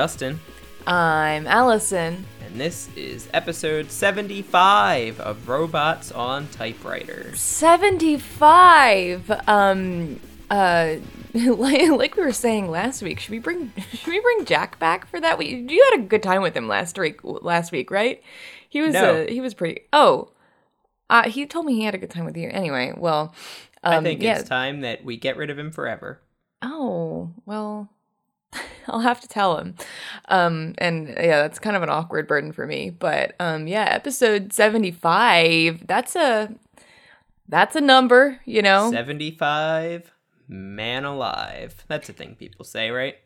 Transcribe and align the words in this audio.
Justin, 0.00 0.40
I'm 0.86 1.46
Allison. 1.46 2.24
and 2.46 2.58
this 2.58 2.88
is 2.96 3.28
episode 3.34 3.90
75 3.90 5.20
of 5.20 5.46
Robots 5.46 6.10
on 6.10 6.48
Typewriters. 6.48 7.38
75. 7.38 9.30
Um 9.46 10.18
uh 10.48 10.94
like, 11.34 12.16
we 12.16 12.22
were 12.22 12.32
saying 12.32 12.70
last 12.70 13.02
week, 13.02 13.20
should 13.20 13.32
we 13.32 13.40
bring 13.40 13.74
should 13.92 14.06
we 14.06 14.20
bring 14.20 14.46
Jack 14.46 14.78
back 14.78 15.06
for 15.06 15.20
that? 15.20 15.36
We 15.36 15.66
you 15.68 15.86
had 15.90 16.00
a 16.00 16.04
good 16.04 16.22
time 16.22 16.40
with 16.40 16.56
him 16.56 16.66
last 16.66 16.98
week 16.98 17.20
last 17.22 17.70
week, 17.70 17.90
right? 17.90 18.22
He 18.70 18.80
was 18.80 18.94
No. 18.94 19.24
uh, 19.24 19.26
he 19.28 19.42
was 19.42 19.52
pretty 19.52 19.82
Oh. 19.92 20.30
Uh, 21.10 21.28
he 21.28 21.44
told 21.44 21.66
me 21.66 21.74
he 21.74 21.82
had 21.84 21.94
a 21.94 21.98
good 21.98 22.10
time 22.10 22.24
with 22.24 22.38
you. 22.38 22.48
Anyway, 22.50 22.94
well, 22.96 23.34
um, 23.84 23.98
I 23.98 24.02
think 24.02 24.22
yeah. 24.22 24.38
it's 24.38 24.48
time 24.48 24.80
that 24.80 25.04
we 25.04 25.18
get 25.18 25.36
rid 25.36 25.50
of 25.50 25.58
him 25.58 25.70
forever. 25.70 26.22
Oh, 26.62 27.32
well, 27.44 27.90
I'll 28.88 29.00
have 29.00 29.20
to 29.20 29.28
tell 29.28 29.58
him. 29.58 29.74
Um, 30.28 30.74
and 30.78 31.08
yeah, 31.08 31.42
that's 31.42 31.58
kind 31.58 31.76
of 31.76 31.82
an 31.82 31.90
awkward 31.90 32.26
burden 32.26 32.52
for 32.52 32.66
me. 32.66 32.90
But 32.90 33.34
um, 33.40 33.66
yeah, 33.68 33.84
episode 33.84 34.52
75, 34.52 35.86
that's 35.86 36.16
a 36.16 36.54
that's 37.48 37.76
a 37.76 37.80
number, 37.80 38.40
you 38.44 38.62
know. 38.62 38.90
75, 38.90 40.12
man 40.48 41.04
alive. 41.04 41.84
That's 41.88 42.08
a 42.08 42.12
thing 42.12 42.34
people 42.36 42.64
say, 42.64 42.90
right? 42.90 43.16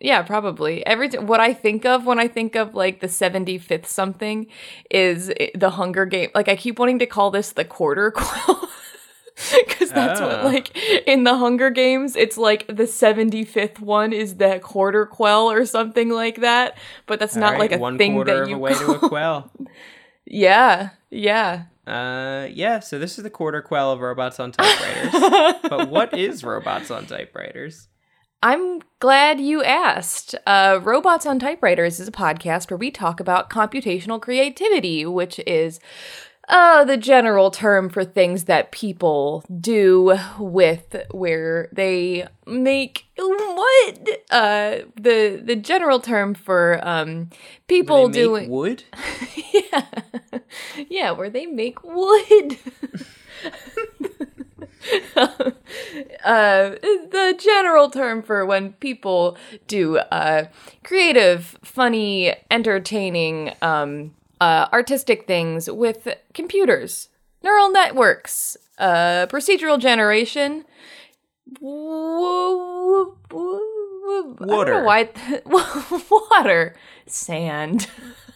Yeah, 0.00 0.22
probably. 0.22 0.84
Every 0.86 1.08
t- 1.08 1.18
what 1.18 1.40
I 1.40 1.52
think 1.52 1.84
of 1.84 2.06
when 2.06 2.18
I 2.18 2.28
think 2.28 2.54
of 2.56 2.74
like 2.74 3.00
the 3.00 3.06
75th 3.08 3.86
something 3.86 4.46
is 4.90 5.30
i- 5.40 5.50
the 5.54 5.70
Hunger 5.70 6.04
Game. 6.06 6.30
Like 6.34 6.48
I 6.48 6.56
keep 6.56 6.78
wanting 6.78 6.98
to 7.00 7.06
call 7.06 7.30
this 7.30 7.52
the 7.52 7.64
quarter. 7.64 8.12
Cuz 9.68 9.90
that's 9.90 10.20
what 10.20 10.40
Ah. 10.40 10.44
like 10.44 10.76
in 11.06 11.24
the 11.24 11.36
Hunger 11.36 11.70
Games 11.70 12.16
it's 12.16 12.36
like 12.36 12.66
the 12.66 12.86
75th 12.86 13.78
one 13.80 14.12
is 14.12 14.36
the 14.36 14.58
quarter 14.60 15.06
quell 15.06 15.50
or 15.50 15.64
something 15.64 16.10
like 16.10 16.40
that, 16.40 16.76
but 17.06 17.20
that's 17.20 17.36
not 17.36 17.54
All 17.54 17.58
like 17.60 17.72
a 17.72 17.78
one 17.78 17.96
thing 17.98 18.14
quarter 18.14 18.34
that 18.34 18.42
of 18.42 18.48
you 18.48 18.56
a 18.56 18.58
way 18.66 18.74
to 18.74 18.92
a 18.92 18.98
quell. 19.08 19.50
Yeah. 20.30 20.90
Yeah. 21.10 21.64
Uh, 21.86 22.48
yeah, 22.52 22.80
so 22.80 22.98
this 22.98 23.16
is 23.16 23.24
the 23.24 23.30
quarter 23.30 23.62
quell 23.62 23.90
of 23.92 24.00
Robots 24.00 24.38
on 24.38 24.52
Typewriters. 24.52 25.62
but 25.70 25.88
what 25.88 26.12
is 26.12 26.44
Robots 26.44 26.90
on 26.90 27.06
Typewriters? 27.06 27.88
I'm 28.42 28.82
glad 29.00 29.40
you 29.40 29.64
asked. 29.64 30.34
Uh, 30.46 30.80
Robots 30.82 31.24
on 31.24 31.38
Typewriters 31.38 31.98
is 31.98 32.06
a 32.06 32.12
podcast 32.12 32.70
where 32.70 32.76
we 32.76 32.90
talk 32.90 33.20
about 33.20 33.48
computational 33.48 34.20
creativity, 34.20 35.06
which 35.06 35.40
is 35.46 35.80
uh, 36.48 36.84
the 36.84 36.96
general 36.96 37.50
term 37.50 37.88
for 37.88 38.04
things 38.04 38.44
that 38.44 38.72
people 38.72 39.44
do 39.60 40.16
with 40.38 40.96
where 41.10 41.68
they 41.72 42.26
make 42.46 43.04
what 43.16 44.08
uh 44.30 44.78
the 44.96 45.40
the 45.44 45.56
general 45.56 46.00
term 46.00 46.34
for 46.34 46.80
um 46.82 47.28
people 47.66 48.08
Do 48.08 48.12
they 48.12 48.20
make 48.20 48.24
doing 48.26 48.50
wood? 48.50 48.84
yeah. 49.52 49.84
Yeah 50.88 51.10
where 51.10 51.28
they 51.30 51.46
make 51.46 51.82
wood. 51.84 52.56
Uh, 56.24 56.70
the 56.80 57.34
general 57.38 57.90
term 57.90 58.22
for 58.22 58.44
when 58.46 58.72
people 58.74 59.36
do 59.66 59.98
uh, 59.98 60.44
creative, 60.84 61.58
funny, 61.62 62.34
entertaining, 62.50 63.52
um, 63.62 64.14
uh, 64.40 64.68
artistic 64.72 65.26
things 65.26 65.70
with 65.70 66.08
computers, 66.34 67.08
neural 67.42 67.70
networks, 67.70 68.56
uh, 68.78 69.26
procedural 69.26 69.78
generation. 69.78 70.64
Water. 74.40 74.84
why 74.84 75.08
water, 76.30 76.76
sand. 77.06 77.88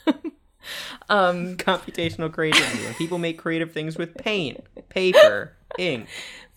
um, 1.08 1.56
Computational 1.56 2.32
creativity. 2.32 2.94
People 2.94 3.18
make 3.18 3.38
creative 3.38 3.72
things 3.72 3.96
with 3.96 4.16
paint, 4.16 4.64
paper, 4.88 5.52
ink. 5.78 6.08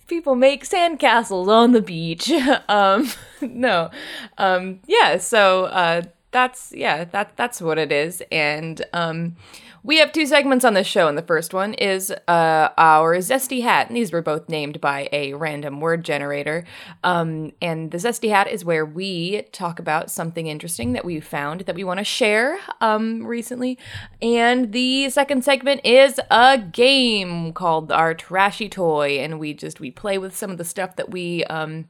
people 0.07 0.35
make 0.35 0.65
sandcastles 0.65 1.47
on 1.47 1.71
the 1.71 1.81
beach. 1.81 2.31
um, 2.69 3.09
no, 3.41 3.89
um, 4.37 4.79
yeah. 4.87 5.17
So 5.17 5.65
uh, 5.65 6.03
that's 6.35 6.73
yeah, 6.75 7.05
that 7.05 7.37
that's 7.37 7.61
what 7.61 7.77
it 7.77 7.93
is. 7.93 8.21
And 8.29 8.85
um, 8.91 9.37
we 9.83 9.99
have 9.99 10.11
two 10.11 10.25
segments 10.25 10.65
on 10.65 10.73
this 10.73 10.85
show, 10.85 11.07
and 11.07 11.17
the 11.17 11.21
first 11.21 11.53
one 11.53 11.75
is 11.75 12.11
uh, 12.27 12.69
our 12.77 13.15
zesty 13.19 13.61
hat. 13.61 13.87
And 13.87 13.95
these 13.95 14.11
were 14.11 14.21
both 14.21 14.49
named 14.49 14.81
by 14.81 15.07
a 15.13 15.31
random 15.33 15.79
word 15.79 16.03
generator. 16.03 16.65
Um, 17.05 17.53
and 17.61 17.89
the 17.89 17.99
zesty 17.99 18.29
hat 18.31 18.49
is 18.49 18.65
where 18.65 18.85
we 18.85 19.43
talk 19.53 19.79
about 19.79 20.11
something 20.11 20.47
interesting 20.47 20.91
that 20.91 21.05
we 21.05 21.21
found 21.21 21.61
that 21.61 21.75
we 21.75 21.85
want 21.85 21.99
to 21.99 22.03
share 22.03 22.59
um, 22.81 23.25
recently. 23.25 23.79
And 24.21 24.73
the 24.73 25.09
second 25.11 25.45
segment 25.45 25.85
is 25.85 26.19
a 26.29 26.57
game 26.57 27.53
called 27.53 27.93
our 27.93 28.13
trashy 28.13 28.67
toy, 28.67 29.19
and 29.19 29.39
we 29.39 29.53
just 29.53 29.79
we 29.79 29.89
play 29.89 30.17
with 30.17 30.35
some 30.35 30.51
of 30.51 30.57
the 30.57 30.65
stuff 30.65 30.97
that 30.97 31.11
we 31.11 31.45
um, 31.45 31.87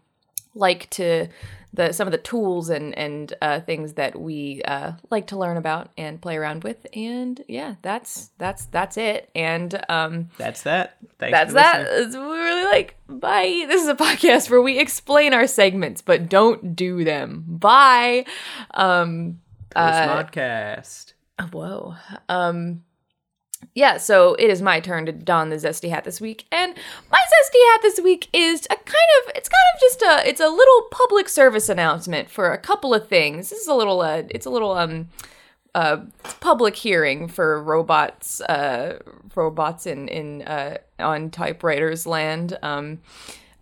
like 0.54 0.88
to 0.92 1.30
the 1.76 1.92
some 1.94 2.08
of 2.08 2.12
the 2.12 2.18
tools 2.18 2.70
and 2.70 2.98
and 2.98 3.34
uh, 3.42 3.60
things 3.60 3.94
that 3.94 4.20
we 4.20 4.62
uh, 4.64 4.94
like 5.10 5.28
to 5.28 5.38
learn 5.38 5.58
about 5.58 5.90
and 5.98 6.22
play 6.22 6.38
around 6.38 6.64
with. 6.64 6.88
And 6.94 7.44
yeah, 7.48 7.76
that's 7.82 8.32
that's 8.38 8.66
that's 8.66 8.98
it. 8.98 9.30
And 9.36 9.80
um, 9.90 10.30
That's 10.38 10.64
that. 10.64 10.98
Thanks 11.20 11.38
that's 11.38 11.52
for 11.52 11.56
that. 11.56 11.82
listening. 11.84 12.08
It's 12.08 12.16
really 12.16 12.64
like 12.66 12.96
bye. 13.08 13.66
This 13.68 13.84
is 13.84 13.90
a 13.90 13.96
podcast 14.08 14.50
where 14.50 14.62
we 14.62 14.80
explain 14.80 15.34
our 15.34 15.48
segments, 15.48 16.02
but 16.02 16.30
don't 16.30 16.76
do 16.76 17.04
them. 17.04 17.44
Bye. 17.48 18.26
Um, 18.74 19.40
Postmodcast. 19.76 21.14
Whoa. 21.52 21.96
Um 22.30 22.84
yeah, 23.76 23.98
so 23.98 24.36
it 24.36 24.50
is 24.50 24.62
my 24.62 24.80
turn 24.80 25.06
to 25.06 25.12
don 25.12 25.50
the 25.50 25.58
zesty 25.58 25.90
hat 25.90 26.06
this 26.06 26.22
week. 26.22 26.46
And 26.50 26.74
my 27.12 27.20
zesty 27.20 27.72
hat 27.74 27.82
this 27.82 28.00
week 28.00 28.30
is 28.32 28.66
a 28.72 28.76
kind 28.76 29.10
of 29.20 29.34
it's 29.36 29.50
kind 29.50 29.66
of 29.74 29.82
just 29.82 30.02
a 30.02 30.30
it's 30.30 30.40
a 30.40 30.48
little 30.48 30.84
public 30.92 31.28
service 31.28 31.68
announcement 31.68 32.30
for 32.30 32.54
a 32.54 32.58
couple 32.58 32.94
of 32.94 33.10
things. 33.10 33.50
This 33.50 33.60
is 33.60 33.68
a 33.68 33.74
little 33.74 34.00
uh 34.00 34.24
it's 34.30 34.46
a 34.46 34.50
little 34.50 34.72
um 34.72 35.10
uh 35.76 35.98
public 36.40 36.78
hearing 36.78 37.28
for 37.28 37.62
robots 37.62 38.40
uh 38.42 39.00
robots 39.36 39.86
in 39.86 40.08
in 40.08 40.44
uh 40.44 40.78
on 40.98 41.30
typewriters 41.30 42.08
land. 42.08 42.58
Um 42.64 43.00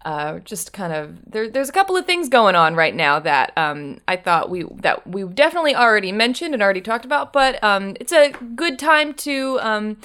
uh, 0.05 0.39
just 0.39 0.73
kind 0.73 0.93
of 0.93 1.17
there, 1.25 1.49
there's 1.49 1.69
a 1.69 1.73
couple 1.73 1.95
of 1.95 2.05
things 2.05 2.29
going 2.29 2.55
on 2.55 2.75
right 2.75 2.95
now 2.95 3.19
that 3.19 3.57
um, 3.57 3.99
I 4.07 4.15
thought 4.17 4.49
we 4.49 4.63
that 4.81 5.07
we 5.07 5.23
definitely 5.23 5.75
already 5.75 6.11
mentioned 6.11 6.53
and 6.53 6.61
already 6.61 6.81
talked 6.81 7.05
about, 7.05 7.33
but 7.33 7.63
um, 7.63 7.95
it's 7.99 8.11
a 8.11 8.31
good 8.55 8.77
time 8.79 9.13
to 9.15 9.59
um, 9.61 9.97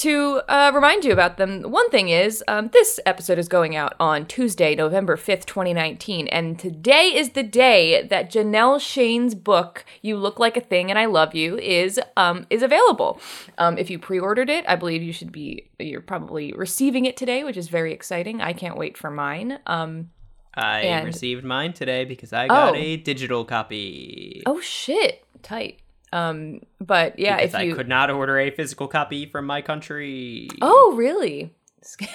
to 0.00 0.40
uh, 0.48 0.70
remind 0.74 1.04
you 1.04 1.12
about 1.12 1.36
them. 1.36 1.62
One 1.62 1.88
thing 1.90 2.08
is 2.08 2.42
um, 2.48 2.68
this 2.72 2.98
episode 3.06 3.38
is 3.38 3.48
going 3.48 3.76
out 3.76 3.94
on 4.00 4.26
Tuesday, 4.26 4.74
November 4.74 5.16
fifth, 5.16 5.46
twenty 5.46 5.72
nineteen, 5.74 6.28
and 6.28 6.58
today 6.58 7.12
is 7.14 7.30
the 7.30 7.42
day 7.42 8.06
that 8.06 8.30
Janelle 8.30 8.80
Shane's 8.80 9.34
book 9.34 9.84
"You 10.02 10.16
Look 10.16 10.38
Like 10.38 10.56
a 10.56 10.60
Thing 10.60 10.90
and 10.90 10.98
I 10.98 11.06
Love 11.06 11.34
You" 11.34 11.58
is 11.58 12.00
um, 12.16 12.46
is 12.50 12.62
available. 12.62 13.20
Um, 13.58 13.76
if 13.78 13.90
you 13.90 13.98
pre-ordered 13.98 14.48
it, 14.50 14.64
I 14.66 14.76
believe 14.76 15.02
you 15.02 15.12
should 15.12 15.32
be 15.32 15.68
you're 15.78 16.00
probably 16.00 16.52
receiving 16.52 17.04
it 17.04 17.16
today, 17.16 17.44
which 17.44 17.56
is 17.56 17.68
very 17.68 17.92
exciting. 17.92 18.40
I 18.40 18.52
can't 18.52 18.76
wait 18.78 18.96
for 18.96 19.10
mine. 19.10 19.58
Um, 19.66 20.10
I 20.54 20.80
and- 20.80 21.06
received 21.06 21.44
mine 21.44 21.72
today 21.74 22.04
because 22.04 22.32
I 22.32 22.48
got 22.48 22.74
Oh. 22.74 22.76
a 22.76 22.96
digital 22.96 23.44
copy. 23.44 24.42
oh 24.46 24.60
shit, 24.60 25.24
tight. 25.42 25.78
Um, 26.12 26.60
but 26.80 27.18
yeah, 27.18 27.36
because 27.36 27.54
if 27.54 27.62
you 27.62 27.72
I 27.72 27.76
could 27.76 27.88
not 27.88 28.10
order 28.10 28.38
a 28.38 28.50
physical 28.50 28.88
copy 28.88 29.26
from 29.26 29.46
my 29.46 29.62
country. 29.62 30.48
oh 30.60 30.94
really, 30.96 31.52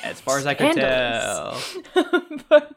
As 0.03 0.19
far 0.21 0.37
as 0.37 0.45
I 0.45 0.53
could 0.53 0.73
Scandalous. 0.73 1.77
tell. 1.93 2.21
But, 2.49 2.73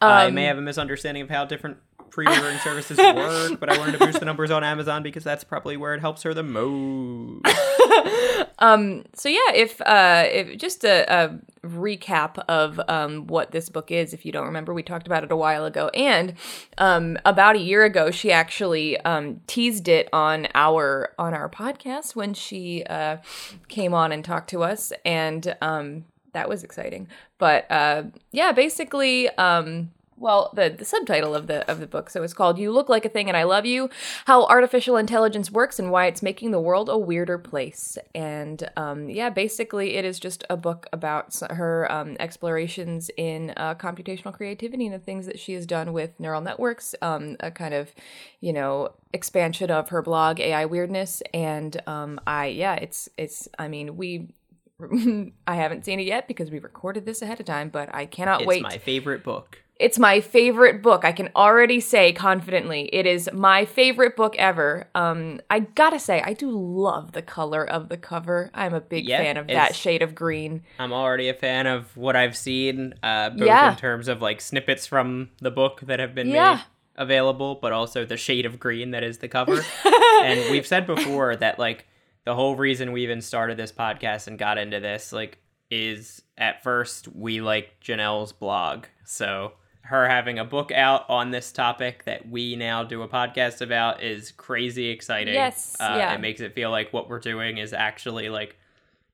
I 0.00 0.26
um, 0.26 0.34
may 0.34 0.44
have 0.44 0.56
a 0.58 0.62
misunderstanding 0.62 1.22
of 1.24 1.30
how 1.30 1.44
different 1.44 1.78
pre-ordering 2.14 2.58
services 2.58 2.96
work, 2.96 3.58
but 3.58 3.68
I 3.68 3.76
wanted 3.76 3.98
to 3.98 3.98
boost 3.98 4.20
the 4.20 4.24
numbers 4.24 4.52
on 4.52 4.62
Amazon 4.62 5.02
because 5.02 5.24
that's 5.24 5.42
probably 5.42 5.76
where 5.76 5.94
it 5.94 6.00
helps 6.00 6.22
her 6.22 6.32
the 6.32 6.44
most. 6.44 7.44
Um, 8.60 9.02
so 9.14 9.28
yeah, 9.28 9.52
if 9.52 9.80
uh, 9.80 10.24
if 10.30 10.56
just 10.58 10.84
a, 10.84 11.12
a 11.12 11.38
recap 11.66 12.38
of 12.48 12.80
um, 12.88 13.26
what 13.26 13.50
this 13.50 13.68
book 13.68 13.90
is, 13.90 14.14
if 14.14 14.24
you 14.24 14.30
don't 14.30 14.46
remember, 14.46 14.72
we 14.72 14.82
talked 14.82 15.06
about 15.06 15.24
it 15.24 15.32
a 15.32 15.36
while 15.36 15.64
ago, 15.64 15.88
and 15.88 16.34
um, 16.78 17.18
about 17.24 17.56
a 17.56 17.58
year 17.58 17.84
ago, 17.84 18.10
she 18.10 18.30
actually 18.30 18.96
um, 19.00 19.40
teased 19.48 19.88
it 19.88 20.08
on 20.12 20.46
our 20.54 21.12
on 21.18 21.34
our 21.34 21.48
podcast 21.48 22.14
when 22.14 22.32
she 22.32 22.84
uh, 22.84 23.16
came 23.68 23.92
on 23.92 24.12
and 24.12 24.24
talked 24.24 24.48
to 24.50 24.62
us, 24.62 24.92
and 25.04 25.56
um, 25.60 26.04
that 26.32 26.48
was 26.48 26.62
exciting. 26.62 27.08
But 27.38 27.70
uh, 27.70 28.04
yeah, 28.30 28.52
basically. 28.52 29.28
Um, 29.30 29.90
well 30.16 30.50
the, 30.54 30.74
the 30.76 30.84
subtitle 30.84 31.34
of 31.34 31.46
the 31.46 31.68
of 31.70 31.80
the 31.80 31.86
book. 31.86 32.10
So 32.10 32.22
it's 32.22 32.34
called 32.34 32.58
you 32.58 32.70
look 32.72 32.88
like 32.88 33.04
a 33.04 33.08
thing 33.08 33.28
and 33.28 33.36
i 33.36 33.42
love 33.42 33.66
you 33.66 33.90
how 34.26 34.46
artificial 34.46 34.96
intelligence 34.96 35.50
works 35.50 35.78
and 35.78 35.90
why 35.90 36.06
it's 36.06 36.22
making 36.22 36.50
the 36.50 36.60
world 36.60 36.88
a 36.88 36.98
weirder 36.98 37.38
place. 37.38 37.98
And 38.14 38.70
um, 38.76 39.08
yeah 39.08 39.30
basically 39.30 39.94
it 39.94 40.04
is 40.04 40.18
just 40.18 40.44
a 40.48 40.56
book 40.56 40.86
about 40.92 41.34
her 41.50 41.90
um, 41.90 42.16
explorations 42.20 43.10
in 43.16 43.52
uh, 43.56 43.74
computational 43.74 44.32
creativity 44.32 44.86
and 44.86 44.94
the 44.94 44.98
things 44.98 45.26
that 45.26 45.38
she 45.38 45.54
has 45.54 45.66
done 45.66 45.92
with 45.92 46.18
neural 46.18 46.40
networks 46.40 46.94
um, 47.02 47.36
a 47.40 47.50
kind 47.50 47.74
of 47.74 47.92
you 48.40 48.52
know 48.52 48.92
expansion 49.12 49.70
of 49.70 49.88
her 49.90 50.02
blog 50.02 50.40
ai 50.40 50.64
weirdness. 50.64 51.22
And 51.32 51.80
um, 51.86 52.20
i 52.26 52.46
yeah 52.46 52.74
it's 52.74 53.08
it's 53.16 53.48
i 53.58 53.68
mean 53.68 53.96
we 53.96 54.28
I 55.46 55.54
haven't 55.54 55.84
seen 55.84 56.00
it 56.00 56.06
yet 56.06 56.28
because 56.28 56.50
we 56.50 56.58
recorded 56.58 57.06
this 57.06 57.22
ahead 57.22 57.40
of 57.40 57.46
time, 57.46 57.68
but 57.68 57.94
I 57.94 58.06
cannot 58.06 58.40
It's 58.40 58.48
wait. 58.48 58.64
It's 58.64 58.74
my 58.74 58.78
favorite 58.78 59.22
book. 59.22 59.63
It's 59.80 59.98
my 59.98 60.20
favorite 60.20 60.82
book. 60.82 61.04
I 61.04 61.10
can 61.12 61.30
already 61.34 61.80
say 61.80 62.12
confidently 62.12 62.88
it 62.92 63.06
is 63.06 63.28
my 63.32 63.64
favorite 63.64 64.14
book 64.14 64.36
ever. 64.38 64.88
Um, 64.94 65.40
I 65.50 65.60
gotta 65.60 65.98
say, 65.98 66.22
I 66.22 66.32
do 66.32 66.50
love 66.50 67.12
the 67.12 67.22
color 67.22 67.68
of 67.68 67.88
the 67.88 67.96
cover. 67.96 68.50
I'm 68.54 68.72
a 68.74 68.80
big 68.80 69.06
Yeah, 69.08 69.18
fan 69.18 69.36
of 69.36 69.48
that 69.48 69.74
shade 69.74 70.00
of 70.02 70.14
green. 70.14 70.62
I'm 70.78 70.92
already 70.92 71.28
a 71.28 71.34
fan 71.34 71.66
of 71.66 71.96
what 71.96 72.14
I've 72.14 72.36
seen, 72.36 72.94
uh, 73.02 73.30
both 73.30 73.46
Yeah. 73.46 73.70
in 73.72 73.76
terms 73.76 74.06
of 74.08 74.22
like 74.22 74.40
snippets 74.40 74.86
from 74.86 75.30
the 75.40 75.50
book 75.50 75.80
that 75.82 75.98
have 75.98 76.14
been 76.14 76.28
Yeah. 76.28 76.54
made 76.54 76.60
available, 76.96 77.56
but 77.56 77.72
also 77.72 78.04
the 78.04 78.16
shade 78.16 78.46
of 78.46 78.60
green 78.60 78.92
that 78.92 79.02
is 79.02 79.18
the 79.18 79.28
cover. 79.28 79.64
and 80.22 80.50
we've 80.52 80.66
said 80.66 80.86
before 80.86 81.34
that 81.34 81.58
like 81.58 81.86
the 82.24 82.34
whole 82.36 82.54
reason 82.54 82.92
we 82.92 83.02
even 83.02 83.20
started 83.20 83.56
this 83.56 83.72
podcast 83.72 84.28
and 84.28 84.38
got 84.38 84.56
into 84.56 84.78
this 84.78 85.12
like 85.12 85.38
is 85.70 86.22
at 86.38 86.62
first 86.62 87.08
we 87.08 87.40
like 87.40 87.80
Janelle's 87.80 88.30
blog. 88.32 88.84
So 89.04 89.54
her 89.84 90.08
having 90.08 90.38
a 90.38 90.44
book 90.44 90.72
out 90.72 91.04
on 91.10 91.30
this 91.30 91.52
topic 91.52 92.04
that 92.04 92.28
we 92.28 92.56
now 92.56 92.82
do 92.84 93.02
a 93.02 93.08
podcast 93.08 93.60
about 93.60 94.02
is 94.02 94.32
crazy 94.32 94.88
exciting. 94.88 95.34
Yes, 95.34 95.76
uh, 95.80 95.94
yeah. 95.98 96.14
It 96.14 96.20
makes 96.20 96.40
it 96.40 96.54
feel 96.54 96.70
like 96.70 96.92
what 96.92 97.08
we're 97.08 97.18
doing 97.20 97.58
is 97.58 97.72
actually 97.72 98.28
like 98.28 98.56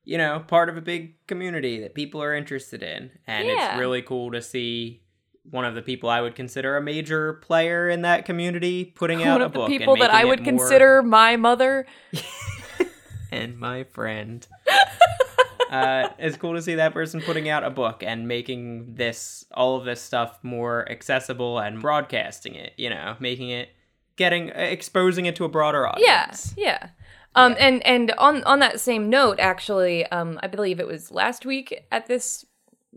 you 0.03 0.17
know, 0.17 0.39
part 0.47 0.67
of 0.67 0.77
a 0.77 0.81
big 0.81 1.13
community 1.27 1.79
that 1.81 1.93
people 1.93 2.23
are 2.23 2.33
interested 2.33 2.81
in. 2.81 3.11
And 3.27 3.47
Yeah. 3.47 3.69
it's 3.73 3.79
really 3.79 4.01
cool 4.01 4.31
to 4.31 4.41
see 4.41 5.03
one 5.49 5.63
of 5.63 5.75
the 5.75 5.81
people 5.83 6.09
I 6.09 6.21
would 6.21 6.33
consider 6.33 6.75
a 6.75 6.81
major 6.81 7.33
player 7.33 7.87
in 7.87 8.01
that 8.01 8.25
community 8.25 8.83
putting 8.83 9.23
out 9.23 9.33
One 9.33 9.41
a 9.41 9.45
the 9.45 9.49
book. 9.49 9.69
and 9.69 9.77
people 9.77 9.95
that 9.97 10.09
I 10.11 10.25
would 10.25 10.39
more- 10.39 10.45
consider 10.45 11.03
my 11.03 11.35
mother. 11.35 11.85
and 13.31 13.59
my 13.59 13.83
friend. 13.83 14.45
uh, 15.71 16.09
it's 16.19 16.37
cool 16.37 16.53
to 16.53 16.61
see 16.61 16.75
that 16.75 16.93
person 16.93 17.21
putting 17.21 17.49
out 17.49 17.63
a 17.63 17.69
book 17.69 18.03
and 18.05 18.27
making 18.27 18.95
this 18.95 19.45
all 19.53 19.77
of 19.77 19.85
this 19.85 20.01
stuff 20.01 20.37
more 20.43 20.89
accessible 20.91 21.59
and 21.59 21.81
broadcasting 21.81 22.55
it. 22.55 22.73
You 22.77 22.89
know, 22.89 23.15
making 23.19 23.49
it, 23.49 23.69
getting, 24.17 24.49
exposing 24.49 25.25
it 25.25 25.35
to 25.37 25.45
a 25.45 25.49
broader 25.49 25.89
Yeah, 25.97 26.23
audience. 26.23 26.53
yeah. 26.57 26.89
Um, 27.33 27.55
and 27.57 27.85
and 27.85 28.11
on 28.17 28.43
on 28.43 28.59
that 28.59 28.81
same 28.81 29.09
note, 29.09 29.39
actually, 29.39 30.05
um, 30.07 30.37
I 30.43 30.47
believe 30.47 30.81
it 30.81 30.87
was 30.87 31.11
last 31.11 31.45
week 31.45 31.85
at 31.89 32.07
this 32.07 32.45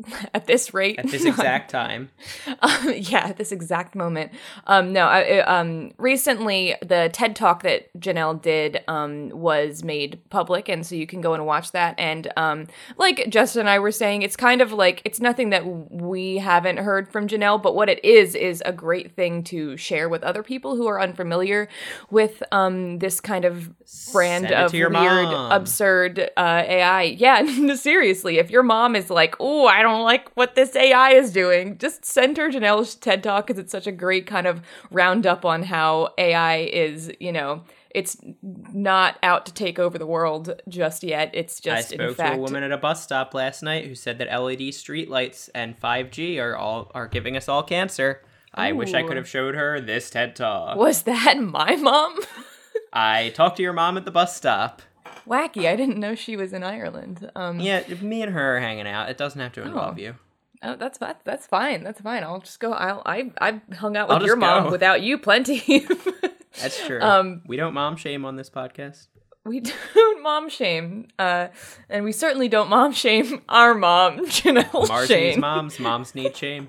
at 0.35 0.46
this 0.46 0.75
rate 0.75 0.99
At 0.99 1.06
this 1.08 1.25
exact 1.25 1.70
time, 1.70 2.11
um, 2.61 2.93
yeah, 2.96 3.26
at 3.26 3.37
this 3.37 3.52
exact 3.52 3.94
moment. 3.94 4.32
Um, 4.67 4.93
no, 4.93 5.06
I, 5.06 5.38
um, 5.41 5.93
recently 5.99 6.75
the 6.82 7.11
TED 7.12 7.37
talk 7.37 7.62
that 7.62 7.93
Janelle 7.99 8.41
did 8.41 8.82
um, 8.88 9.29
was 9.31 9.85
made 9.85 10.20
public, 10.31 10.69
and 10.69 10.85
so 10.85 10.96
you 10.96 11.06
can 11.06 11.20
go 11.20 11.35
and 11.35 11.46
watch 11.46 11.70
that. 11.73 11.94
And 11.96 12.32
um, 12.37 12.67
like 12.96 13.29
Justin 13.29 13.61
and 13.61 13.70
I 13.70 13.79
were 13.79 13.93
saying, 13.93 14.23
it's 14.23 14.37
kind 14.37 14.61
of 14.61 14.73
like 14.73 15.00
it's 15.05 15.20
nothing 15.20 15.50
that 15.50 15.64
we 15.64 16.38
haven't 16.38 16.79
heard 16.79 17.08
from 17.08 17.29
Janelle, 17.29 17.62
but 17.62 17.76
what 17.76 17.88
it 17.88 18.05
is 18.05 18.35
is 18.35 18.62
a 18.67 18.73
great 18.73 19.14
thing 19.14 19.44
to 19.44 19.76
share 19.76 20.08
with 20.08 20.25
other 20.25 20.43
people 20.43 20.75
who 20.75 20.88
are 20.88 21.00
unfamiliar 21.00 21.69
with 22.11 22.43
um, 22.50 22.99
this 22.99 23.20
kind 23.20 23.44
of 23.44 23.73
brand 24.12 24.50
of 24.50 24.73
weird, 24.73 24.93
mom. 24.93 25.52
absurd 25.52 26.19
uh, 26.37 26.62
AI. 26.67 27.02
Yeah, 27.02 27.75
seriously, 27.76 28.38
if 28.38 28.50
your 28.50 28.64
mom 28.64 28.97
is 28.97 29.08
like, 29.08 29.37
"Oh, 29.38 29.67
I 29.67 29.83
don't 29.84 30.02
like 30.02 30.28
what 30.34 30.56
this 30.56 30.75
AI 30.75 31.10
is 31.10 31.32
doing," 31.32 31.78
just 31.78 32.04
send 32.04 32.36
her 32.36 32.50
Janelle's 32.50 32.96
TED 32.96 33.22
Talk 33.22 33.46
because 33.46 33.60
it's 33.60 33.70
such 33.70 33.86
a 33.86 33.92
great 33.92 34.26
kind 34.26 34.48
of 34.48 34.62
roundup 34.90 35.44
on 35.44 35.62
how 35.62 36.12
AI 36.19 36.56
is. 36.56 37.12
You 37.20 37.31
know, 37.31 37.62
it's 37.94 38.16
not 38.42 39.19
out 39.22 39.46
to 39.46 39.54
take 39.54 39.78
over 39.78 39.96
the 39.96 40.06
world 40.06 40.60
just 40.69 41.04
yet. 41.04 41.31
It's 41.32 41.60
just 41.60 41.92
in 41.92 41.98
spoke 41.98 42.16
to 42.16 42.34
a 42.34 42.38
woman 42.38 42.64
at 42.64 42.72
a 42.72 42.76
bus 42.76 43.02
stop 43.02 43.32
last 43.32 43.62
night 43.62 43.86
who 43.86 43.94
said 43.94 44.19
that 44.19 44.26
LED 44.26 44.72
streetlights 44.72 45.48
and 45.54 45.81
5G 45.81 46.38
are 46.40 46.56
all 46.56 46.90
are 46.94 47.06
giving 47.06 47.37
us 47.37 47.48
all 47.48 47.62
cancer. 47.62 48.22
I 48.52 48.72
wish 48.72 48.94
I 48.94 49.02
could 49.02 49.16
have 49.16 49.28
showed 49.28 49.54
her 49.54 49.80
this 49.80 50.10
TED 50.10 50.37
talk. 50.37 50.76
Was 50.76 51.02
that 51.02 51.38
my 51.40 51.76
mom? 51.76 52.19
I 52.92 53.30
talked 53.30 53.56
to 53.56 53.62
your 53.62 53.72
mom 53.72 53.96
at 53.96 54.04
the 54.04 54.12
bus 54.12 54.37
stop. 54.37 54.82
Wacky! 55.29 55.67
I 55.69 55.76
didn't 55.76 55.99
know 55.99 56.15
she 56.15 56.37
was 56.37 56.53
in 56.53 56.62
Ireland. 56.62 57.31
Um, 57.35 57.61
Yeah, 57.61 57.82
me 58.03 58.23
and 58.23 58.32
her 58.32 58.56
are 58.56 58.61
hanging 58.61 58.87
out. 58.87 59.09
It 59.09 59.17
doesn't 59.17 59.41
have 59.41 59.53
to 59.55 59.62
involve 59.62 59.97
Oh. 59.99 60.00
you. 60.00 60.15
Oh, 60.62 60.76
that's 60.76 60.97
fine. 60.99 61.15
That's 61.25 61.47
fine. 61.47 61.85
That's 61.85 62.00
fine. 62.00 62.23
I'll 62.25 62.41
just 62.41 62.59
go. 62.61 62.73
I'll. 62.73 63.03
I. 63.05 63.31
I've 63.38 63.61
hung 63.76 63.97
out 63.97 64.11
I'll 64.11 64.19
with 64.19 64.26
your 64.26 64.37
mom 64.37 64.65
go. 64.65 64.71
without 64.71 65.03
you 65.03 65.19
plenty. 65.19 65.87
That's 66.61 66.87
true. 66.87 67.00
Um, 67.03 67.43
we 67.47 67.56
don't 67.56 67.75
mom 67.75 67.97
shame 67.97 68.25
on 68.25 68.37
this 68.37 68.49
podcast. 68.49 69.09
we 69.44 69.61
don't 69.94 70.23
mom 70.23 70.49
shame, 70.49 71.09
uh, 71.19 71.49
and 71.91 72.05
we 72.05 72.12
certainly 72.12 72.49
don't 72.49 72.71
mom 72.71 72.93
shame 72.93 73.43
our 73.49 73.75
mom, 73.75 74.21
Janelle 74.26 75.06
Shame. 75.06 75.41
moms. 75.41 75.79
Moms 75.81 76.15
need 76.15 76.35
shame. 76.37 76.69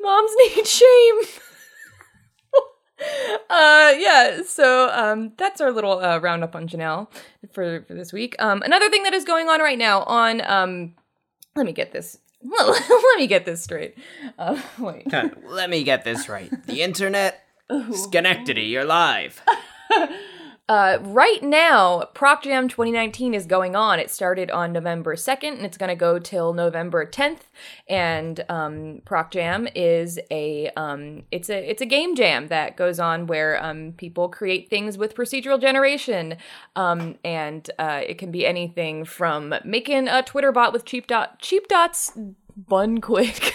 Moms 0.00 0.30
need 0.38 0.66
shame. 0.66 1.14
Uh, 2.98 3.92
yeah. 3.98 4.40
So 4.46 4.90
um, 4.92 5.32
that's 5.36 5.60
our 5.60 5.72
little 5.72 5.98
uh, 5.98 6.18
roundup 6.18 6.54
on 6.54 6.68
Janelle 6.68 7.08
for 7.52 7.82
for 7.82 7.94
this 7.94 8.12
week. 8.12 8.36
Um, 8.38 8.62
another 8.62 8.88
thing 8.90 9.02
that 9.04 9.14
is 9.14 9.24
going 9.24 9.48
on 9.48 9.60
right 9.60 9.78
now 9.78 10.02
on 10.04 10.40
um, 10.46 10.94
let 11.54 11.66
me 11.66 11.72
get 11.72 11.92
this. 11.92 12.18
Let 12.42 13.18
me 13.18 13.26
get 13.26 13.44
this 13.44 13.64
straight. 13.64 13.96
Uh, 14.38 14.60
wait. 14.78 15.10
Let 15.46 15.68
me 15.68 15.82
get 15.82 16.04
this 16.04 16.28
right. 16.28 16.52
The 16.66 16.82
internet. 16.82 17.42
Schenectady, 17.92 18.62
you're 18.62 18.84
live. 18.84 19.42
Uh, 20.68 20.98
right 21.02 21.44
now, 21.44 22.06
Proc 22.12 22.42
Jam 22.42 22.66
2019 22.68 23.34
is 23.34 23.46
going 23.46 23.76
on. 23.76 24.00
It 24.00 24.10
started 24.10 24.50
on 24.50 24.72
November 24.72 25.14
2nd, 25.14 25.52
and 25.52 25.64
it's 25.64 25.76
going 25.76 25.90
to 25.90 25.94
go 25.94 26.18
till 26.18 26.52
November 26.52 27.06
10th. 27.06 27.42
And 27.88 28.44
um, 28.48 29.00
Proc 29.04 29.30
Jam 29.30 29.68
is 29.76 30.18
a 30.30 30.70
um, 30.76 31.22
it's 31.30 31.48
a 31.50 31.70
it's 31.70 31.82
a 31.82 31.86
game 31.86 32.16
jam 32.16 32.48
that 32.48 32.76
goes 32.76 32.98
on 32.98 33.28
where 33.28 33.62
um, 33.64 33.92
people 33.96 34.28
create 34.28 34.68
things 34.68 34.98
with 34.98 35.14
procedural 35.14 35.60
generation, 35.60 36.36
um, 36.74 37.16
and 37.24 37.70
uh, 37.78 38.00
it 38.04 38.18
can 38.18 38.32
be 38.32 38.44
anything 38.44 39.04
from 39.04 39.54
making 39.64 40.08
a 40.08 40.22
Twitter 40.24 40.50
bot 40.50 40.72
with 40.72 40.84
cheap 40.84 41.06
dot 41.06 41.38
cheap 41.38 41.68
dots 41.68 42.12
bun 42.56 43.00
quick. 43.00 43.54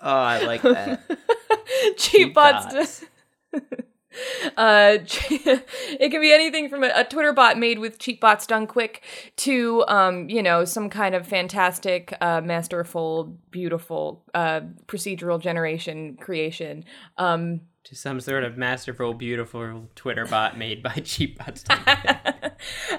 Oh, 0.00 0.10
I 0.10 0.44
like 0.44 0.62
that. 0.62 1.02
cheap, 1.96 1.98
Cheap 1.98 2.34
bots. 2.34 3.04
uh, 4.56 4.98
it 5.00 6.10
can 6.10 6.20
be 6.20 6.32
anything 6.32 6.68
from 6.68 6.84
a, 6.84 6.90
a 6.94 7.04
Twitter 7.04 7.32
bot 7.32 7.58
made 7.58 7.78
with 7.78 7.98
cheap 7.98 8.20
bots 8.20 8.46
done 8.46 8.66
quick 8.66 9.02
to, 9.36 9.84
um, 9.88 10.28
you 10.28 10.42
know, 10.42 10.64
some 10.64 10.90
kind 10.90 11.14
of 11.14 11.26
fantastic, 11.26 12.14
uh, 12.20 12.40
masterful, 12.40 13.36
beautiful 13.50 14.22
uh, 14.34 14.60
procedural 14.86 15.40
generation 15.40 16.16
creation. 16.16 16.84
Um, 17.16 17.62
to 17.84 17.94
some 17.94 18.20
sort 18.20 18.44
of 18.44 18.58
masterful, 18.58 19.14
beautiful 19.14 19.88
Twitter 19.94 20.26
bot 20.26 20.58
made 20.58 20.82
by 20.82 20.92
cheap 21.04 21.38
bots. 21.38 21.64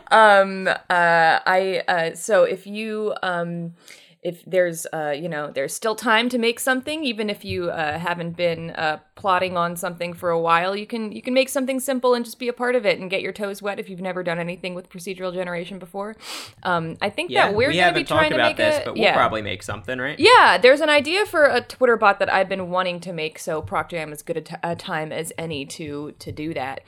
um, 0.10 0.68
uh, 0.68 0.74
I 0.90 1.84
uh, 1.88 2.16
so 2.16 2.44
if 2.44 2.66
you 2.66 3.14
um, 3.22 3.76
if 4.22 4.44
there's 4.46 4.86
uh, 4.94 5.14
you 5.16 5.30
know 5.30 5.50
there's 5.52 5.74
still 5.74 5.96
time 5.96 6.28
to 6.30 6.38
make 6.38 6.60
something 6.60 7.04
even 7.06 7.30
if 7.30 7.46
you 7.46 7.70
uh, 7.70 7.98
haven't 7.98 8.36
been 8.36 8.72
uh, 8.72 9.00
plotting 9.16 9.56
on 9.58 9.76
something 9.78 10.14
for 10.14 10.30
a 10.30 10.40
while 10.40 10.76
you 10.76 10.86
can 10.86 11.12
you 11.12 11.22
can 11.22 11.34
make 11.34 11.48
something 11.50 11.80
simple 11.80 12.14
and 12.14 12.26
just 12.26 12.38
be 12.38 12.48
a 12.50 12.54
part 12.54 12.76
of 12.76 12.86
it 12.86 13.00
and 13.00 13.10
get 13.10 13.22
your 13.22 13.32
toes 13.32 13.62
wet 13.62 13.80
if 13.80 13.90
you've 13.90 14.02
never 14.02 14.22
done 14.24 14.38
anything 14.40 14.76
with 14.76 14.90
procedural 14.90 15.34
generation 15.34 15.80
before 15.80 16.16
um, 16.64 16.98
i 17.02 17.10
think 17.10 17.32
Yeah, 17.32 17.48
that 17.48 17.56
we're 17.56 17.70
we 17.70 17.76
going 17.76 17.94
to 17.94 18.00
be 18.00 18.04
trying 18.04 18.30
to 18.32 18.36
about 18.36 18.50
make 18.50 18.58
this, 18.58 18.78
a 18.78 18.86
but 18.86 18.94
we'll 18.96 19.04
yeah 19.04 19.14
probably 19.16 19.42
make 19.42 19.64
something, 19.64 20.00
right? 20.00 20.20
yeah, 20.20 20.58
there's 20.58 20.82
an 20.82 20.90
idea 20.90 21.26
for 21.26 21.46
a 21.46 21.62
Twitter 21.62 21.96
bot 21.98 22.20
that 22.20 22.32
I've 22.32 22.50
been 22.50 22.70
wanting 22.70 23.00
to 23.02 23.14
make, 23.14 23.40
so 23.40 23.62
ProcJam 23.62 24.12
is 24.12 24.22
good 24.22 24.38
a, 24.38 24.42
t- 24.42 24.56
a 24.64 24.76
time 24.76 25.12
as 25.12 25.32
any 25.38 25.66
to 25.68 26.14
to 26.20 26.32
do 26.32 26.54
that. 26.54 26.82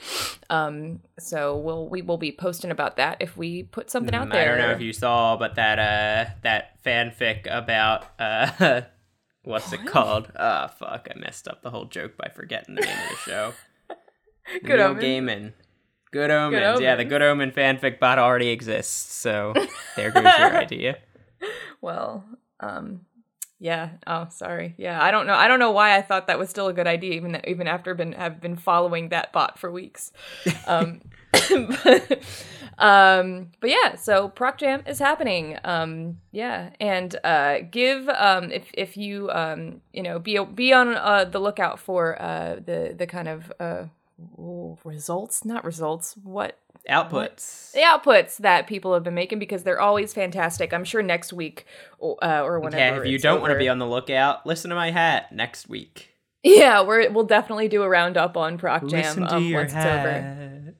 Um, 0.49 0.99
so 1.21 1.57
we'll 1.57 1.87
we 1.89 2.01
will 2.01 2.17
be 2.17 2.31
posting 2.31 2.71
about 2.71 2.97
that 2.97 3.17
if 3.19 3.37
we 3.37 3.63
put 3.63 3.89
something 3.89 4.13
out 4.13 4.31
there. 4.31 4.55
I 4.55 4.57
don't 4.57 4.67
know 4.67 4.73
if 4.73 4.81
you 4.81 4.93
saw, 4.93 5.37
but 5.37 5.55
that 5.55 5.79
uh 5.79 6.31
that 6.43 6.83
fanfic 6.83 7.47
about 7.49 8.05
uh 8.19 8.81
what's 9.43 9.71
it 9.73 9.85
called? 9.85 10.31
Ah, 10.35 10.67
fuck! 10.67 11.07
I 11.13 11.19
messed 11.19 11.47
up 11.47 11.61
the 11.61 11.69
whole 11.69 11.85
joke 11.85 12.17
by 12.17 12.29
forgetting 12.33 12.75
the 12.75 12.81
name 12.81 12.97
of 12.97 13.09
the 13.09 13.31
show. 13.31 13.53
Good 14.63 14.77
Neil 14.77 14.87
Omens. 14.87 15.03
Gaiman. 15.03 15.53
Good 16.11 16.31
Omens. 16.31 16.81
Yeah, 16.81 16.95
the 16.95 17.05
Good 17.05 17.21
Omen 17.21 17.51
fanfic 17.51 17.99
bot 17.99 18.19
already 18.19 18.49
exists, 18.49 19.13
so 19.13 19.53
there 19.95 20.11
goes 20.11 20.23
your 20.23 20.57
idea. 20.57 20.97
Well, 21.79 22.25
um, 22.59 23.05
Yeah. 23.61 23.91
Oh, 24.07 24.25
sorry. 24.31 24.73
Yeah, 24.79 25.01
I 25.01 25.11
don't 25.11 25.27
know. 25.27 25.35
I 25.35 25.47
don't 25.47 25.59
know 25.59 25.69
why 25.69 25.95
I 25.95 26.01
thought 26.01 26.25
that 26.25 26.39
was 26.39 26.49
still 26.49 26.67
a 26.67 26.73
good 26.73 26.87
idea, 26.87 27.13
even 27.13 27.39
even 27.47 27.67
after 27.67 27.93
been 27.93 28.13
have 28.13 28.41
been 28.41 28.57
following 28.57 29.09
that 29.09 29.31
bot 29.31 29.59
for 29.59 29.71
weeks. 29.71 30.11
Um, 30.67 31.01
but, 31.31 32.23
um, 32.79 33.51
but 33.59 33.69
yeah, 33.69 33.95
so 33.95 34.29
Proc 34.29 34.57
Jam 34.57 34.81
is 34.87 34.97
happening. 34.97 35.59
Um, 35.63 36.17
yeah, 36.31 36.71
and 36.79 37.15
uh, 37.23 37.59
give 37.69 38.09
um, 38.09 38.51
if 38.51 38.71
if 38.73 38.97
you 38.97 39.29
um, 39.29 39.81
you 39.93 40.01
know 40.01 40.17
be 40.17 40.43
be 40.43 40.73
on 40.73 40.95
uh, 40.95 41.25
the 41.25 41.39
lookout 41.39 41.79
for 41.79 42.19
uh, 42.19 42.55
the 42.55 42.95
the 42.97 43.05
kind 43.05 43.27
of 43.27 43.53
uh, 43.59 43.83
results, 44.83 45.45
not 45.45 45.63
results. 45.63 46.15
What 46.23 46.57
Outputs. 46.89 47.71
the 47.73 47.79
outputs 47.79 48.37
that 48.37 48.67
people 48.67 48.93
have 48.93 49.03
been 49.03 49.13
making 49.13 49.39
because 49.39 49.63
they're 49.63 49.79
always 49.79 50.13
fantastic. 50.13 50.73
I'm 50.73 50.83
sure 50.83 51.03
next 51.03 51.31
week 51.31 51.65
or, 51.99 52.17
uh, 52.23 52.41
or 52.41 52.59
whenever. 52.59 52.97
Yeah, 52.97 53.01
if 53.01 53.07
you 53.07 53.19
don't 53.19 53.41
want 53.41 53.53
to 53.53 53.59
be 53.59 53.69
on 53.69 53.79
the 53.79 53.87
lookout, 53.87 54.45
listen 54.45 54.69
to 54.69 54.75
my 54.75 54.91
hat 54.91 55.31
next 55.31 55.69
week. 55.69 56.09
yeah, 56.43 56.81
we're 56.81 57.11
we'll 57.11 57.25
definitely 57.25 57.67
do 57.67 57.83
a 57.83 57.89
roundup 57.89 58.35
on 58.35 58.57
Proc 58.57 58.87
Jam 58.87 59.23
um, 59.23 59.51
once 59.53 59.73
it's 59.73 59.85
over. 59.85 60.75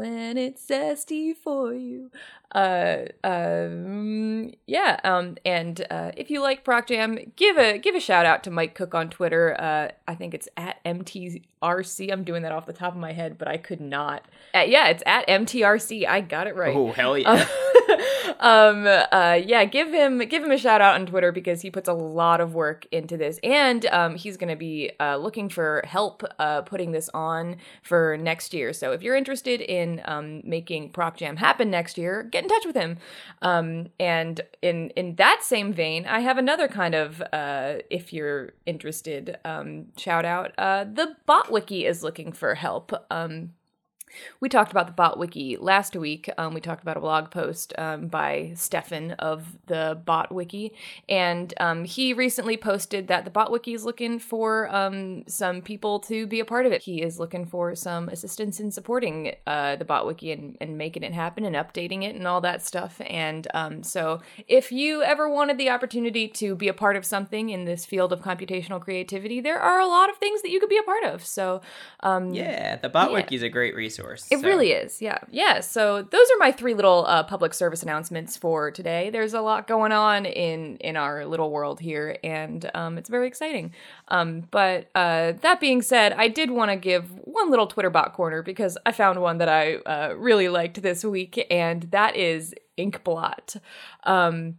When 0.00 0.38
it's 0.38 0.66
zesty 0.66 1.36
for 1.36 1.74
you. 1.74 2.10
Uh, 2.52 3.04
um, 3.22 4.50
yeah. 4.66 4.98
Um, 5.04 5.36
and 5.44 5.86
uh, 5.90 6.12
if 6.16 6.30
you 6.30 6.40
like 6.40 6.64
Proc 6.64 6.86
Jam, 6.86 7.18
give 7.36 7.58
a 7.58 7.76
give 7.76 7.94
a 7.94 8.00
shout 8.00 8.24
out 8.24 8.42
to 8.44 8.50
Mike 8.50 8.74
Cook 8.74 8.94
on 8.94 9.10
Twitter. 9.10 9.54
Uh, 9.60 9.88
I 10.08 10.14
think 10.14 10.32
it's 10.32 10.48
at 10.56 10.82
MTRC. 10.84 12.10
I'm 12.10 12.24
doing 12.24 12.44
that 12.44 12.52
off 12.52 12.64
the 12.64 12.72
top 12.72 12.94
of 12.94 12.98
my 12.98 13.12
head, 13.12 13.36
but 13.36 13.46
I 13.46 13.58
could 13.58 13.82
not. 13.82 14.24
Uh, 14.54 14.60
yeah, 14.60 14.88
it's 14.88 15.02
at 15.04 15.28
MTRC. 15.28 16.08
I 16.08 16.22
got 16.22 16.46
it 16.46 16.56
right. 16.56 16.74
Oh 16.74 16.92
hell 16.92 17.18
yeah! 17.18 17.46
um 18.40 18.86
uh 18.86 19.38
yeah 19.44 19.64
give 19.64 19.92
him 19.92 20.18
give 20.18 20.42
him 20.42 20.50
a 20.50 20.58
shout 20.58 20.80
out 20.80 20.94
on 20.94 21.06
twitter 21.06 21.32
because 21.32 21.60
he 21.60 21.70
puts 21.70 21.88
a 21.88 21.92
lot 21.92 22.40
of 22.40 22.54
work 22.54 22.86
into 22.92 23.16
this. 23.16 23.38
And 23.42 23.86
um 23.86 24.16
he's 24.16 24.36
gonna 24.36 24.56
be 24.56 24.92
uh 25.00 25.16
looking 25.16 25.48
for 25.48 25.82
help 25.86 26.22
uh 26.38 26.62
putting 26.62 26.92
this 26.92 27.08
on 27.14 27.56
for 27.82 28.16
next 28.16 28.54
year. 28.54 28.72
So 28.72 28.92
if 28.92 29.02
you're 29.02 29.16
interested 29.16 29.60
in 29.60 30.02
um 30.04 30.42
making 30.44 30.90
proc 30.90 31.16
jam 31.16 31.36
happen 31.36 31.70
next 31.70 31.98
year 31.98 32.22
get 32.22 32.44
in 32.44 32.48
touch 32.48 32.66
with 32.66 32.76
him. 32.76 32.98
Um 33.42 33.88
and 33.98 34.40
in 34.62 34.90
in 34.90 35.16
that 35.16 35.42
same 35.42 35.72
vein 35.72 36.06
i 36.06 36.20
have 36.20 36.38
another 36.38 36.68
kind 36.68 36.94
of 36.94 37.22
uh 37.32 37.74
if 37.90 38.12
you're 38.12 38.52
interested 38.66 39.38
um 39.44 39.86
shout 39.96 40.24
out 40.24 40.52
uh 40.58 40.84
the 40.84 41.16
bot 41.26 41.50
wiki 41.50 41.86
is 41.86 42.02
looking 42.02 42.32
for 42.32 42.54
help. 42.54 42.92
Um 43.10 43.52
we 44.40 44.48
talked 44.48 44.70
about 44.70 44.86
the 44.86 44.92
Bot 44.92 45.18
Wiki 45.18 45.56
last 45.56 45.96
week. 45.96 46.30
Um, 46.38 46.54
we 46.54 46.60
talked 46.60 46.82
about 46.82 46.96
a 46.96 47.00
blog 47.00 47.30
post 47.30 47.72
um, 47.78 48.08
by 48.08 48.52
Stefan 48.56 49.12
of 49.12 49.56
the 49.66 50.00
Bot 50.04 50.32
Wiki, 50.32 50.72
and 51.08 51.52
um, 51.60 51.84
he 51.84 52.12
recently 52.12 52.56
posted 52.56 53.08
that 53.08 53.24
the 53.24 53.30
Bot 53.30 53.50
Wiki 53.50 53.74
is 53.74 53.84
looking 53.84 54.18
for 54.18 54.74
um, 54.74 55.24
some 55.26 55.62
people 55.62 56.00
to 56.00 56.26
be 56.26 56.40
a 56.40 56.44
part 56.44 56.66
of 56.66 56.72
it. 56.72 56.82
He 56.82 57.02
is 57.02 57.18
looking 57.18 57.46
for 57.46 57.74
some 57.74 58.08
assistance 58.08 58.60
in 58.60 58.70
supporting 58.70 59.34
uh, 59.46 59.76
the 59.76 59.84
Bot 59.84 60.06
Wiki 60.06 60.32
and, 60.32 60.56
and 60.60 60.76
making 60.76 61.02
it 61.02 61.12
happen 61.12 61.44
and 61.44 61.56
updating 61.56 62.02
it 62.02 62.14
and 62.14 62.26
all 62.26 62.40
that 62.40 62.64
stuff. 62.64 63.00
And 63.06 63.46
um, 63.54 63.82
so, 63.82 64.20
if 64.48 64.72
you 64.72 65.02
ever 65.02 65.28
wanted 65.28 65.58
the 65.58 65.70
opportunity 65.70 66.28
to 66.28 66.54
be 66.54 66.68
a 66.68 66.74
part 66.74 66.96
of 66.96 67.04
something 67.04 67.50
in 67.50 67.64
this 67.64 67.84
field 67.84 68.12
of 68.12 68.20
computational 68.20 68.80
creativity, 68.80 69.40
there 69.40 69.60
are 69.60 69.80
a 69.80 69.86
lot 69.86 70.10
of 70.10 70.16
things 70.16 70.42
that 70.42 70.50
you 70.50 70.60
could 70.60 70.68
be 70.68 70.78
a 70.78 70.82
part 70.82 71.04
of. 71.04 71.24
So, 71.24 71.60
um, 72.00 72.32
yeah, 72.34 72.76
the 72.76 72.88
bot 72.88 73.10
Yeah. 73.10 73.16
wiki 73.16 73.36
is 73.36 73.42
a 73.42 73.48
great 73.48 73.74
resource. 73.74 73.99
It 74.30 74.40
so- 74.40 74.46
really 74.46 74.72
is, 74.72 75.00
yeah. 75.00 75.18
Yeah, 75.30 75.60
so 75.60 76.02
those 76.02 76.26
are 76.30 76.38
my 76.38 76.52
three 76.52 76.74
little 76.74 77.04
uh, 77.06 77.22
public 77.22 77.54
service 77.54 77.82
announcements 77.82 78.36
for 78.36 78.70
today. 78.70 79.10
There's 79.10 79.34
a 79.34 79.40
lot 79.40 79.66
going 79.66 79.92
on 79.92 80.26
in 80.26 80.76
in 80.78 80.96
our 80.96 81.26
little 81.26 81.50
world 81.50 81.80
here, 81.80 82.18
and 82.24 82.70
um, 82.74 82.98
it's 82.98 83.08
very 83.08 83.26
exciting. 83.26 83.72
Um, 84.08 84.48
but 84.50 84.88
uh, 84.94 85.32
that 85.42 85.60
being 85.60 85.82
said, 85.82 86.12
I 86.14 86.28
did 86.28 86.50
want 86.50 86.70
to 86.70 86.76
give 86.76 87.10
one 87.24 87.50
little 87.50 87.66
Twitter 87.66 87.90
bot 87.90 88.12
corner 88.14 88.42
because 88.42 88.76
I 88.86 88.92
found 88.92 89.20
one 89.20 89.38
that 89.38 89.48
I 89.48 89.76
uh, 89.76 90.14
really 90.16 90.48
liked 90.48 90.82
this 90.82 91.04
week, 91.04 91.46
and 91.50 91.82
that 91.90 92.16
is 92.16 92.54
Inkblot. 92.78 93.60
Um, 94.04 94.56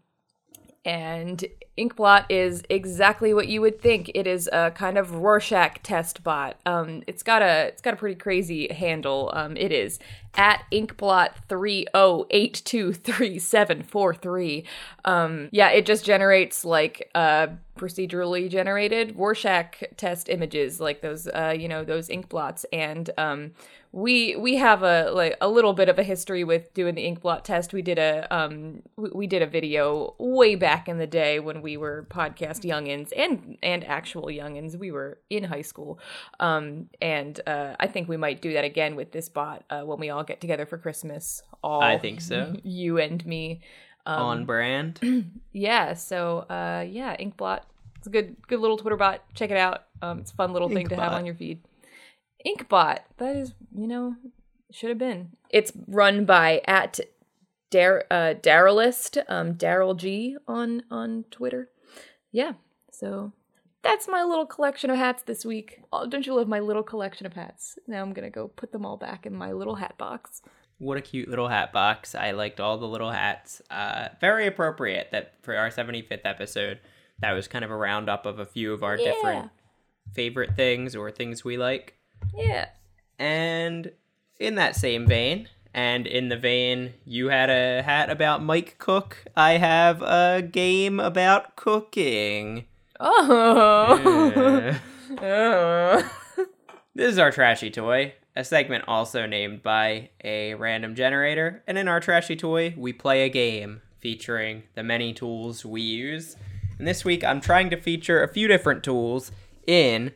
and 0.85 1.45
Inkblot 1.77 2.25
is 2.29 2.63
exactly 2.69 3.33
what 3.33 3.47
you 3.47 3.61
would 3.61 3.81
think. 3.81 4.11
It 4.13 4.27
is 4.27 4.49
a 4.51 4.71
kind 4.71 4.97
of 4.97 5.15
Rorschach 5.15 5.81
test 5.83 6.23
bot. 6.23 6.59
Um, 6.65 7.01
it's 7.07 7.23
got 7.23 7.41
a 7.41 7.67
it's 7.67 7.81
got 7.81 7.93
a 7.93 7.97
pretty 7.97 8.15
crazy 8.15 8.67
handle. 8.71 9.31
Um, 9.33 9.55
it 9.55 9.71
is 9.71 9.97
at 10.35 10.63
Inkblot 10.71 11.29
three 11.47 11.87
oh 11.93 12.27
eight 12.29 12.61
two 12.65 12.91
three 12.93 13.39
seven 13.39 13.83
four 13.83 14.13
three. 14.13 14.65
Um, 15.05 15.47
yeah, 15.51 15.69
it 15.69 15.85
just 15.85 16.03
generates 16.03 16.65
like 16.65 17.09
uh 17.15 17.47
procedurally 17.77 18.49
generated 18.49 19.15
Rorschach 19.15 19.81
test 19.95 20.27
images, 20.27 20.81
like 20.81 21.01
those 21.01 21.27
uh 21.27 21.55
you 21.57 21.69
know 21.69 21.85
those 21.85 22.09
ink 22.09 22.27
blots, 22.27 22.65
and 22.73 23.09
um 23.17 23.51
we 23.93 24.37
we 24.37 24.55
have 24.55 24.83
a 24.83 25.11
like 25.11 25.35
a 25.41 25.49
little 25.49 25.73
bit 25.73 25.89
of 25.89 25.99
a 25.99 26.03
history 26.03 26.43
with 26.43 26.73
doing 26.73 26.95
the 26.95 27.01
ink 27.01 27.21
blot 27.21 27.43
test. 27.43 27.73
We 27.73 27.81
did 27.81 27.99
a 27.99 28.25
um 28.33 28.83
we, 28.95 29.09
we 29.13 29.27
did 29.27 29.41
a 29.41 29.47
video 29.47 30.15
way 30.17 30.55
back 30.55 30.87
in 30.87 30.97
the 30.97 31.07
day 31.07 31.39
when 31.39 31.61
we 31.61 31.75
were 31.75 32.07
podcast 32.09 32.63
youngins 32.63 33.11
and 33.15 33.57
and 33.61 33.83
actual 33.83 34.27
youngins. 34.27 34.77
We 34.77 34.91
were 34.91 35.19
in 35.29 35.43
high 35.43 35.61
school, 35.63 35.99
um 36.39 36.89
and 37.01 37.39
uh, 37.45 37.75
I 37.79 37.87
think 37.87 38.07
we 38.07 38.15
might 38.17 38.41
do 38.41 38.53
that 38.53 38.63
again 38.63 38.95
with 38.95 39.11
this 39.11 39.27
bot 39.27 39.65
uh, 39.69 39.81
when 39.81 39.99
we 39.99 40.09
all 40.09 40.23
get 40.23 40.39
together 40.39 40.65
for 40.65 40.77
Christmas. 40.77 41.43
All 41.61 41.81
I 41.81 41.97
think 41.97 42.21
so. 42.21 42.55
You 42.63 42.97
and 42.99 43.25
me. 43.25 43.61
Um, 44.05 44.21
on 44.21 44.45
brand. 44.45 44.99
yeah. 45.51 45.93
So 45.95 46.39
uh, 46.49 46.85
yeah, 46.87 47.15
ink 47.19 47.35
blot 47.37 47.65
It's 47.97 48.07
a 48.07 48.09
good 48.09 48.35
good 48.47 48.59
little 48.59 48.77
Twitter 48.77 48.95
bot. 48.95 49.21
Check 49.35 49.51
it 49.51 49.57
out. 49.57 49.83
Um, 50.01 50.19
it's 50.19 50.31
a 50.31 50.35
fun 50.35 50.53
little 50.53 50.69
thing 50.69 50.87
to 50.87 50.95
have 50.95 51.11
on 51.11 51.25
your 51.25 51.35
feed. 51.35 51.59
Inkbot. 52.45 52.99
That 53.17 53.35
is, 53.35 53.53
you 53.75 53.87
know, 53.87 54.15
should 54.71 54.89
have 54.89 54.97
been. 54.97 55.31
It's 55.49 55.71
run 55.87 56.25
by 56.25 56.61
at 56.65 56.99
Dar 57.69 58.05
uh, 58.11 58.33
Darylist, 58.41 59.21
um, 59.29 59.53
Daryl 59.55 59.95
G 59.95 60.37
on 60.47 60.83
on 60.91 61.25
Twitter. 61.31 61.69
Yeah. 62.31 62.53
So 62.91 63.31
that's 63.83 64.07
my 64.07 64.23
little 64.23 64.45
collection 64.45 64.89
of 64.89 64.97
hats 64.97 65.23
this 65.23 65.43
week. 65.45 65.81
Oh, 65.91 66.07
don't 66.07 66.25
you 66.27 66.33
love 66.35 66.47
my 66.47 66.59
little 66.59 66.83
collection 66.83 67.25
of 67.25 67.33
hats? 67.33 67.77
Now 67.87 68.01
I'm 68.01 68.13
gonna 68.13 68.29
go 68.29 68.47
put 68.47 68.71
them 68.71 68.85
all 68.85 68.97
back 68.97 69.25
in 69.25 69.33
my 69.33 69.51
little 69.51 69.75
hat 69.75 69.97
box. 69.97 70.41
What 70.77 70.97
a 70.97 71.01
cute 71.01 71.29
little 71.29 71.47
hat 71.47 71.71
box. 71.71 72.15
I 72.15 72.31
liked 72.31 72.59
all 72.59 72.77
the 72.77 72.87
little 72.87 73.11
hats. 73.11 73.61
Uh, 73.69 74.09
very 74.19 74.47
appropriate 74.47 75.09
that 75.11 75.33
for 75.43 75.55
our 75.55 75.69
75th 75.69 76.21
episode, 76.25 76.79
that 77.19 77.33
was 77.33 77.47
kind 77.47 77.63
of 77.63 77.69
a 77.69 77.75
roundup 77.75 78.25
of 78.25 78.39
a 78.39 78.45
few 78.45 78.73
of 78.73 78.81
our 78.83 78.97
Yeah. 78.97 79.11
different 79.13 79.51
favorite 80.13 80.55
things 80.55 80.95
or 80.95 81.11
things 81.11 81.43
we 81.45 81.55
like. 81.57 81.95
Yeah. 82.35 82.69
And 83.19 83.91
in 84.39 84.55
that 84.55 84.75
same 84.75 85.07
vein, 85.07 85.47
and 85.73 86.05
in 86.05 86.29
the 86.29 86.37
vein 86.37 86.93
you 87.05 87.29
had 87.29 87.49
a 87.49 87.81
hat 87.81 88.09
about 88.09 88.43
Mike 88.43 88.75
Cook, 88.77 89.25
I 89.35 89.53
have 89.53 90.01
a 90.01 90.41
game 90.41 90.99
about 90.99 91.55
cooking. 91.55 92.65
Oh. 92.99 94.77
Uh, 95.19 95.23
oh. 95.23 96.11
this 96.95 97.11
is 97.11 97.19
our 97.19 97.31
trashy 97.31 97.69
toy, 97.69 98.13
a 98.35 98.43
segment 98.43 98.85
also 98.87 99.25
named 99.25 99.63
by 99.63 100.09
a 100.23 100.53
random 100.55 100.95
generator. 100.95 101.63
And 101.67 101.77
in 101.77 101.87
our 101.87 101.99
trashy 101.99 102.35
toy, 102.35 102.73
we 102.77 102.93
play 102.93 103.23
a 103.23 103.29
game 103.29 103.81
featuring 103.99 104.63
the 104.75 104.83
many 104.83 105.13
tools 105.13 105.65
we 105.65 105.81
use. 105.81 106.35
And 106.77 106.87
this 106.87 107.05
week, 107.05 107.23
I'm 107.23 107.41
trying 107.41 107.69
to 107.69 107.77
feature 107.77 108.23
a 108.23 108.27
few 108.27 108.47
different 108.47 108.83
tools 108.83 109.31
in 109.67 110.11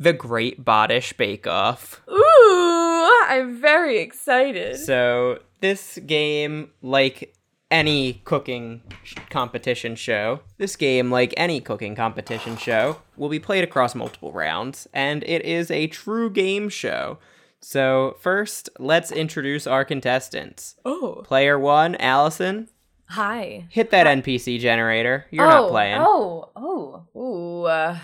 the 0.00 0.14
Great 0.14 0.64
Bodish 0.64 1.14
Bake 1.16 1.46
Off. 1.46 2.00
Ooh, 2.10 3.12
I'm 3.28 3.60
very 3.60 3.98
excited. 3.98 4.78
So, 4.78 5.40
this 5.60 5.98
game, 6.06 6.70
like 6.80 7.34
any 7.70 8.14
cooking 8.24 8.82
sh- 9.04 9.14
competition 9.28 9.94
show, 9.94 10.40
this 10.56 10.74
game, 10.74 11.10
like 11.10 11.34
any 11.36 11.60
cooking 11.60 11.94
competition 11.94 12.56
show, 12.56 12.96
will 13.16 13.28
be 13.28 13.38
played 13.38 13.62
across 13.62 13.94
multiple 13.94 14.32
rounds, 14.32 14.88
and 14.94 15.22
it 15.24 15.44
is 15.44 15.70
a 15.70 15.86
true 15.86 16.30
game 16.30 16.70
show. 16.70 17.18
So, 17.60 18.16
first, 18.20 18.70
let's 18.78 19.12
introduce 19.12 19.66
our 19.66 19.84
contestants. 19.84 20.76
Oh. 20.86 21.22
Player 21.26 21.58
one, 21.58 21.94
Allison, 21.96 22.70
Hi. 23.10 23.66
hit 23.68 23.90
that 23.90 24.06
NPC 24.06 24.58
generator. 24.58 25.26
You're 25.30 25.44
oh, 25.44 25.50
not 25.50 25.70
playing. 25.70 25.98
Oh, 26.00 26.48
oh, 26.56 27.04
ooh. 27.14 27.64
Uh, 27.64 27.98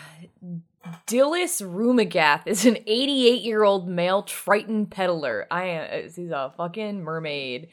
Dillis 1.07 1.61
Rumagath 1.63 2.43
is 2.47 2.65
an 2.67 2.77
88 2.87 3.43
year 3.43 3.63
old 3.65 3.89
male 3.89 4.23
Triton 4.23 4.87
peddler. 4.87 5.47
I 5.51 5.65
am. 5.65 6.03
He's 6.15 6.31
a 6.31 6.53
fucking 6.57 7.03
mermaid. 7.03 7.69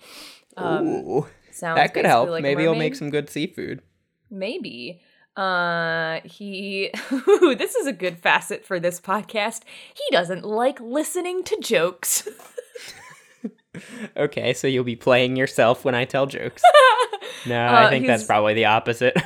Um, 0.57 0.87
Ooh, 0.87 1.27
sounds 1.51 1.77
that 1.77 1.93
could 1.93 2.05
help. 2.05 2.29
like 2.29 2.43
Maybe 2.43 2.63
he'll 2.63 2.75
make 2.75 2.95
some 2.95 3.09
good 3.09 3.29
seafood. 3.29 3.81
Maybe. 4.29 5.01
Uh, 5.35 6.19
he. 6.25 6.91
Ooh, 7.11 7.55
this 7.55 7.75
is 7.75 7.87
a 7.87 7.93
good 7.93 8.19
facet 8.19 8.65
for 8.65 8.79
this 8.79 8.99
podcast. 9.01 9.61
He 9.95 10.03
doesn't 10.11 10.43
like 10.45 10.79
listening 10.79 11.43
to 11.45 11.57
jokes. 11.61 12.27
Okay, 14.15 14.53
so 14.53 14.67
you'll 14.67 14.83
be 14.83 14.95
playing 14.95 15.35
yourself 15.35 15.83
when 15.83 15.95
I 15.95 16.05
tell 16.05 16.25
jokes. 16.27 16.61
No, 17.47 17.59
Uh, 17.59 17.71
I 17.87 17.89
think 17.89 18.05
that's 18.07 18.23
probably 18.23 18.53
the 18.53 18.65
opposite. 18.65 19.17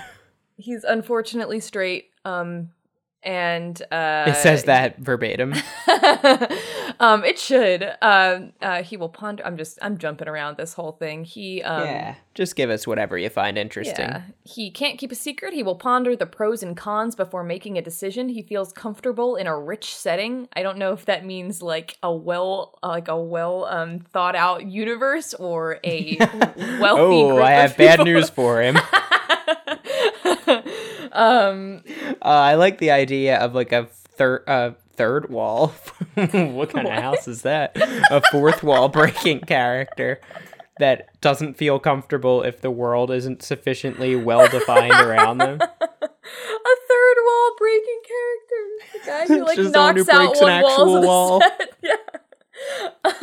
he's 0.56 0.84
unfortunately 0.86 1.60
straight. 1.60 2.06
Um, 2.25 2.70
and 3.27 3.81
uh, 3.91 4.24
it 4.25 4.38
says 4.38 4.63
that 4.63 5.00
verbatim. 5.00 5.53
um, 7.01 7.25
it 7.25 7.38
should. 7.38 7.84
Um, 8.01 8.53
uh, 8.62 8.84
he 8.84 8.96
will 8.96 9.10
ponder. 9.10 9.46
I'm 9.46 9.57
just. 9.57 9.77
I'm 9.81 9.98
jumping 9.98 10.29
around 10.29 10.55
this 10.55 10.74
whole 10.74 10.93
thing. 10.93 11.25
He. 11.25 11.62
Um, 11.62 11.84
yeah, 11.84 12.15
just 12.36 12.55
give 12.55 12.69
us 12.69 12.88
whatever 12.88 13.17
you 13.17 13.29
find 13.29 13.57
interesting. 13.57 14.07
Yeah. 14.07 14.22
He 14.46 14.72
can't 14.72 14.98
keep 14.98 15.12
a 15.12 15.15
secret. 15.15 15.53
He 15.53 15.62
will 15.62 15.75
ponder 15.75 16.15
the 16.15 16.25
pros 16.25 16.63
and 16.63 16.77
cons 16.77 17.15
before 17.15 17.43
making 17.43 17.77
a 17.77 17.81
decision. 17.81 18.29
He 18.29 18.41
feels 18.41 18.72
comfortable 18.72 19.36
in 19.36 19.46
a 19.46 19.60
rich 19.60 19.93
setting. 19.93 20.48
I 20.53 20.63
don't 20.63 20.77
know 20.77 20.93
if 20.93 21.03
that 21.05 21.25
means 21.25 21.62
like 21.62 21.98
a 22.01 22.13
well, 22.13 22.79
like 22.81 23.10
a 23.10 23.22
well 23.22 23.65
um, 23.65 24.00
thought 24.00 24.38
out 24.38 24.65
universe 24.65 25.34
or 25.34 25.81
a 25.84 26.15
wealthy. 26.79 27.01
oh, 27.01 27.41
I 27.41 27.51
have 27.51 27.75
bad 27.75 28.05
news 28.05 28.29
for 28.29 28.62
him. 28.62 28.77
um, 31.17 31.83
uh, 32.21 32.25
I 32.25 32.55
like 32.55 32.77
the 32.77 32.91
idea 32.91 33.38
of 33.38 33.55
like 33.55 33.71
a 33.71 33.86
third 33.86 34.43
uh, 34.47 34.71
third 34.95 35.29
wall. 35.29 35.67
what 36.15 36.69
kind 36.69 36.88
of 36.88 36.93
house 36.93 37.27
is 37.27 37.41
that? 37.41 37.75
A 38.12 38.21
fourth 38.31 38.63
wall 38.63 38.88
breaking 39.00 39.41
character 39.41 40.21
that 40.79 41.19
doesn't 41.21 41.55
feel 41.55 41.79
comfortable 41.79 42.43
if 42.43 42.62
the 42.62 42.69
world 42.69 43.09
isn't 43.09 43.41
sufficiently 43.41 44.15
well 44.15 44.47
defined 44.47 44.93
around 44.93 45.39
them. 45.39 45.59
A 46.29 46.75
third 46.89 47.17
wall 47.25 47.51
breaking 47.57 48.01
character, 48.05 48.93
the 48.93 49.00
guy 49.05 49.25
who 49.25 49.45
like 49.45 49.57
knocks 49.71 50.05
who 50.05 50.12
out 50.12 50.36
one 50.36 50.41
wall 50.41 50.43
of 50.43 50.50
actual 50.50 51.01
the 51.01 51.07
wall. 51.07 51.41
set. 51.41 51.74
Yeah. 51.81 51.95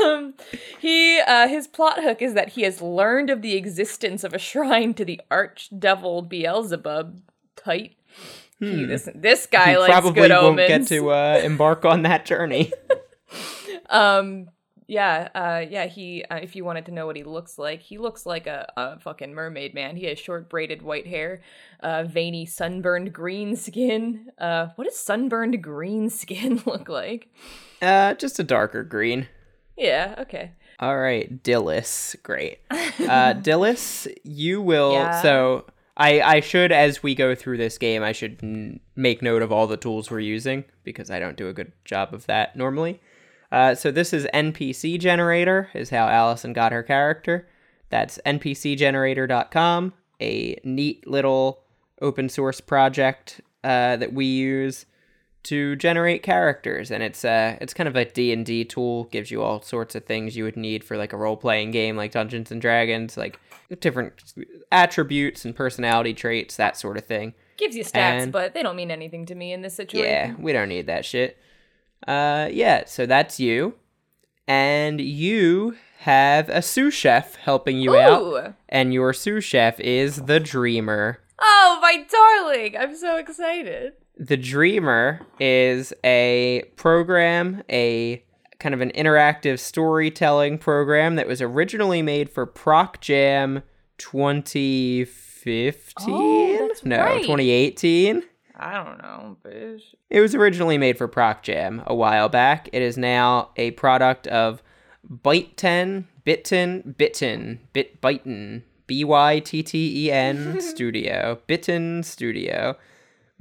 Um, 0.01 0.35
he 0.81 1.21
uh, 1.21 1.49
his 1.49 1.67
plot 1.67 2.03
hook 2.03 2.23
is 2.23 2.35
that 2.35 2.51
he 2.51 2.63
has 2.63 2.81
learned 2.81 3.31
of 3.31 3.43
the 3.43 3.57
existence 3.57 4.25
of 4.25 4.33
a 4.33 4.39
shrine 4.39 4.95
to 4.95 5.05
the 5.05 5.21
archdevil 5.31 6.29
Beelzebub. 6.29 7.21
Tight. 7.65 7.97
He, 8.61 8.85
this 8.85 9.09
this 9.15 9.47
guy 9.47 9.71
He 9.73 9.77
likes 9.77 9.87
Hmm. 9.87 10.01
probably 10.01 10.21
good 10.23 10.31
won't 10.31 10.45
omens. 10.61 10.69
get 10.69 10.87
to 10.97 11.11
uh, 11.11 11.41
embark 11.43 11.85
on 11.85 12.03
that 12.03 12.25
journey. 12.27 12.73
Um, 13.91 14.49
yeah, 14.87 15.29
uh, 15.35 15.65
yeah. 15.69 15.87
He, 15.87 16.25
uh, 16.31 16.37
if 16.37 16.55
you 16.57 16.65
wanted 16.65 16.87
to 16.87 16.93
know 16.93 17.07
what 17.07 17.17
he 17.17 17.23
looks 17.25 17.59
like, 17.59 17.81
he 17.81 17.99
looks 17.99 18.27
like 18.27 18.47
a, 18.47 18.71
a 18.77 18.99
fucking 19.01 19.33
mermaid 19.35 19.75
man. 19.75 19.97
He 19.97 20.07
has 20.07 20.19
short 20.19 20.49
braided 20.49 20.83
white 20.83 21.07
hair, 21.07 21.43
uh, 21.81 22.05
veiny 22.05 22.47
sunburned 22.47 23.13
green 23.13 23.57
skin. 23.57 24.29
Uh, 24.39 24.69
what 24.77 24.85
does 24.85 24.97
sunburned 24.99 25.63
green 25.63 26.11
skin 26.23 26.63
look 26.67 26.89
like? 26.89 27.29
Uh, 27.81 28.15
just 28.15 28.39
a 28.39 28.45
darker 28.45 28.83
green. 28.85 29.29
Yeah, 29.77 30.15
okay. 30.21 30.53
All 30.81 30.99
right, 30.99 31.43
Dillis. 31.43 32.17
Great. 32.23 32.59
Uh, 32.71 33.35
Dillis, 33.35 34.13
you 34.23 34.61
will. 34.61 34.93
Yeah. 34.93 35.23
So 35.23 35.67
I, 35.97 36.21
I 36.21 36.41
should, 36.41 36.73
as 36.73 37.03
we 37.03 37.15
go 37.15 37.35
through 37.35 37.59
this 37.59 37.79
game, 37.79 38.03
I 38.03 38.13
should 38.13 38.41
n- 38.43 38.81
make 38.97 39.23
note 39.23 39.43
of 39.43 39.53
all 39.53 39.67
the 39.67 39.77
tools 39.77 40.11
we're 40.11 40.21
using 40.21 40.65
because 40.83 41.11
I 41.11 41.21
don't 41.21 41.37
do 41.37 41.49
a 41.49 41.53
good 41.53 41.73
job 41.85 42.13
of 42.13 42.27
that 42.27 42.57
normally. 42.57 43.01
Uh, 43.53 43.75
so 43.75 43.93
this 43.93 44.13
is 44.13 44.27
NPC 44.35 44.99
Generator, 44.99 45.71
is 45.75 45.91
how 45.91 46.09
Allison 46.09 46.53
got 46.53 46.73
her 46.73 46.83
character. 46.83 47.49
That's 47.91 48.19
npcgenerator.com, 48.27 49.93
a 50.21 50.61
neat 50.65 51.07
little 51.07 51.61
open 52.03 52.29
source 52.29 52.61
project 52.61 53.41
uh, 53.63 53.97
that 53.97 54.13
we 54.13 54.25
use 54.27 54.87
to 55.45 55.77
generate 55.77 56.23
characters 56.23 56.91
and 56.91 57.03
it's 57.03 57.25
uh 57.25 57.57
it's 57.61 57.73
kind 57.75 57.87
of 57.89 57.97
a 57.97 58.05
D&D 58.05 58.65
tool 58.65 59.05
gives 59.05 59.31
you 59.31 59.43
all 59.43 59.61
sorts 59.63 59.95
of 59.95 60.05
things 60.05 60.37
you 60.37 60.45
would 60.45 60.57
need 60.57 60.83
for 60.83 60.97
like 60.97 61.13
a 61.13 61.17
role-playing 61.17 61.71
game 61.71 61.97
like 61.97 62.13
Dungeons 62.13 62.51
and 62.51 62.61
Dragons 62.61 63.17
like 63.17 63.39
different 63.81 64.13
attributes 64.73 65.45
and 65.45 65.55
personality 65.55 66.15
traits 66.15 66.57
that 66.57 66.77
sort 66.77 66.97
of 66.97 67.05
thing 67.07 67.35
Gives 67.57 67.77
you 67.77 67.85
stats, 67.85 67.95
And- 68.25 68.33
but 68.33 68.53
they 68.55 68.63
don't 68.63 68.75
mean 68.77 68.91
anything 68.91 69.27
to 69.27 69.35
me 69.35 69.53
in 69.53 69.63
this 69.63 69.75
situation. 69.75 70.07
yeah 70.07 70.35
we 70.39 70.53
don't 70.53 70.69
need 70.69 70.87
that 70.87 71.05
shit 71.05 71.37
uh 72.09 72.49
yeah 72.53 72.85
so 72.87 73.07
that's 73.07 73.39
you 73.39 73.75
and 74.47 75.01
you 75.01 75.77
have 76.01 76.49
a 76.51 76.61
sous 76.61 76.93
chef 76.93 77.37
helping 77.37 77.79
you 77.79 77.97
out 77.97 78.55
and 78.69 78.93
your 78.93 79.13
sous 79.13 79.43
chef 79.45 79.79
is 79.81 80.23
the 80.23 80.41
dreamer 80.41 81.19
Oh, 81.47 81.79
my 81.83 82.07
darling! 82.11 82.77
I'm 82.79 82.95
so 82.97 83.17
excited. 83.17 83.95
The 84.17 84.37
Dreamer 84.37 85.21
is 85.41 85.93
a 86.05 86.63
program, 86.77 87.65
a 87.69 88.23
kind 88.61 88.75
of 88.75 88.81
an 88.81 88.93
interactive 88.93 89.59
storytelling 89.59 90.59
program 90.59 91.17
that 91.17 91.27
was 91.27 91.43
originally 91.43 92.01
made 92.01 92.31
for 92.31 92.47
Proc 92.47 93.01
Jam 93.01 93.65
2015? 93.99 95.75
Oh, 96.09 96.71
no, 96.85 96.99
right. 96.99 97.23
2018. 97.23 98.23
I 98.57 98.75
don't 98.75 98.99
know, 98.99 99.37
bitch. 99.45 99.83
It 100.11 100.21
was 100.21 100.35
originally 100.35 100.79
made 100.79 100.97
for 100.97 101.09
Proc 101.09 101.43
Jam 101.43 101.83
a 101.87 101.95
while 101.95 102.29
back. 102.29 102.69
It 102.73 102.83
is 102.83 102.97
now 102.97 103.51
a 103.57 103.73
product 103.73 104.29
of 104.29 104.63
Bytten, 105.11 106.05
Bitten, 106.25 106.95
Bitten, 106.97 107.61
Bit 107.73 108.01
Byten, 108.01 108.63
B 108.87 109.03
Y 109.03 109.41
T 109.41 109.63
T 109.63 110.07
E 110.07 110.13
N 110.13 110.61
Studio, 110.63 111.41
Bitten 111.47 112.03
Studio, 112.05 112.77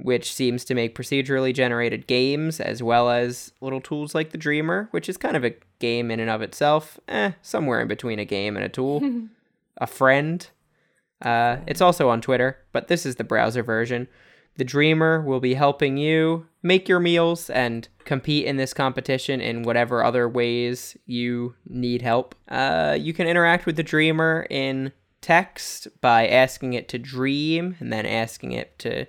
which 0.04 0.34
seems 0.34 0.66
to 0.66 0.74
make 0.74 0.94
procedurally 0.94 1.54
generated 1.54 2.06
games 2.06 2.60
as 2.60 2.82
well 2.82 3.08
as 3.08 3.52
little 3.62 3.80
tools 3.80 4.14
like 4.14 4.32
the 4.32 4.36
Dreamer, 4.36 4.86
which 4.90 5.08
is 5.08 5.16
kind 5.16 5.34
of 5.34 5.44
a 5.44 5.54
game 5.78 6.10
in 6.10 6.20
and 6.20 6.28
of 6.28 6.42
itself. 6.42 7.00
Eh, 7.08 7.32
somewhere 7.40 7.80
in 7.80 7.88
between 7.88 8.18
a 8.18 8.26
game 8.26 8.54
and 8.54 8.66
a 8.66 8.68
tool. 8.68 9.00
a 9.78 9.86
friend. 9.86 10.46
Uh, 11.22 11.56
it's 11.66 11.80
also 11.80 12.10
on 12.10 12.20
Twitter, 12.20 12.58
but 12.70 12.88
this 12.88 13.06
is 13.06 13.16
the 13.16 13.24
browser 13.24 13.62
version. 13.62 14.06
The 14.56 14.64
Dreamer 14.64 15.22
will 15.22 15.40
be 15.40 15.54
helping 15.54 15.96
you 15.96 16.48
make 16.62 16.86
your 16.86 17.00
meals 17.00 17.48
and 17.48 17.88
compete 18.04 18.44
in 18.44 18.58
this 18.58 18.74
competition 18.74 19.40
in 19.40 19.62
whatever 19.62 20.04
other 20.04 20.28
ways 20.28 20.98
you 21.06 21.54
need 21.66 22.02
help. 22.02 22.34
Uh, 22.46 22.94
you 23.00 23.14
can 23.14 23.26
interact 23.26 23.64
with 23.64 23.76
the 23.76 23.82
Dreamer 23.82 24.46
in 24.50 24.92
text 25.22 25.88
by 26.02 26.28
asking 26.28 26.74
it 26.74 26.88
to 26.90 26.98
dream 26.98 27.74
and 27.80 27.90
then 27.90 28.04
asking 28.04 28.52
it 28.52 28.78
to 28.78 29.06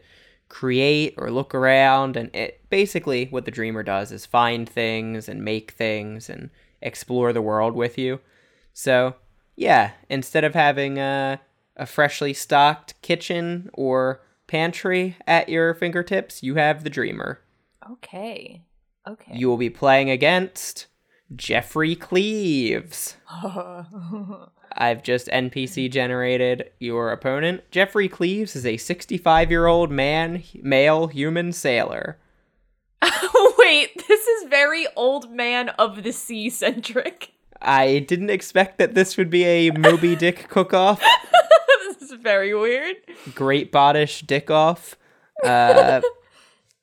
create 0.55 1.13
or 1.17 1.29
look 1.29 1.53
around. 1.53 2.15
And 2.15 2.33
it 2.33 2.61
basically, 2.69 3.25
what 3.25 3.43
the 3.43 3.51
Dreamer 3.51 3.83
does 3.83 4.13
is 4.13 4.25
find 4.25 4.69
things 4.69 5.27
and 5.27 5.43
make 5.43 5.71
things 5.71 6.29
and 6.29 6.49
explore 6.81 7.33
the 7.33 7.41
world 7.41 7.75
with 7.75 7.97
you. 7.97 8.21
So, 8.71 9.15
yeah, 9.57 9.91
instead 10.09 10.45
of 10.45 10.53
having 10.53 10.97
a, 10.97 11.41
a 11.75 11.85
freshly 11.85 12.33
stocked 12.33 12.93
kitchen 13.01 13.69
or 13.73 14.21
pantry 14.47 15.17
at 15.27 15.49
your 15.49 15.73
fingertips, 15.73 16.41
you 16.41 16.55
have 16.55 16.85
the 16.85 16.89
Dreamer. 16.89 17.41
Okay. 17.91 18.61
Okay. 19.05 19.35
You 19.35 19.49
will 19.49 19.57
be 19.57 19.69
playing 19.69 20.09
against 20.09 20.87
Jeffrey 21.35 21.95
Cleaves. 21.95 23.15
I've 24.77 25.03
just 25.03 25.27
NPC 25.27 25.89
generated 25.89 26.71
your 26.79 27.11
opponent. 27.11 27.63
Jeffrey 27.71 28.09
Cleaves 28.09 28.55
is 28.55 28.65
a 28.65 28.77
65 28.77 29.49
year 29.49 29.67
old 29.67 29.89
man, 29.91 30.43
male 30.61 31.07
human 31.07 31.53
sailor. 31.53 32.19
Wait, 33.57 34.03
this 34.07 34.27
is 34.27 34.49
very 34.49 34.85
old 34.95 35.31
man 35.31 35.69
of 35.69 36.03
the 36.03 36.11
sea 36.11 36.49
centric. 36.49 37.31
I 37.61 37.99
didn't 37.99 38.29
expect 38.29 38.77
that 38.77 38.95
this 38.95 39.17
would 39.17 39.29
be 39.29 39.43
a 39.45 39.71
Moby 39.71 40.15
Dick 40.17 40.49
cook 40.49 40.73
off. 40.73 41.01
this 41.87 42.01
is 42.01 42.11
very 42.13 42.53
weird. 42.53 42.97
Great 43.33 43.71
bodish 43.71 44.25
dick 44.27 44.51
off. 44.51 44.97
Uh, 45.43 46.01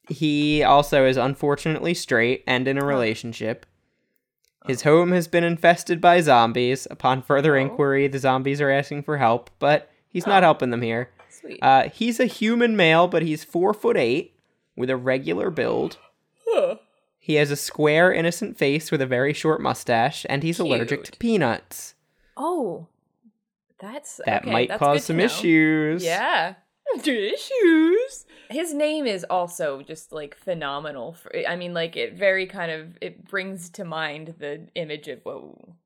he 0.09 0.62
also 0.62 1.07
is 1.07 1.16
unfortunately 1.16 1.94
straight 1.94 2.42
and 2.46 2.66
in 2.66 2.78
a 2.78 2.85
relationship. 2.85 3.66
His 4.66 4.83
home 4.83 5.12
has 5.12 5.27
been 5.29 5.44
infested 5.44 6.01
by 6.01 6.20
zombies. 6.20 6.87
Upon 6.90 7.22
further 7.22 7.57
inquiry, 7.57 8.07
the 8.07 8.18
zombies 8.18 8.61
are 8.61 8.70
asking 8.70 9.03
for 9.03 9.18
help, 9.18 9.51
but 9.59 9.90
he's 10.09 10.27
not 10.27 10.42
helping 10.42 10.70
them 10.70 10.83
here. 10.83 11.11
Sweet. 11.29 11.59
Uh, 11.62 11.88
he's 11.88 12.20
a 12.20 12.27
human 12.27 12.77
male, 12.77 13.09
but 13.09 13.22
he's 13.22 13.42
four 13.44 13.75
foot 13.75 13.96
eight 13.96 14.37
with 14.77 14.88
a 14.90 14.96
regular 14.96 15.51
build. 15.51 15.98
He 17.18 17.35
has 17.37 17.51
a 17.51 17.57
square, 17.57 18.12
innocent 18.12 18.59
face 18.59 18.90
with 18.90 19.01
a 19.01 19.07
very 19.07 19.33
short 19.33 19.61
mustache, 19.61 20.27
and 20.29 20.42
he's 20.42 20.59
allergic 20.59 21.05
to 21.05 21.12
peanuts. 21.18 21.94
oh, 22.37 22.88
that's 23.81 24.20
That 24.27 24.42
okay, 24.42 24.53
might 24.53 24.68
that's 24.68 24.79
cause 24.79 24.94
good 24.96 25.01
to 25.01 25.07
some 25.07 25.16
know. 25.16 25.25
issues. 25.25 26.05
Yeah. 26.05 26.55
Issues. 27.00 28.26
His 28.50 28.74
name 28.74 29.07
is 29.07 29.24
also 29.28 29.83
just 29.83 30.12
like 30.12 30.35
phenomenal. 30.37 31.14
For, 31.14 31.33
I 31.48 31.57
mean, 31.57 31.72
like 31.74 31.96
it 31.96 32.14
very 32.14 32.46
kind 32.46 32.70
of 32.70 32.98
it 33.00 33.26
brings 33.28 33.70
to 33.70 33.85
mind 33.85 34.35
the 34.38 34.68
image 34.74 35.09
of 35.09 35.20
whoa, 35.22 35.76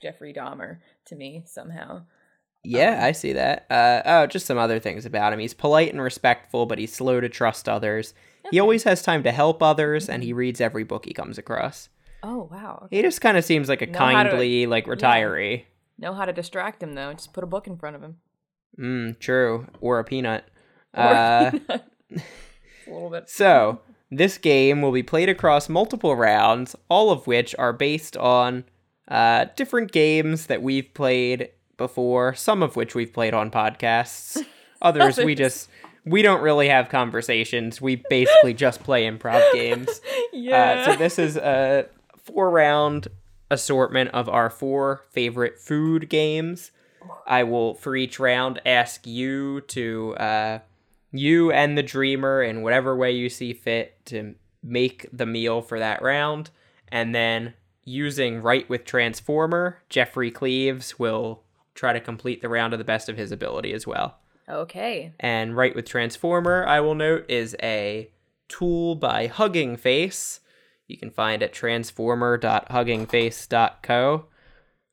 Jeffrey 0.00 0.32
Dahmer 0.32 0.78
to 1.06 1.16
me 1.16 1.42
somehow. 1.46 2.02
Yeah, 2.62 3.00
I 3.04 3.12
see 3.12 3.34
that. 3.34 3.66
Uh, 3.70 4.02
oh, 4.06 4.26
just 4.26 4.46
some 4.46 4.56
other 4.56 4.78
things 4.78 5.04
about 5.04 5.32
him. 5.34 5.38
He's 5.38 5.52
polite 5.52 5.92
and 5.92 6.00
respectful, 6.00 6.64
but 6.64 6.78
he's 6.78 6.94
slow 6.94 7.20
to 7.20 7.28
trust 7.28 7.68
others. 7.68 8.14
He 8.50 8.58
always 8.58 8.84
has 8.84 9.02
time 9.02 9.22
to 9.24 9.32
help 9.32 9.62
others, 9.62 10.08
and 10.08 10.22
he 10.22 10.32
reads 10.32 10.60
every 10.62 10.84
book 10.84 11.04
he 11.04 11.12
comes 11.12 11.36
across. 11.36 11.88
Oh 12.22 12.48
wow. 12.50 12.88
He 12.90 13.02
just 13.02 13.20
kind 13.20 13.36
of 13.36 13.44
seems 13.44 13.68
like 13.68 13.82
a 13.82 13.86
Know 13.86 13.98
how 13.98 14.22
to- 14.22 14.30
kindly, 14.30 14.66
like 14.66 14.86
retiree. 14.86 15.64
Know 15.98 16.14
how 16.14 16.24
to 16.24 16.32
distract 16.32 16.82
him 16.82 16.94
though. 16.94 17.12
Just 17.12 17.32
put 17.34 17.44
a 17.44 17.46
book 17.46 17.66
in 17.66 17.76
front 17.76 17.96
of 17.96 18.02
him. 18.02 18.16
Mm, 18.78 19.18
true. 19.18 19.66
Or 19.80 19.98
a 19.98 20.04
peanut. 20.04 20.44
Uh, 20.94 21.50
a 21.68 22.20
little 22.86 23.10
bit. 23.10 23.28
so, 23.28 23.80
this 24.12 24.38
game 24.38 24.80
will 24.80 24.92
be 24.92 25.02
played 25.02 25.28
across 25.28 25.68
multiple 25.68 26.14
rounds, 26.14 26.76
all 26.88 27.10
of 27.10 27.26
which 27.26 27.52
are 27.58 27.72
based 27.72 28.16
on 28.16 28.62
uh, 29.08 29.46
different 29.56 29.90
games 29.90 30.46
that 30.46 30.62
we've 30.62 30.94
played 30.94 31.48
before, 31.76 32.34
some 32.34 32.62
of 32.62 32.76
which 32.76 32.94
we've 32.94 33.12
played 33.12 33.34
on 33.34 33.50
podcasts. 33.50 34.40
Others, 34.82 35.18
we 35.18 35.34
just. 35.34 35.68
We 36.06 36.20
don't 36.20 36.42
really 36.42 36.68
have 36.68 36.90
conversations. 36.90 37.80
We 37.80 37.96
basically 38.10 38.52
just 38.52 38.82
play 38.82 39.10
improv 39.10 39.42
games. 39.54 40.02
Yeah. 40.32 40.84
Uh, 40.86 40.92
so 40.92 40.96
this 40.96 41.18
is 41.18 41.36
a 41.36 41.86
four 42.24 42.50
round 42.50 43.08
assortment 43.50 44.10
of 44.10 44.28
our 44.28 44.50
four 44.50 45.02
favorite 45.10 45.58
food 45.58 46.10
games. 46.10 46.72
I 47.26 47.42
will 47.44 47.74
for 47.74 47.96
each 47.96 48.18
round 48.18 48.60
ask 48.66 49.06
you 49.06 49.60
to 49.62 50.16
uh, 50.16 50.58
you 51.12 51.50
and 51.52 51.78
the 51.78 51.82
dreamer 51.82 52.42
in 52.42 52.62
whatever 52.62 52.96
way 52.96 53.12
you 53.12 53.28
see 53.28 53.52
fit 53.52 54.04
to 54.06 54.34
make 54.62 55.06
the 55.12 55.26
meal 55.26 55.62
for 55.62 55.78
that 55.78 56.02
round, 56.02 56.50
and 56.88 57.14
then 57.14 57.54
using 57.84 58.40
Write 58.40 58.68
With 58.68 58.84
transformer, 58.84 59.78
Jeffrey 59.88 60.30
Cleaves 60.30 60.98
will 60.98 61.42
try 61.74 61.92
to 61.92 62.00
complete 62.00 62.42
the 62.42 62.48
round 62.48 62.70
to 62.72 62.76
the 62.76 62.84
best 62.84 63.08
of 63.08 63.16
his 63.16 63.32
ability 63.32 63.72
as 63.72 63.86
well. 63.86 64.18
okay. 64.48 65.12
And 65.20 65.56
Write 65.56 65.74
With 65.74 65.86
Transformer, 65.86 66.64
I 66.66 66.80
will 66.80 66.94
note, 66.94 67.24
is 67.28 67.56
a 67.62 68.10
tool 68.48 68.94
by 68.94 69.26
Hugging 69.26 69.76
Face. 69.76 70.40
You 70.86 70.96
can 70.96 71.10
find 71.10 71.42
at 71.42 71.52
transformer.huggingface.co. 71.52 74.24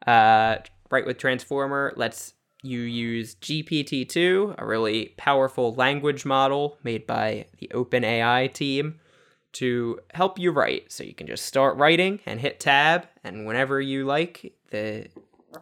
Uh, 0.08 0.56
Write 0.92 1.06
With 1.06 1.18
Transformer 1.18 1.94
lets 1.96 2.34
you 2.64 2.82
use 2.82 3.36
GPT-2, 3.36 4.56
a 4.58 4.66
really 4.66 5.14
powerful 5.18 5.74
language 5.74 6.26
model 6.26 6.78
made 6.84 7.08
by 7.08 7.48
the 7.58 7.72
OpenAI 7.74 8.54
team, 8.54 9.00
to 9.54 10.00
help 10.14 10.38
you 10.38 10.52
write. 10.52 10.92
So 10.92 11.04
you 11.04 11.14
can 11.14 11.28
just 11.28 11.46
start 11.46 11.78
writing 11.78 12.20
and 12.26 12.40
hit 12.40 12.60
tab, 12.60 13.08
and 13.24 13.46
whenever 13.46 13.82
you 13.82 14.06
like, 14.06 14.54
the 14.70 15.08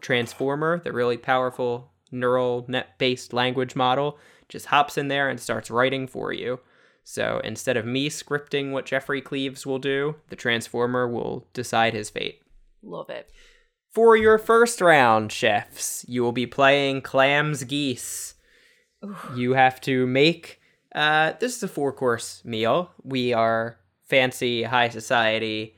Transformer, 0.02 0.82
the 0.84 0.92
really 0.92 1.18
powerful 1.18 1.92
neural 2.12 2.66
net 2.68 2.98
based 2.98 3.34
language 3.34 3.76
model, 3.76 4.18
just 4.48 4.68
hops 4.68 4.98
in 4.98 5.08
there 5.08 5.30
and 5.30 5.40
starts 5.40 5.72
writing 5.72 6.08
for 6.08 6.34
you. 6.34 6.60
So 7.04 7.42
instead 7.44 7.78
of 7.78 7.86
me 7.86 8.10
scripting 8.10 8.72
what 8.72 8.86
Jeffrey 8.86 9.22
Cleaves 9.22 9.66
will 9.66 9.80
do, 9.80 10.16
the 10.30 10.36
Transformer 10.36 11.08
will 11.08 11.48
decide 11.54 11.94
his 11.94 12.10
fate. 12.10 12.42
Love 12.84 13.10
it. 13.10 13.32
For 13.92 14.16
your 14.16 14.38
first 14.38 14.82
round, 14.82 15.32
chefs, 15.32 16.06
you 16.08 16.22
will 16.22 16.32
be 16.32 16.46
playing 16.46 17.02
Clams 17.02 17.64
Geese. 17.64 18.36
You 19.36 19.54
have 19.54 19.80
to 19.82 20.06
make. 20.06 20.60
Uh, 20.94 21.34
this 21.40 21.56
is 21.56 21.64
a 21.64 21.68
four 21.68 21.92
course 21.94 22.44
meal. 22.46 22.92
We 23.04 23.34
are 23.34 23.78
fancy, 24.08 24.64
high 24.64 24.90
society, 24.90 25.76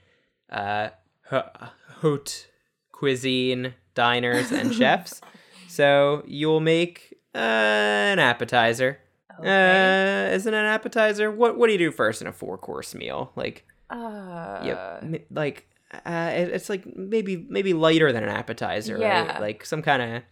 uh, 0.49 0.89
ha- 1.29 1.73
haute 1.97 2.47
cuisine 2.91 3.73
diners 3.93 4.51
and 4.51 4.73
chefs. 4.79 5.21
So 5.67 6.23
you'll 6.27 6.59
make 6.61 7.13
uh, 7.33 7.37
an 7.37 8.19
appetizer. 8.19 8.99
Okay. 9.39 10.29
Uh, 10.31 10.35
isn't 10.35 10.53
an 10.53 10.65
appetizer? 10.65 11.31
What 11.31 11.57
What 11.57 11.67
do 11.67 11.73
you 11.73 11.79
do 11.79 11.91
first 11.91 12.21
in 12.21 12.27
a 12.27 12.33
four 12.33 12.57
course 12.57 12.93
meal? 12.93 13.31
Like, 13.35 13.65
Uh, 13.89 14.61
Yep. 14.65 15.25
Like 15.31 15.67
uh, 16.05 16.31
it- 16.33 16.49
it's 16.49 16.69
like 16.69 16.83
maybe 16.95 17.45
maybe 17.49 17.73
lighter 17.73 18.11
than 18.11 18.23
an 18.23 18.29
appetizer, 18.29 18.97
Yeah. 18.97 19.27
right? 19.33 19.41
Like 19.41 19.65
some 19.65 19.81
kind 19.81 20.01
of 20.01 20.23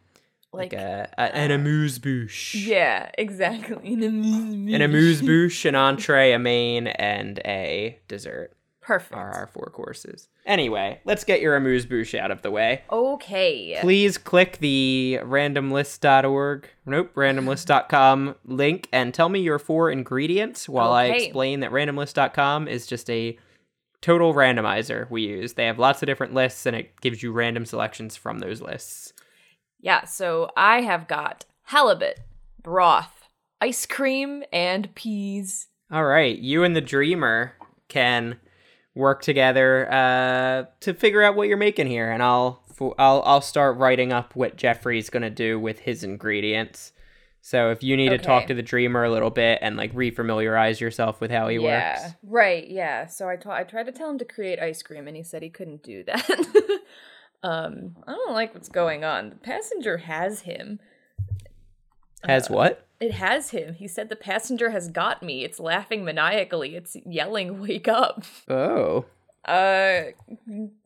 like, 0.51 0.73
like, 0.73 0.81
a, 0.81 1.09
a 1.17 1.35
an 1.35 1.51
amuse 1.51 1.99
bouche. 1.99 2.55
yeah, 2.65 3.11
exactly. 3.17 3.93
An 3.93 4.01
amuse 4.03 4.55
bouche. 4.55 4.73
An 4.75 4.81
amuse 4.81 5.21
bouche, 5.21 5.65
an 5.65 5.75
entree, 5.75 6.31
a 6.31 6.39
main, 6.39 6.87
and 6.87 7.39
a 7.45 7.99
dessert 8.07 8.53
Perfect. 8.81 9.13
are 9.13 9.29
our 9.31 9.45
four 9.45 9.67
courses. 9.71 10.27
Anyway, 10.47 10.99
let's 11.05 11.23
get 11.23 11.41
your 11.41 11.55
amuse 11.55 11.85
bouche 11.85 12.15
out 12.17 12.31
of 12.31 12.41
the 12.41 12.49
way. 12.49 12.81
Okay. 12.91 13.77
Please 13.81 14.17
click 14.17 14.57
the 14.57 15.19
randomlist.org, 15.23 16.67
nope, 16.87 17.13
randomlist.com 17.13 18.35
link 18.45 18.87
and 18.91 19.13
tell 19.13 19.29
me 19.29 19.39
your 19.41 19.59
four 19.59 19.91
ingredients 19.91 20.67
while 20.67 20.91
I 20.91 21.05
explain 21.05 21.59
that 21.59 21.71
randomlist.com 21.71 22.67
is 22.67 22.87
just 22.87 23.07
a 23.11 23.37
total 24.01 24.33
randomizer 24.33 25.09
we 25.09 25.23
use. 25.23 25.53
They 25.53 25.65
have 25.65 25.79
lots 25.79 26.01
of 26.01 26.07
different 26.07 26.33
lists 26.33 26.65
and 26.65 26.75
it 26.75 26.99
gives 27.01 27.21
you 27.21 27.31
random 27.31 27.65
selections 27.65 28.15
from 28.15 28.39
those 28.39 28.61
lists. 28.61 29.13
Yeah, 29.79 30.05
so 30.05 30.49
I 30.57 30.81
have 30.81 31.07
got 31.07 31.45
halibut, 31.63 32.19
broth, 32.61 33.27
ice 33.61 33.85
cream, 33.85 34.43
and 34.51 34.93
peas. 34.95 35.67
All 35.91 36.05
right, 36.05 36.37
you 36.37 36.63
and 36.63 36.75
the 36.75 36.81
dreamer 36.81 37.53
can 37.87 38.39
work 38.95 39.21
together 39.21 39.91
uh, 39.91 40.65
to 40.81 40.93
figure 40.93 41.23
out 41.23 41.35
what 41.35 41.47
you're 41.47 41.57
making 41.57 41.87
here, 41.87 42.11
and 42.11 42.21
I'll 42.21 42.63
I'll 42.97 43.23
I'll 43.25 43.41
start 43.41 43.77
writing 43.77 44.11
up 44.13 44.35
what 44.35 44.55
Jeffrey's 44.55 45.09
gonna 45.09 45.29
do 45.29 45.59
with 45.59 45.79
his 45.79 46.03
ingredients. 46.03 46.91
So 47.41 47.71
if 47.71 47.83
you 47.83 47.95
need 47.95 48.09
to 48.09 48.17
talk 48.17 48.47
to 48.47 48.53
the 48.53 48.61
dreamer 48.61 49.03
a 49.03 49.11
little 49.11 49.29
bit 49.29 49.59
and 49.61 49.77
like 49.77 49.93
refamiliarize 49.93 50.79
yourself 50.79 51.21
with 51.21 51.31
how 51.31 51.47
he 51.47 51.57
yeah, 51.57 52.01
works. 52.01 52.15
right. 52.23 52.69
Yeah. 52.69 53.07
So 53.07 53.29
I 53.29 53.37
ta- 53.37 53.51
I 53.53 53.63
tried 53.63 53.85
to 53.87 53.91
tell 53.91 54.09
him 54.09 54.17
to 54.19 54.25
create 54.25 54.59
ice 54.59 54.83
cream, 54.83 55.07
and 55.07 55.15
he 55.15 55.23
said 55.23 55.41
he 55.41 55.49
couldn't 55.49 55.81
do 55.83 56.03
that. 56.03 56.29
um, 57.43 57.95
I 58.05 58.11
don't 58.11 58.33
like 58.33 58.53
what's 58.53 58.69
going 58.69 59.03
on. 59.03 59.29
The 59.29 59.35
passenger 59.37 59.99
has 59.99 60.41
him. 60.41 60.79
Has 62.23 62.49
what? 62.49 62.85
It 62.99 63.13
has 63.13 63.51
him. 63.51 63.75
He 63.75 63.87
said 63.87 64.09
the 64.09 64.15
passenger 64.17 64.71
has 64.71 64.89
got 64.89 65.23
me. 65.23 65.45
It's 65.45 65.59
laughing 65.59 66.03
maniacally. 66.03 66.75
It's 66.75 66.97
yelling, 67.05 67.61
"Wake 67.61 67.87
up!" 67.87 68.23
Oh. 68.49 69.05
Uh, 69.45 70.11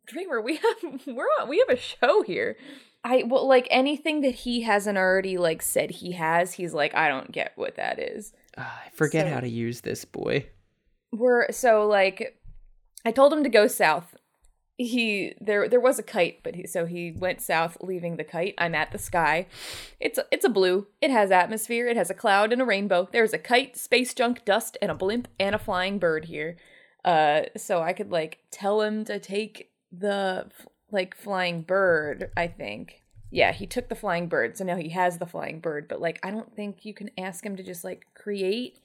Dreamer, 0.06 0.42
we 0.42 0.58
have 0.58 1.02
we're 1.08 1.26
on, 1.40 1.50
we 1.50 1.60
have 1.60 1.76
a 1.76 1.80
show 1.80 2.22
here. 2.22 2.56
I 3.04 3.24
well, 3.28 3.48
like 3.48 3.68
anything 3.70 4.22
that 4.22 4.36
he 4.36 4.62
hasn't 4.62 4.98
already 4.98 5.38
like 5.38 5.62
said 5.62 5.92
he 5.92 6.14
has. 6.14 6.54
He's 6.54 6.74
like, 6.74 6.96
I 6.96 7.10
don't 7.10 7.32
get 7.32 7.52
what 7.56 7.76
that 7.76 8.00
is. 8.00 8.34
Ah, 8.58 8.84
I 8.86 8.90
forget 8.92 9.28
So- 9.28 9.34
how 9.34 9.40
to 9.42 9.50
use 9.50 9.82
this 9.82 10.06
boy. 10.06 10.48
We're 11.12 11.52
so 11.52 11.86
like, 11.88 12.40
I 13.06 13.12
told 13.12 13.34
him 13.34 13.44
to 13.44 13.50
go 13.50 13.68
south. 13.68 14.16
He 14.78 15.36
there 15.40 15.70
there 15.70 15.80
was 15.80 16.00
a 16.00 16.04
kite, 16.04 16.40
but 16.44 16.56
he 16.56 16.66
so 16.66 16.86
he 16.88 17.12
went 17.12 17.42
south, 17.42 17.78
leaving 17.82 18.18
the 18.18 18.24
kite. 18.24 18.56
I'm 18.58 18.74
at 18.74 18.92
the 18.92 18.98
sky. 18.98 19.46
It's 20.00 20.18
a, 20.18 20.26
it's 20.32 20.46
a 20.46 20.50
blue. 20.50 20.88
It 21.00 21.12
has 21.12 21.30
atmosphere. 21.30 21.88
It 21.88 21.96
has 21.98 22.10
a 22.10 22.16
cloud 22.16 22.52
and 22.52 22.60
a 22.62 22.66
rainbow. 22.66 23.08
There's 23.12 23.34
a 23.34 23.38
kite, 23.38 23.78
space 23.78 24.16
junk, 24.16 24.44
dust, 24.46 24.78
and 24.82 24.90
a 24.90 24.96
blimp 24.96 25.28
and 25.40 25.54
a 25.54 25.60
flying 25.60 26.00
bird 26.00 26.26
here. 26.26 26.58
Uh, 27.06 27.44
so 27.56 27.84
I 27.84 27.94
could 27.94 28.12
like 28.12 28.40
tell 28.50 28.82
him 28.82 29.06
to 29.06 29.20
take 29.20 29.70
the 29.92 30.50
like 30.94 31.16
flying 31.16 31.62
bird. 31.62 32.32
I 32.38 32.48
think. 32.48 33.02
Yeah, 33.32 33.52
he 33.52 33.66
took 33.66 33.90
the 33.90 33.96
flying 33.96 34.28
bird, 34.28 34.58
so 34.58 34.64
now 34.64 34.76
he 34.76 34.90
has 34.90 35.18
the 35.18 35.26
flying 35.26 35.60
bird. 35.60 35.88
But 35.88 36.00
like, 36.00 36.20
I 36.22 36.30
don't 36.30 36.56
think 36.56 36.86
you 36.86 36.94
can 36.94 37.10
ask 37.18 37.44
him 37.44 37.56
to 37.56 37.64
just 37.64 37.84
like 37.84 38.06
create. 38.14 38.80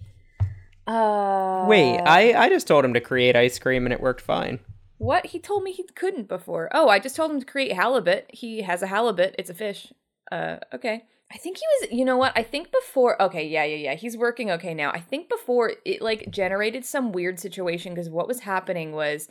Uh, 0.86 1.66
Wait, 1.68 1.98
I 1.98 2.32
I 2.32 2.48
just 2.48 2.66
told 2.66 2.84
him 2.84 2.94
to 2.94 3.00
create 3.00 3.36
ice 3.36 3.58
cream 3.58 3.84
and 3.84 3.92
it 3.92 4.00
worked 4.00 4.22
fine. 4.22 4.60
What? 4.96 5.26
He 5.26 5.38
told 5.38 5.62
me 5.62 5.72
he 5.72 5.84
couldn't 5.94 6.28
before. 6.28 6.68
Oh, 6.72 6.88
I 6.88 6.98
just 6.98 7.14
told 7.14 7.30
him 7.30 7.38
to 7.40 7.46
create 7.46 7.72
halibut. 7.72 8.26
He 8.32 8.62
has 8.62 8.82
a 8.82 8.86
halibut. 8.86 9.34
It's 9.38 9.50
a 9.50 9.54
fish. 9.54 9.92
Uh, 10.32 10.56
okay. 10.74 11.04
I 11.30 11.36
think 11.36 11.58
he 11.58 11.64
was, 11.80 11.98
you 11.98 12.04
know 12.04 12.16
what? 12.16 12.32
I 12.36 12.42
think 12.42 12.72
before, 12.72 13.20
okay, 13.20 13.46
yeah, 13.46 13.64
yeah, 13.64 13.76
yeah. 13.76 13.94
He's 13.94 14.16
working 14.16 14.50
okay 14.52 14.72
now. 14.72 14.90
I 14.90 15.00
think 15.00 15.28
before 15.28 15.74
it 15.84 16.00
like 16.00 16.30
generated 16.30 16.86
some 16.86 17.12
weird 17.12 17.38
situation 17.38 17.92
because 17.92 18.08
what 18.08 18.26
was 18.26 18.40
happening 18.40 18.92
was 18.92 19.28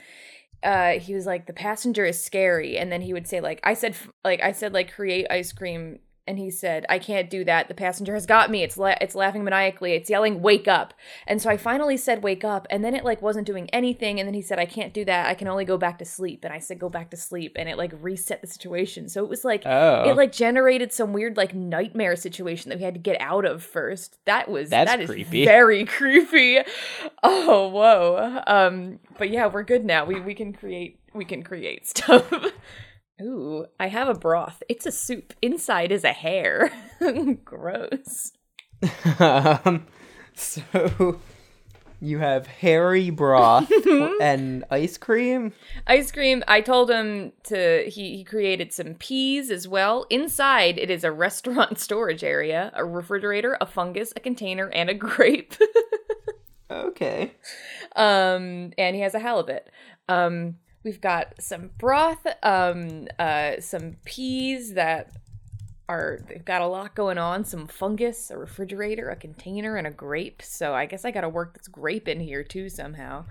uh 0.63 0.93
he 0.93 1.13
was 1.13 1.26
like 1.26 1.46
the 1.46 1.54
passenger 1.54 2.06
is 2.06 2.22
scary. 2.22 2.78
And 2.78 2.91
then 2.91 3.02
he 3.02 3.13
would 3.13 3.28
say 3.28 3.41
like 3.41 3.60
I 3.63 3.74
said 3.74 3.96
like 4.24 4.41
I 4.41 4.52
said 4.52 4.74
like 4.74 4.93
create 4.93 5.28
ice 5.30 5.52
cream 5.52 6.00
and 6.28 6.38
he 6.38 6.52
said 6.52 6.86
I 6.90 7.00
can't 7.00 7.30
do 7.30 7.44
that. 7.46 7.68
The 7.68 7.74
passenger 7.74 8.13
has 8.13 8.26
got 8.26 8.52
me. 8.52 8.63
It's 8.63 8.78
la- 8.78 8.96
it's 9.02 9.16
laughing 9.16 9.44
maniacally. 9.44 9.94
It's 9.94 10.10
yelling 10.10 10.42
wake 10.42 10.68
up. 10.68 10.94
And 11.26 11.42
so 11.42 11.50
I 11.50 11.58
finally 11.58 11.98
said 11.98 12.24
wake 12.24 12.44
up 12.44 12.68
and 12.70 12.84
then 12.84 12.94
it 12.96 13.04
like 13.06 13.22
wasn't 13.22 13.48
doing 13.48 13.70
anything 13.72 14.20
and 14.20 14.28
then 14.28 14.34
he 14.34 14.42
said 14.42 14.60
I 14.60 14.66
can't 14.66 14.94
do 14.94 15.06
that. 15.06 15.28
I 15.28 15.34
can 15.34 15.48
only 15.48 15.66
go 15.66 15.78
back 15.78 15.98
to 16.00 16.06
sleep. 16.06 16.44
And 16.44 16.54
I 16.54 16.60
said 16.60 16.80
go 16.80 16.90
back 16.90 17.10
to 17.12 17.18
sleep 17.18 17.54
and 17.56 17.68
it 17.70 17.78
like 17.78 17.94
reset 18.02 18.42
the 18.42 18.48
situation. 18.48 19.10
So 19.10 19.24
it 19.24 19.30
was 19.30 19.44
like 19.46 19.63
Oh. 19.66 20.10
it 20.10 20.16
like 20.16 20.32
generated 20.32 20.94
some 20.94 21.13
weird 21.13 21.38
like 21.38 21.54
nightmare 21.56 22.16
situation 22.16 22.70
that 22.70 22.78
we 22.78 22.84
had 22.84 22.94
to 22.94 23.00
get 23.00 23.20
out 23.22 23.46
of 23.46 23.63
first. 23.63 24.18
That 24.26 24.50
was 24.50 24.70
That's 24.70 24.90
that 24.92 25.00
is 25.02 25.10
creepy. 25.10 25.46
very 25.46 25.86
creepy. 25.98 26.60
Oh 27.24 27.68
whoa. 27.70 28.42
Um 28.48 29.00
but 29.18 29.30
yeah, 29.30 29.48
we're 29.48 29.63
good 29.63 29.86
now. 29.86 30.06
We 30.06 30.20
we 30.20 30.34
can 30.36 30.54
create 30.54 31.00
we 31.13 31.26
can 31.26 31.42
create 31.44 31.88
stuff. 31.98 32.32
Ooh, 33.22 33.66
I 33.80 33.88
have 33.88 34.10
a 34.10 34.14
broth. 34.14 34.62
It's 34.70 34.86
a 34.86 34.92
soup. 34.92 35.34
Inside 35.42 35.92
is 35.92 36.04
a 36.04 36.14
hair. 36.14 36.72
Gross. 37.46 38.32
um, 39.20 39.88
so 40.36 41.20
You 42.00 42.20
have 42.20 42.46
hairy 42.46 43.10
broth 43.10 43.72
and 44.22 44.64
ice 44.70 45.00
cream. 45.00 45.54
Ice 45.88 46.12
cream. 46.12 46.44
I 46.48 46.62
told 46.62 46.92
him 46.92 47.32
to. 47.46 47.86
He 47.90 48.18
he 48.18 48.24
created 48.24 48.72
some 48.72 48.94
peas 48.94 49.50
as 49.50 49.68
well. 49.68 50.06
Inside, 50.12 50.78
it 50.78 50.92
is 50.92 51.04
a 51.04 51.12
restaurant 51.12 51.80
storage 51.80 52.24
area, 52.24 52.72
a 52.76 52.86
refrigerator, 52.86 53.58
a 53.60 53.66
fungus, 53.66 54.14
a 54.16 54.20
container, 54.20 54.70
and 54.70 54.90
a 54.92 54.94
grape. 54.94 55.56
Okay. 56.70 57.32
um, 57.96 58.74
and 58.78 58.96
he 58.96 59.02
has 59.02 59.16
a 59.16 59.20
halibut. 59.20 59.68
Um, 60.08 60.58
we've 60.88 61.02
got 61.02 61.34
some 61.41 61.69
broth. 61.78 62.26
Um, 62.43 63.10
uh, 63.19 63.60
some 63.60 63.97
peas 64.06 64.73
that 64.76 65.12
are 65.89 66.19
they've 66.28 66.45
got 66.45 66.62
a 66.62 66.67
lot 66.67 66.95
going 66.95 67.17
on. 67.17 67.43
Some 67.43 67.67
fungus, 67.67 68.32
a 68.32 68.38
refrigerator, 68.38 69.10
a 69.10 69.17
container, 69.17 69.76
and 69.76 69.86
a 69.86 69.91
grape. 69.91 70.41
So 70.41 70.73
I 70.73 70.86
guess 70.86 71.04
I 71.04 71.12
got 71.12 71.21
to 71.21 71.30
work 71.30 71.58
this 71.58 71.67
grape 71.67 72.08
in 72.08 72.21
here 72.21 72.41
too 72.41 72.69
somehow. 72.69 73.26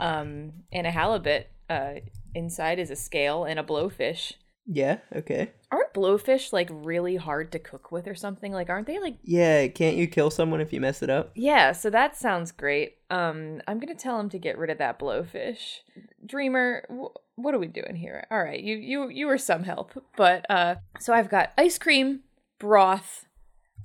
Um, 0.00 0.52
and 0.72 0.86
a 0.86 0.90
halibut. 0.90 1.48
Uh, 1.70 1.94
inside 2.34 2.78
is 2.78 2.90
a 2.90 2.96
scale 2.96 3.44
and 3.44 3.58
a 3.58 3.62
blowfish. 3.62 4.34
Yeah, 4.66 4.98
okay. 5.14 5.52
Aren't 5.70 5.94
blowfish 5.94 6.52
like 6.52 6.68
really 6.72 7.16
hard 7.16 7.52
to 7.52 7.58
cook 7.58 7.92
with 7.92 8.06
or 8.08 8.14
something? 8.14 8.52
Like, 8.52 8.68
aren't 8.68 8.86
they 8.86 8.98
like 8.98 9.18
Yeah, 9.22 9.68
can't 9.68 9.96
you 9.96 10.08
kill 10.08 10.30
someone 10.30 10.60
if 10.60 10.72
you 10.72 10.80
mess 10.80 11.02
it 11.02 11.10
up? 11.10 11.30
Yeah, 11.34 11.72
so 11.72 11.88
that 11.90 12.16
sounds 12.16 12.50
great. 12.52 12.96
Um, 13.08 13.62
I'm 13.68 13.78
gonna 13.78 13.94
tell 13.94 14.18
him 14.18 14.28
to 14.30 14.38
get 14.38 14.58
rid 14.58 14.70
of 14.70 14.78
that 14.78 14.98
blowfish. 14.98 15.78
Dreamer, 16.24 16.84
wh- 16.90 17.16
what 17.38 17.54
are 17.54 17.58
we 17.58 17.68
doing 17.68 17.94
here? 17.94 18.26
All 18.30 18.42
right, 18.42 18.60
you 18.60 18.76
you 18.76 19.08
you 19.08 19.26
were 19.26 19.38
some 19.38 19.62
help, 19.62 19.92
but 20.16 20.44
uh, 20.50 20.76
so 20.98 21.12
I've 21.12 21.30
got 21.30 21.52
ice 21.56 21.78
cream, 21.78 22.20
broth, 22.58 23.26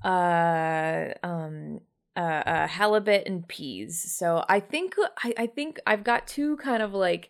uh, 0.04 1.10
um, 1.24 1.82
uh, 2.15 2.20
uh, 2.20 2.67
halibut 2.67 3.28
and 3.28 3.48
peas. 3.48 4.12
So 4.17 4.44
I 4.50 4.60
think 4.60 4.96
I, 5.24 5.34
I 5.38 5.48
think 5.48 5.80
I've 5.86 6.04
got 6.04 6.28
two 6.28 6.58
kind 6.58 6.82
of 6.82 6.94
like 6.94 7.30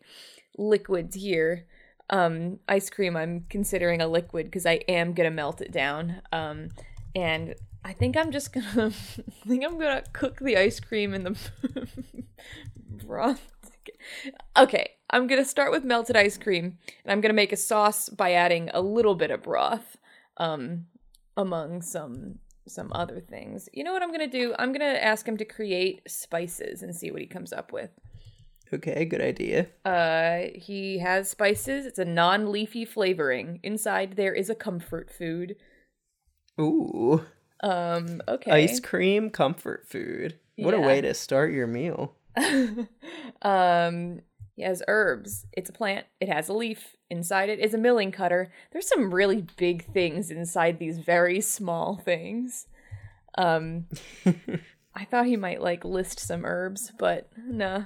liquids 0.58 1.16
here. 1.16 1.66
Um, 2.12 2.60
ice 2.67 2.89
cream 2.89 3.15
I'm 3.15 3.45
considering 3.50 4.02
a 4.02 4.08
liquid 4.08 4.47
because 4.47 4.65
I 4.65 4.82
am 4.88 5.13
gonna 5.13 5.32
melt 5.32 5.62
it 5.62 5.71
down. 5.71 6.21
Um, 6.32 6.69
and 7.15 7.56
I 7.84 7.93
think 7.93 8.15
I'm 8.17 8.32
just 8.32 8.54
gonna 8.54 8.67
I 8.88 9.47
think 9.47 9.63
I'm 9.63 9.80
gonna 9.80 10.04
cook 10.13 10.39
the 10.39 10.58
ice 10.58 10.80
cream 10.80 11.13
in 11.13 11.24
the 11.24 11.38
broth. 13.06 13.47
Okay, 14.58 14.91
I'm 15.10 15.28
gonna 15.28 15.45
start 15.45 15.71
with 15.71 15.84
melted 15.84 16.15
ice 16.15 16.38
cream, 16.38 16.78
and 17.04 17.12
I'm 17.12 17.21
gonna 17.21 17.34
make 17.34 17.52
a 17.52 17.58
sauce 17.58 18.10
by 18.10 18.34
adding 18.34 18.69
a 18.74 18.82
little 18.82 19.15
bit 19.15 19.32
of 19.32 19.43
broth, 19.43 19.97
um, 20.38 20.86
among 21.38 21.82
some 21.82 22.39
some 22.67 22.91
other 22.93 23.19
things. 23.19 23.67
You 23.74 23.84
know 23.84 23.93
what 23.93 24.04
I'm 24.04 24.12
gonna 24.12 24.28
do? 24.28 24.54
I'm 24.60 24.71
gonna 24.71 24.86
ask 24.86 25.28
him 25.28 25.38
to 25.38 25.45
create 25.45 26.02
spices 26.10 26.84
and 26.84 26.95
see 26.95 27.12
what 27.12 27.21
he 27.21 27.28
comes 27.28 27.52
up 27.52 27.71
with. 27.71 27.89
Okay, 28.74 29.06
good 29.06 29.22
idea. 29.22 29.68
Uh, 29.84 30.52
he 30.56 31.00
has 31.00 31.30
spices. 31.30 31.86
It's 31.86 32.00
a 32.00 32.06
non-leafy 32.06 32.86
flavoring. 32.86 33.60
Inside 33.64 34.16
there 34.16 34.34
is 34.34 34.50
a 34.50 34.56
comfort 34.56 35.12
food. 35.12 35.56
Ooh. 36.60 37.26
Um, 37.64 38.22
okay. 38.28 38.52
Ice 38.52 38.80
cream 38.80 39.30
comfort 39.30 39.88
food. 39.88 40.40
What 40.58 40.74
a 40.74 40.80
way 40.80 41.02
to 41.02 41.14
start 41.14 41.52
your 41.52 41.68
meal. 41.68 42.16
um, 43.42 44.22
he 44.56 44.64
has 44.64 44.84
herbs. 44.88 45.46
It's 45.54 45.70
a 45.70 45.74
plant. 45.74 46.06
It 46.20 46.30
has 46.30 46.50
a 46.50 46.54
leaf. 46.54 46.96
Inside 47.10 47.50
it 47.50 47.60
is 47.60 47.74
a 47.74 47.78
milling 47.78 48.12
cutter. 48.12 48.52
There's 48.72 48.88
some 48.88 49.14
really 49.14 49.46
big 49.58 49.92
things 49.92 50.30
inside 50.32 50.80
these 50.80 51.00
very 51.00 51.42
small 51.42 51.98
things. 51.98 52.68
Um, 53.38 53.88
I 54.93 55.06
thought 55.06 55.25
he 55.25 55.38
might 55.38 55.62
like 55.62 55.86
list 55.86 56.19
some 56.19 56.45
herbs, 56.45 56.91
but 56.97 57.30
nah. 57.38 57.86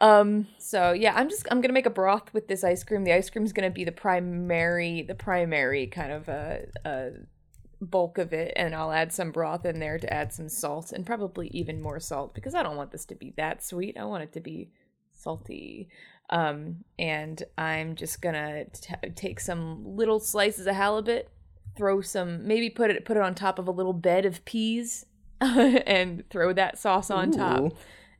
Um, 0.00 0.48
so 0.58 0.92
yeah, 0.92 1.14
I'm 1.16 1.30
just 1.30 1.46
I'm 1.50 1.60
gonna 1.60 1.72
make 1.72 1.86
a 1.86 1.90
broth 1.90 2.32
with 2.34 2.46
this 2.46 2.62
ice 2.62 2.84
cream. 2.84 3.04
The 3.04 3.14
ice 3.14 3.30
cream 3.30 3.44
is 3.44 3.52
gonna 3.52 3.70
be 3.70 3.84
the 3.84 3.92
primary, 3.92 5.02
the 5.02 5.14
primary 5.14 5.86
kind 5.86 6.12
of 6.12 6.28
uh, 6.28 6.56
uh 6.84 7.10
bulk 7.80 8.18
of 8.18 8.32
it, 8.32 8.52
and 8.56 8.74
I'll 8.74 8.92
add 8.92 9.12
some 9.12 9.32
broth 9.32 9.64
in 9.64 9.80
there 9.80 9.98
to 9.98 10.12
add 10.12 10.32
some 10.32 10.48
salt 10.48 10.92
and 10.92 11.06
probably 11.06 11.48
even 11.48 11.80
more 11.80 12.00
salt 12.00 12.34
because 12.34 12.54
I 12.54 12.62
don't 12.62 12.76
want 12.76 12.90
this 12.90 13.06
to 13.06 13.14
be 13.14 13.32
that 13.38 13.64
sweet. 13.64 13.96
I 13.98 14.04
want 14.04 14.24
it 14.24 14.32
to 14.32 14.40
be 14.40 14.70
salty. 15.12 15.88
Um, 16.28 16.84
and 16.98 17.42
I'm 17.56 17.94
just 17.94 18.20
gonna 18.20 18.66
t- 18.66 19.10
take 19.14 19.40
some 19.40 19.96
little 19.96 20.20
slices 20.20 20.66
of 20.66 20.74
halibut, 20.74 21.30
throw 21.76 22.02
some, 22.02 22.46
maybe 22.46 22.68
put 22.68 22.90
it 22.90 23.06
put 23.06 23.16
it 23.16 23.22
on 23.22 23.34
top 23.34 23.58
of 23.58 23.68
a 23.68 23.72
little 23.72 23.94
bed 23.94 24.26
of 24.26 24.44
peas, 24.44 25.06
and 25.40 26.28
throw 26.30 26.52
that 26.52 26.78
sauce 26.78 27.10
on 27.10 27.30
top. 27.32 27.72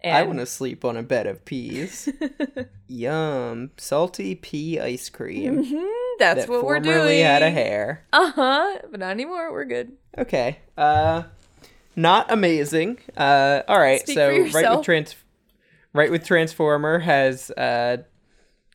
And 0.02 0.16
I 0.16 0.22
want 0.22 0.38
to 0.38 0.46
sleep 0.46 0.84
on 0.84 0.96
a 0.96 1.02
bed 1.02 1.26
of 1.26 1.44
peas. 1.44 2.08
Yum. 2.86 3.70
Salty 3.76 4.34
pea 4.34 4.78
ice 4.78 5.08
cream. 5.08 5.64
Mhm, 5.64 5.88
that's 6.18 6.40
that 6.42 6.48
what 6.48 6.64
we're 6.64 6.82
formerly 6.82 7.14
doing. 7.14 7.24
had 7.24 7.42
a 7.42 7.50
hair. 7.50 8.04
Uh 8.12 8.30
huh. 8.32 8.78
But 8.90 9.00
not 9.00 9.10
anymore. 9.10 9.52
We're 9.52 9.64
good. 9.64 9.92
Okay. 10.16 10.58
Uh 10.76 11.24
not 11.96 12.30
amazing. 12.30 12.98
Uh 13.16 13.62
all 13.66 13.78
right. 13.80 14.00
Speak 14.00 14.14
so 14.14 14.28
Write 14.52 14.76
With 14.76 14.84
trans 14.84 15.14
Write 15.92 16.10
With 16.10 16.24
Transformer 16.26 17.00
has 17.00 17.50
uh 17.52 17.98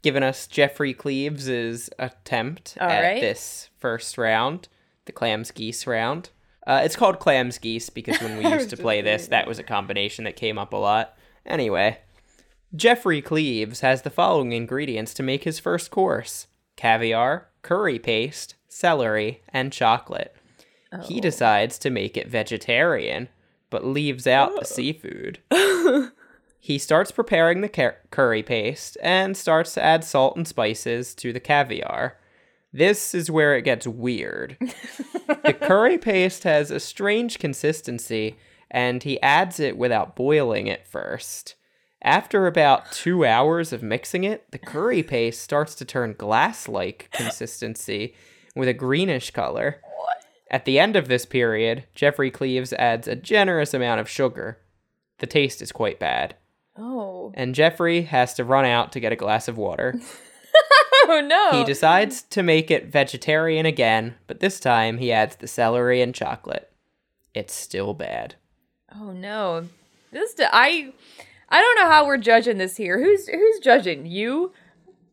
given 0.02 0.24
us 0.24 0.48
Jeffrey 0.48 0.94
Cleaves' 0.96 1.90
attempt 2.00 2.76
All 2.82 2.90
at 2.90 3.02
right. 3.04 3.22
this 3.22 3.70
first 3.78 4.18
round, 4.18 4.68
the 5.06 5.12
clams 5.12 5.52
geese 5.52 5.86
round. 5.86 6.32
Uh, 6.68 6.82
it's 6.84 6.96
called 6.96 7.20
clams 7.20 7.58
geese 7.58 7.90
because 7.90 8.20
when 8.22 8.38
we 8.38 8.46
used 8.52 8.70
to 8.70 8.78
play 8.78 9.02
this, 9.02 9.28
that 9.28 9.48
was 9.48 9.60
a 9.60 9.64
combination 9.64 10.26
that 10.26 10.36
came 10.36 10.58
up 10.58 10.74
a 10.74 10.78
lot. 10.78 11.16
Anyway, 11.46 11.98
Jeffrey 12.76 13.22
Cleaves 13.22 13.82
has 13.82 14.04
the 14.04 14.10
following 14.10 14.52
ingredients 14.54 15.14
to 15.16 15.24
make 15.24 15.44
his 15.44 15.60
first 15.60 15.92
course 15.92 16.48
caviar, 16.76 17.48
curry 17.64 18.00
paste, 18.00 18.56
celery, 18.68 19.42
and 19.50 19.72
chocolate. 19.74 20.36
He 21.04 21.18
Oh. 21.18 21.22
decides 21.22 21.78
to 21.80 21.90
make 21.90 22.18
it 22.18 22.28
vegetarian, 22.28 23.30
but 23.70 23.86
leaves 23.86 24.28
out 24.28 24.52
the 24.60 24.66
seafood. 24.66 25.40
he 26.60 26.78
starts 26.78 27.12
preparing 27.12 27.62
the 27.62 27.70
cur- 27.70 27.98
curry 28.12 28.44
paste 28.44 28.98
and 29.02 29.36
starts 29.36 29.74
to 29.74 29.84
add 29.84 30.04
salt 30.04 30.36
and 30.36 30.48
spices 30.48 31.16
to 31.16 31.34
the 31.34 31.40
caviar. 31.40 32.18
This 32.74 33.14
is 33.14 33.30
where 33.30 33.56
it 33.56 33.64
gets 33.64 33.86
weird. 33.88 34.58
the 35.44 35.54
curry 35.60 35.98
paste 35.98 36.44
has 36.44 36.72
a 36.72 36.80
strange 36.80 37.38
consistency, 37.40 38.38
and 38.70 39.04
he 39.04 39.22
adds 39.22 39.60
it 39.60 39.78
without 39.78 40.16
boiling 40.16 40.68
it 40.68 40.88
first. 40.88 41.56
After 42.04 42.48
about 42.48 42.92
two 42.92 43.26
hours 43.26 43.72
of 43.74 43.84
mixing 43.84 44.24
it, 44.24 44.50
the 44.52 44.58
curry 44.58 45.04
paste 45.04 45.42
starts 45.42 45.76
to 45.76 45.86
turn 45.86 46.14
glass 46.18 46.68
like 46.68 47.10
consistency 47.12 48.16
with 48.56 48.68
a 48.68 48.74
greenish 48.74 49.32
color. 49.32 49.82
At 50.50 50.66
the 50.66 50.80
end 50.80 50.96
of 50.96 51.08
this 51.08 51.26
period, 51.26 51.86
Jeffrey 51.94 52.32
Cleaves 52.32 52.74
adds 52.74 53.08
a 53.08 53.16
generous 53.16 53.74
amount 53.74 54.02
of 54.02 54.10
sugar. 54.10 54.58
The 55.20 55.28
taste 55.28 55.62
is 55.62 55.72
quite 55.72 56.00
bad, 56.00 56.36
Oh. 56.78 57.32
and 57.36 57.54
Jeffrey 57.54 58.02
has 58.04 58.34
to 58.36 58.44
run 58.44 58.66
out 58.66 58.92
to 58.94 59.00
get 59.00 59.12
a 59.14 59.18
glass 59.18 59.48
of 59.48 59.58
water. 59.58 60.00
Oh 61.08 61.22
no. 61.22 61.60
He 61.60 61.64
decides 61.64 62.22
to 62.24 62.44
make 62.44 62.72
it 62.72 62.88
vegetarian 62.88 63.66
again, 63.66 64.16
but 64.28 64.40
this 64.40 64.60
time 64.60 64.98
he 64.98 65.12
adds 65.12 65.36
the 65.38 65.48
celery 65.48 66.02
and 66.02 66.14
chocolate. 66.16 66.72
It's 67.34 67.54
still 67.54 67.94
bad. 67.94 68.36
Oh 68.96 69.12
no. 69.12 69.68
This 70.12 70.36
I 70.40 70.92
I 71.50 71.62
don't 71.62 71.76
know 71.84 71.90
how 71.90 72.06
we're 72.06 72.18
judging 72.18 72.58
this 72.58 72.78
here. 72.78 73.00
Who's 73.00 73.28
who's 73.28 73.60
judging? 73.60 74.06
You? 74.06 74.52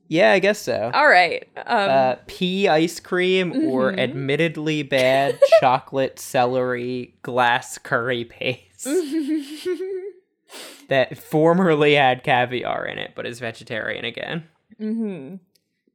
Yeah, 0.09 0.33
I 0.33 0.39
guess 0.39 0.59
so. 0.59 0.91
All 0.95 1.09
right. 1.09 1.47
Um 1.57 1.91
Uh, 1.91 2.15
pea 2.27 2.69
ice 2.69 3.01
cream 3.01 3.69
or 3.71 3.93
Mhm. 3.93 3.99
admittedly 4.01 4.83
bad 4.83 5.39
chocolate 5.61 6.19
celery 6.19 7.15
glass 7.23 7.79
curry 7.79 8.25
paste 8.25 8.85
that 10.89 11.19
formerly 11.19 11.95
had 11.95 12.23
caviar 12.25 12.87
in 12.87 12.99
it 12.99 13.13
but 13.15 13.27
is 13.27 13.41
vegetarian 13.41 14.05
again. 14.05 14.45
mhm. 14.81 15.39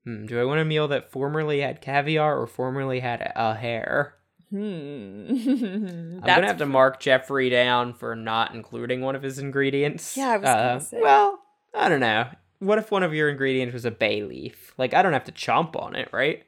Hmm, 0.06 0.26
do 0.26 0.40
I 0.40 0.44
want 0.44 0.60
a 0.60 0.66
meal 0.66 0.88
that 0.90 1.12
formerly 1.12 1.62
had 1.62 1.82
caviar 1.82 2.38
or 2.38 2.48
formerly 2.48 3.00
had 3.00 3.32
a, 3.36 3.56
hair? 3.56 4.16
Hmm. 4.50 5.26
I'm 5.30 6.20
gonna 6.22 6.48
have 6.48 6.58
to 6.58 6.66
mark 6.66 7.00
Jeffrey 7.00 7.50
down 7.50 7.94
for 7.94 8.16
not 8.16 8.54
including 8.54 9.02
one 9.02 9.16
of 9.16 9.24
his 9.24 9.40
ingredients. 9.40 10.18
Yeah, 10.18 10.30
I 10.30 10.38
was 10.38 10.46
gonna 10.46 10.80
say. 10.82 11.00
Well, 11.02 11.40
I 11.74 11.90
don't 11.90 12.02
know. 12.02 12.28
What 12.60 12.78
if 12.78 12.92
one 12.92 13.04
of 13.04 13.14
your 13.14 13.30
ingredients 13.30 13.74
was 13.74 13.86
a 13.86 13.92
bay 13.92 14.24
leaf? 14.24 14.74
Like, 14.78 14.94
I 14.94 15.02
don't 15.02 15.14
have 15.14 15.26
to 15.26 15.32
chomp 15.32 15.76
on 15.76 15.96
it, 15.96 16.10
right? 16.12 16.44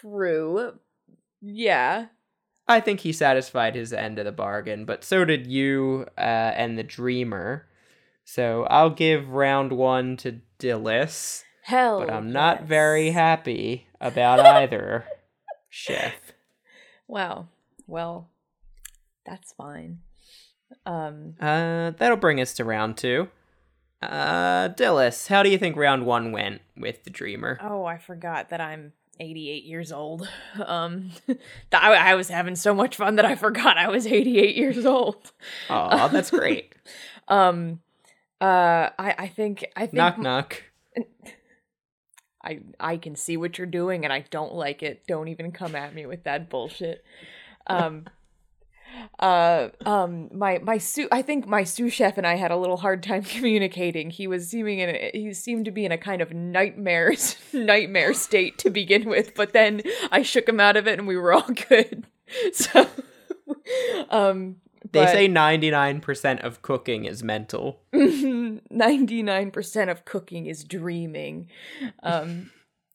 true. 0.00 0.78
Yeah. 1.40 2.06
I 2.68 2.80
think 2.80 3.00
he 3.00 3.12
satisfied 3.12 3.74
his 3.74 3.92
end 3.92 4.18
of 4.18 4.24
the 4.24 4.32
bargain, 4.32 4.84
but 4.84 5.04
so 5.04 5.24
did 5.24 5.46
you 5.46 6.06
uh, 6.18 6.20
and 6.20 6.76
the 6.76 6.82
dreamer. 6.82 7.68
So 8.24 8.64
I'll 8.64 8.90
give 8.90 9.30
round 9.30 9.72
one 9.72 10.16
to 10.18 10.40
Dillis, 10.58 11.44
Hell. 11.66 11.98
but 11.98 12.10
I'm 12.10 12.30
not 12.30 12.60
yes. 12.60 12.68
very 12.68 13.10
happy 13.10 13.88
about 14.00 14.38
either 14.46 15.04
chef. 15.68 16.14
Wow. 17.08 17.48
Well, 17.88 18.28
that's 19.24 19.52
fine. 19.52 19.98
Um, 20.84 21.34
Uh, 21.40 21.90
that'll 21.98 22.16
bring 22.16 22.40
us 22.40 22.52
to 22.54 22.64
round 22.64 22.96
two. 22.96 23.28
Uh, 24.00 24.68
Dillis, 24.68 25.26
how 25.26 25.42
do 25.42 25.48
you 25.50 25.58
think 25.58 25.76
round 25.76 26.06
one 26.06 26.30
went 26.30 26.60
with 26.76 27.02
the 27.02 27.10
Dreamer? 27.10 27.58
oh, 27.60 27.84
I 27.84 27.98
forgot 27.98 28.50
that 28.50 28.60
I'm 28.60 28.92
88 29.18 29.64
years 29.64 29.90
old. 29.90 30.28
Um, 30.64 31.10
I, 31.72 31.94
I 31.94 32.14
was 32.14 32.28
having 32.28 32.54
so 32.56 32.74
much 32.74 32.96
fun 32.96 33.16
that 33.16 33.24
I 33.24 33.34
forgot 33.34 33.76
I 33.76 33.88
was 33.88 34.06
88 34.06 34.54
years 34.56 34.86
old. 34.86 35.32
Oh, 35.68 36.08
that's 36.08 36.30
great. 36.30 36.74
Um, 37.28 37.80
uh, 38.40 38.90
I 38.98 39.14
I 39.18 39.28
think 39.28 39.66
I 39.74 39.80
think 39.86 39.94
knock 39.94 40.18
knock. 40.18 40.62
I 42.46 42.60
I 42.78 42.96
can 42.96 43.16
see 43.16 43.36
what 43.36 43.58
you're 43.58 43.66
doing 43.66 44.04
and 44.04 44.12
I 44.12 44.24
don't 44.30 44.54
like 44.54 44.82
it. 44.82 45.02
Don't 45.06 45.28
even 45.28 45.50
come 45.50 45.74
at 45.74 45.94
me 45.94 46.06
with 46.06 46.24
that 46.24 46.48
bullshit. 46.48 47.04
Um 47.66 48.06
uh 49.18 49.68
um 49.84 50.28
my 50.32 50.58
my 50.58 50.78
sous 50.78 51.08
I 51.10 51.22
think 51.22 51.46
my 51.46 51.64
sous 51.64 51.92
chef 51.92 52.16
and 52.16 52.26
I 52.26 52.36
had 52.36 52.52
a 52.52 52.56
little 52.56 52.76
hard 52.76 53.02
time 53.02 53.22
communicating. 53.36 54.10
He 54.10 54.28
was 54.28 54.48
seeming 54.48 54.78
in 54.78 54.90
a, 54.90 55.10
he 55.12 55.34
seemed 55.34 55.64
to 55.64 55.72
be 55.72 55.84
in 55.84 55.92
a 55.92 55.98
kind 55.98 56.22
of 56.22 56.32
nightmare 56.32 57.14
nightmare 57.52 58.14
state 58.14 58.58
to 58.58 58.70
begin 58.70 59.08
with, 59.08 59.34
but 59.34 59.52
then 59.52 59.82
I 60.12 60.22
shook 60.22 60.48
him 60.48 60.60
out 60.60 60.76
of 60.76 60.86
it 60.86 60.98
and 60.98 61.08
we 61.08 61.16
were 61.16 61.32
all 61.32 61.50
good. 61.68 62.06
So 62.52 62.88
um 64.10 64.56
They 64.92 65.04
but- 65.04 65.12
say 65.12 65.28
99% 65.28 66.40
of 66.44 66.62
cooking 66.62 67.04
is 67.04 67.22
mental. 67.22 67.80
99% 67.94 69.90
of 69.90 70.04
cooking 70.04 70.46
is 70.46 70.64
dreaming. 70.64 71.48
Um, 72.02 72.50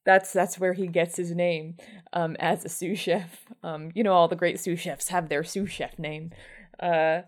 that's 0.05 0.33
that's 0.33 0.57
where 0.59 0.73
he 0.73 0.87
gets 0.87 1.15
his 1.17 1.31
name 1.31 1.75
um, 2.13 2.35
as 2.39 2.65
a 2.65 2.69
sous 2.69 2.97
chef. 2.97 3.45
Um, 3.63 3.91
you 3.93 4.03
know, 4.03 4.13
all 4.13 4.27
the 4.27 4.35
great 4.35 4.59
sous 4.59 4.79
chefs 4.79 5.09
have 5.09 5.29
their 5.29 5.43
sous 5.43 5.69
chef 5.69 5.99
name. 5.99 6.31
Uh, 6.79 7.21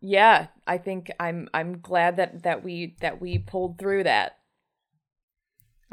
yeah, 0.00 0.48
I 0.66 0.78
think 0.78 1.10
I'm 1.18 1.48
I'm 1.52 1.80
glad 1.80 2.16
that 2.16 2.42
that 2.44 2.62
we 2.62 2.96
that 3.00 3.20
we 3.20 3.38
pulled 3.38 3.78
through 3.78 4.04
that. 4.04 4.38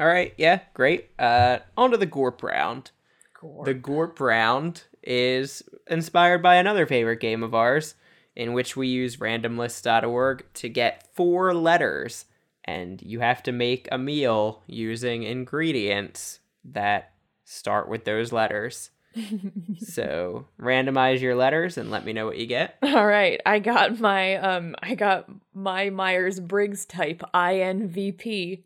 All 0.00 0.06
right, 0.06 0.32
yeah, 0.36 0.60
great. 0.74 1.10
Uh, 1.18 1.58
on 1.76 1.90
to 1.90 1.96
the 1.96 2.06
Gorp 2.06 2.42
round. 2.42 2.92
Gore. 3.40 3.64
The 3.64 3.74
Gorp 3.74 4.20
round 4.20 4.84
is 5.02 5.62
inspired 5.88 6.42
by 6.42 6.56
another 6.56 6.86
favorite 6.86 7.20
game 7.20 7.42
of 7.42 7.54
ours, 7.54 7.96
in 8.38 8.54
which 8.54 8.76
we 8.76 8.86
use 8.88 9.16
randomlist.org 9.16 10.44
to 10.54 10.68
get 10.70 11.14
four 11.14 11.52
letters, 11.52 12.24
and 12.64 13.02
you 13.02 13.20
have 13.20 13.42
to 13.42 13.52
make 13.52 13.88
a 13.92 13.98
meal 13.98 14.62
using 14.66 15.24
ingredients 15.24 16.38
that 16.64 17.12
start 17.44 17.88
with 17.88 18.04
those 18.04 18.32
letters. 18.32 18.90
so 19.78 20.46
randomize 20.60 21.20
your 21.20 21.34
letters 21.34 21.76
and 21.76 21.90
let 21.90 22.04
me 22.04 22.12
know 22.12 22.26
what 22.26 22.38
you 22.38 22.46
get. 22.46 22.76
All 22.82 23.06
right, 23.06 23.40
I 23.44 23.58
got 23.58 23.98
my 23.98 24.36
um 24.36 24.76
I 24.82 24.94
got 24.94 25.28
my 25.52 25.90
Myers 25.90 26.38
Briggs 26.38 26.86
type 26.86 27.22
INVP 27.34 28.62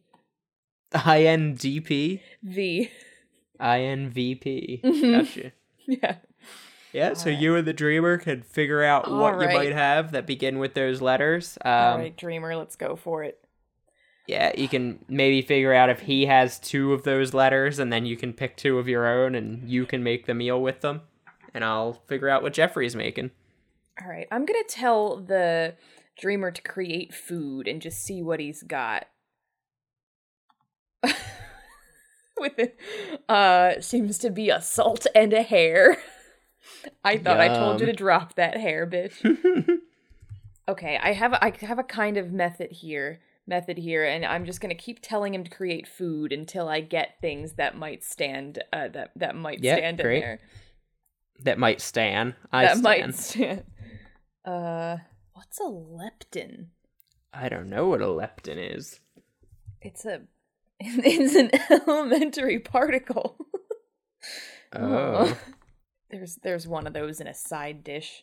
INDP, 0.92 2.20
V. 2.42 2.90
INVP. 3.60 4.82
Mhm. 4.82 5.12
Gotcha. 5.12 5.52
Yeah. 5.84 6.16
Yeah, 6.92 7.14
so 7.14 7.30
Alright. 7.30 7.42
you 7.42 7.56
and 7.56 7.66
the 7.66 7.72
dreamer 7.72 8.18
can 8.18 8.42
figure 8.42 8.82
out 8.82 9.10
what 9.10 9.40
you 9.40 9.46
might 9.46 9.72
have 9.72 10.12
that 10.12 10.26
begin 10.26 10.58
with 10.58 10.74
those 10.74 11.00
letters. 11.00 11.56
Um, 11.64 11.72
All 11.72 11.98
right, 11.98 12.16
dreamer, 12.16 12.54
let's 12.54 12.76
go 12.76 12.96
for 12.96 13.24
it. 13.24 13.38
Yeah, 14.26 14.52
you 14.56 14.68
can 14.68 15.04
maybe 15.08 15.42
figure 15.42 15.72
out 15.72 15.90
if 15.90 16.00
he 16.00 16.26
has 16.26 16.58
two 16.58 16.92
of 16.92 17.02
those 17.02 17.34
letters, 17.34 17.78
and 17.78 17.92
then 17.92 18.06
you 18.06 18.16
can 18.16 18.32
pick 18.32 18.56
two 18.56 18.78
of 18.78 18.88
your 18.88 19.06
own, 19.06 19.34
and 19.34 19.68
you 19.68 19.84
can 19.84 20.02
make 20.02 20.26
the 20.26 20.34
meal 20.34 20.60
with 20.62 20.80
them. 20.80 21.00
And 21.54 21.64
I'll 21.64 21.94
figure 22.06 22.28
out 22.28 22.42
what 22.42 22.52
Jeffrey's 22.52 22.94
making. 22.94 23.30
All 24.00 24.08
right, 24.08 24.28
I'm 24.30 24.46
gonna 24.46 24.60
tell 24.68 25.16
the 25.16 25.74
dreamer 26.18 26.50
to 26.50 26.62
create 26.62 27.14
food 27.14 27.66
and 27.66 27.82
just 27.82 28.02
see 28.02 28.22
what 28.22 28.38
he's 28.38 28.62
got. 28.62 29.06
With 32.38 32.58
it, 32.58 32.78
uh, 33.28 33.80
seems 33.80 34.18
to 34.18 34.30
be 34.30 34.50
a 34.50 34.60
salt 34.60 35.06
and 35.14 35.32
a 35.32 35.42
hair. 35.42 35.98
I 37.04 37.18
thought 37.18 37.40
I 37.40 37.48
told 37.48 37.80
you 37.80 37.86
to 37.86 37.92
drop 37.92 38.34
that 38.34 38.56
hair, 38.56 38.86
bitch. 38.86 39.78
Okay, 40.68 40.96
I 41.02 41.12
have 41.12 41.32
a, 41.32 41.44
I 41.44 41.52
have 41.62 41.80
a 41.80 41.82
kind 41.84 42.16
of 42.16 42.30
method 42.30 42.70
here, 42.70 43.18
method 43.48 43.78
here, 43.78 44.04
and 44.04 44.24
I'm 44.24 44.44
just 44.46 44.60
gonna 44.60 44.76
keep 44.76 45.00
telling 45.02 45.34
him 45.34 45.42
to 45.42 45.50
create 45.50 45.88
food 45.88 46.32
until 46.32 46.68
I 46.68 46.80
get 46.80 47.16
things 47.20 47.54
that 47.54 47.76
might 47.76 48.04
stand, 48.04 48.62
uh, 48.72 48.86
that 48.88 49.10
that 49.16 49.34
might 49.34 49.58
Yeah, 49.62 49.74
stand 49.74 49.98
great. 49.98 50.14
in 50.16 50.20
there. 50.20 50.40
that 51.40 51.58
might 51.58 51.80
stan. 51.80 52.36
I 52.52 52.62
that 52.66 52.76
stan. 52.78 52.82
might 52.82 53.14
stand. 53.16 53.64
Uh, 54.44 54.98
what's 55.34 55.58
a 55.60 55.64
leptin? 55.64 56.66
I 57.32 57.48
don't 57.48 57.68
know 57.68 57.88
what 57.88 58.00
a 58.02 58.06
leptin 58.06 58.76
is. 58.76 59.00
It's 59.80 60.04
a 60.04 60.22
it's 60.80 61.34
an 61.34 61.50
elementary 61.88 62.60
particle. 62.60 63.36
Oh, 64.74 65.36
There's 66.12 66.36
there's 66.36 66.68
one 66.68 66.86
of 66.86 66.92
those 66.92 67.20
in 67.20 67.26
a 67.26 67.34
side 67.34 67.82
dish. 67.82 68.22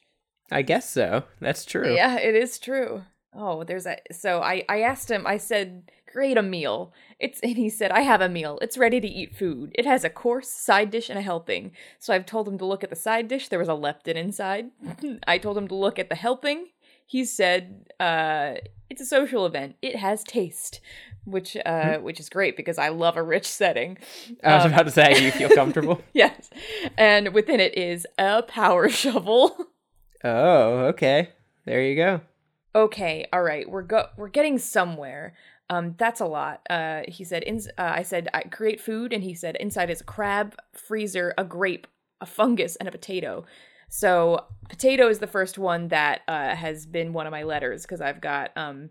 I 0.52 0.62
guess 0.62 0.89
so. 0.89 1.23
That's 1.39 1.65
true. 1.65 1.93
Yeah, 1.93 2.17
it 2.17 2.36
is 2.36 2.60
true. 2.60 3.04
Oh, 3.34 3.63
there's 3.63 3.86
a 3.86 3.97
so 4.12 4.41
I 4.41 4.63
I 4.69 4.82
asked 4.82 5.10
him. 5.12 5.28
I 5.28 5.38
said, 5.38 5.91
"Create 6.12 6.38
a 6.38 6.43
meal." 6.43 6.93
It's 7.19 7.39
and 7.41 7.58
he 7.58 7.69
said, 7.69 7.91
"I 7.91 8.02
have 8.02 8.21
a 8.21 8.30
meal. 8.30 8.58
It's 8.62 8.78
ready 8.78 8.99
to 8.99 9.08
eat 9.08 9.36
food. 9.36 9.71
It 9.75 9.86
has 9.86 10.04
a 10.04 10.10
course, 10.10 10.49
side 10.49 10.91
dish, 10.91 11.10
and 11.10 11.19
a 11.19 11.23
helping." 11.23 11.71
So 11.99 12.13
I've 12.13 12.25
told 12.25 12.47
him 12.47 12.58
to 12.60 12.65
look 12.65 12.84
at 12.84 12.89
the 12.89 12.95
side 12.95 13.28
dish. 13.28 13.47
There 13.49 13.60
was 13.60 13.67
a 13.67 13.71
leptin 13.71 14.15
inside. 14.15 14.71
I 15.28 15.38
told 15.38 15.58
him 15.58 15.67
to 15.67 15.75
look 15.75 15.99
at 15.99 16.10
the 16.10 16.15
helping. 16.15 16.67
He 17.06 17.25
said, 17.25 17.88
uh, 17.99 18.56
"It's 18.89 19.02
a 19.02 19.06
social 19.06 19.45
event. 19.45 19.75
It 19.82 19.95
has 19.95 20.23
taste." 20.23 20.80
Which 21.29 21.55
uh, 21.65 21.97
which 21.99 22.19
is 22.19 22.29
great 22.29 22.57
because 22.57 22.77
I 22.77 22.89
love 22.89 23.17
a 23.17 23.23
rich 23.23 23.45
setting. 23.47 23.97
I 24.43 24.55
was 24.55 24.65
Um, 24.65 24.73
about 24.73 24.83
to 24.85 24.91
say, 24.91 25.23
you 25.23 25.31
feel 25.31 25.49
comfortable? 25.55 26.01
Yes, 26.13 26.49
and 26.97 27.33
within 27.33 27.59
it 27.59 27.77
is 27.77 28.07
a 28.17 28.43
power 28.43 28.89
shovel. 29.01 29.55
oh, 30.23 30.85
okay. 30.87 31.29
There 31.65 31.81
you 31.83 31.95
go. 31.95 32.21
okay 32.75 33.27
all 33.33 33.41
right 33.43 33.67
we're 33.69 33.81
go 33.81 34.05
we're 34.17 34.27
getting 34.29 34.57
somewhere 34.59 35.33
um 35.71 35.95
that's 35.97 36.19
a 36.21 36.25
lot 36.25 36.61
uh 36.69 37.01
he 37.07 37.23
said 37.23 37.41
in 37.43 37.57
uh, 37.77 37.93
i 37.99 38.03
said 38.03 38.27
I 38.33 38.43
create 38.43 38.79
food 38.79 39.11
and 39.11 39.23
he 39.23 39.33
said 39.33 39.55
inside 39.55 39.89
is 39.89 40.01
a 40.01 40.03
crab 40.03 40.55
freezer 40.73 41.33
a 41.37 41.43
grape 41.43 41.87
a 42.21 42.25
fungus 42.27 42.75
and 42.75 42.87
a 42.87 42.91
potato 42.91 43.43
so 43.89 44.45
potato 44.69 45.09
is 45.09 45.17
the 45.19 45.25
first 45.27 45.57
one 45.57 45.87
that 45.89 46.21
uh 46.27 46.53
has 46.55 46.85
been 46.85 47.11
one 47.13 47.25
of 47.27 47.31
my 47.31 47.41
letters 47.43 47.81
because 47.83 48.01
i've 48.01 48.21
got 48.21 48.51
um 48.55 48.89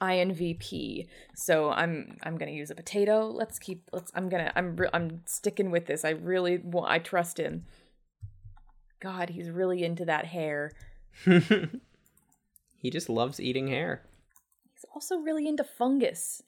invp 0.00 1.06
so 1.34 1.70
i'm 1.70 2.16
i'm 2.22 2.36
gonna 2.38 2.50
use 2.50 2.70
a 2.70 2.74
potato 2.74 3.26
let's 3.26 3.58
keep 3.58 3.88
let's 3.92 4.10
i'm 4.14 4.28
gonna 4.28 4.50
i'm 4.56 4.74
re- 4.76 4.88
i'm 4.92 5.20
sticking 5.26 5.70
with 5.70 5.86
this 5.86 6.04
i 6.04 6.10
really 6.10 6.58
want 6.58 6.90
i 6.90 6.98
trust 6.98 7.38
him 7.38 7.64
god 9.00 9.30
he's 9.30 9.50
really 9.50 9.84
into 9.84 10.04
that 10.04 10.26
hair 10.26 10.70
he 12.78 12.90
just 12.90 13.08
loves 13.10 13.38
eating 13.38 13.68
hair. 13.68 14.02
he's 14.72 14.84
also 14.94 15.16
really 15.18 15.46
into 15.46 15.64
fungus 15.64 16.42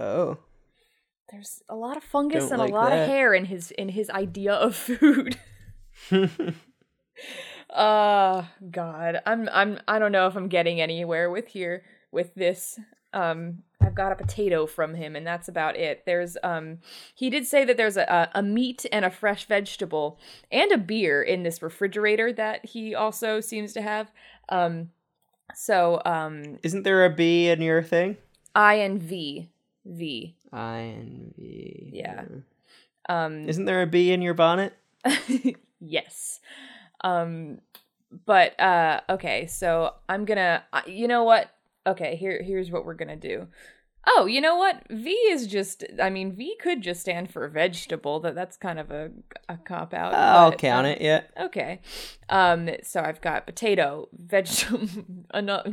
Oh. 0.00 0.38
There's 1.30 1.62
a 1.68 1.76
lot 1.76 1.96
of 1.96 2.02
fungus 2.02 2.44
Don't 2.44 2.52
and 2.52 2.60
like 2.60 2.70
a 2.72 2.74
lot 2.74 2.90
that. 2.90 3.02
of 3.02 3.08
hair 3.08 3.32
in 3.34 3.44
his 3.46 3.70
in 3.72 3.90
his 3.90 4.10
idea 4.10 4.52
of 4.52 4.74
food. 4.76 5.38
uh 7.72 8.44
god. 8.70 9.20
I'm 9.26 9.48
I'm 9.52 9.80
I 9.88 9.98
don't 9.98 10.12
know 10.12 10.26
if 10.26 10.36
I'm 10.36 10.48
getting 10.48 10.80
anywhere 10.80 11.30
with 11.30 11.48
here 11.48 11.84
with 12.10 12.34
this. 12.34 12.78
Um 13.12 13.62
I've 13.80 13.94
got 13.94 14.12
a 14.12 14.16
potato 14.16 14.66
from 14.66 14.94
him 14.94 15.16
and 15.16 15.26
that's 15.26 15.48
about 15.48 15.76
it. 15.76 16.04
There's 16.06 16.36
um 16.42 16.78
he 17.14 17.30
did 17.30 17.46
say 17.46 17.64
that 17.64 17.76
there's 17.76 17.96
a 17.96 18.02
a, 18.02 18.38
a 18.40 18.42
meat 18.42 18.86
and 18.92 19.04
a 19.04 19.10
fresh 19.10 19.46
vegetable 19.46 20.18
and 20.50 20.70
a 20.72 20.78
beer 20.78 21.22
in 21.22 21.42
this 21.42 21.62
refrigerator 21.62 22.32
that 22.34 22.64
he 22.66 22.94
also 22.94 23.40
seems 23.40 23.72
to 23.74 23.82
have. 23.82 24.10
Um 24.48 24.90
so 25.54 26.00
um 26.04 26.58
Isn't 26.62 26.82
there 26.84 27.04
a 27.04 27.10
B 27.10 27.48
in 27.48 27.60
your 27.62 27.82
thing? 27.82 28.16
I 28.54 28.74
and 28.74 29.02
v 29.02 29.50
v 29.84 30.36
i 30.52 30.76
and 30.78 31.34
v 31.36 31.90
Yeah. 31.92 32.24
Um 33.08 33.48
Isn't 33.48 33.64
there 33.64 33.82
a 33.82 33.86
b 33.86 34.12
in 34.12 34.22
your 34.22 34.34
bonnet? 34.34 34.74
yes. 35.80 36.40
Um 37.02 37.58
but 38.26 38.58
uh 38.60 39.00
okay, 39.08 39.46
so 39.46 39.94
I'm 40.08 40.24
going 40.24 40.38
to 40.38 40.62
you 40.86 41.08
know 41.08 41.24
what? 41.24 41.50
Okay, 41.86 42.16
here 42.16 42.42
here's 42.42 42.70
what 42.70 42.84
we're 42.84 42.94
to 43.08 43.16
do. 43.16 43.48
Oh, 44.04 44.26
you 44.26 44.40
know 44.40 44.56
what? 44.56 44.82
V 44.90 45.10
is 45.10 45.46
just 45.46 45.84
I 46.00 46.10
mean, 46.10 46.34
V 46.34 46.56
could 46.60 46.82
just 46.82 47.00
stand 47.00 47.30
for 47.30 47.46
vegetable. 47.48 48.20
That 48.20 48.34
that's 48.34 48.56
kind 48.56 48.78
of 48.78 48.90
a 48.90 49.10
a 49.48 49.56
cop 49.56 49.94
out. 49.94 50.14
I'll 50.14 50.50
but, 50.50 50.58
count 50.58 50.86
uh, 50.86 50.90
it. 50.90 51.00
Yeah. 51.00 51.22
Okay. 51.40 51.80
Um 52.28 52.68
so 52.82 53.00
I've 53.00 53.20
got 53.20 53.46
potato, 53.46 54.08
vegetable, 54.12 55.04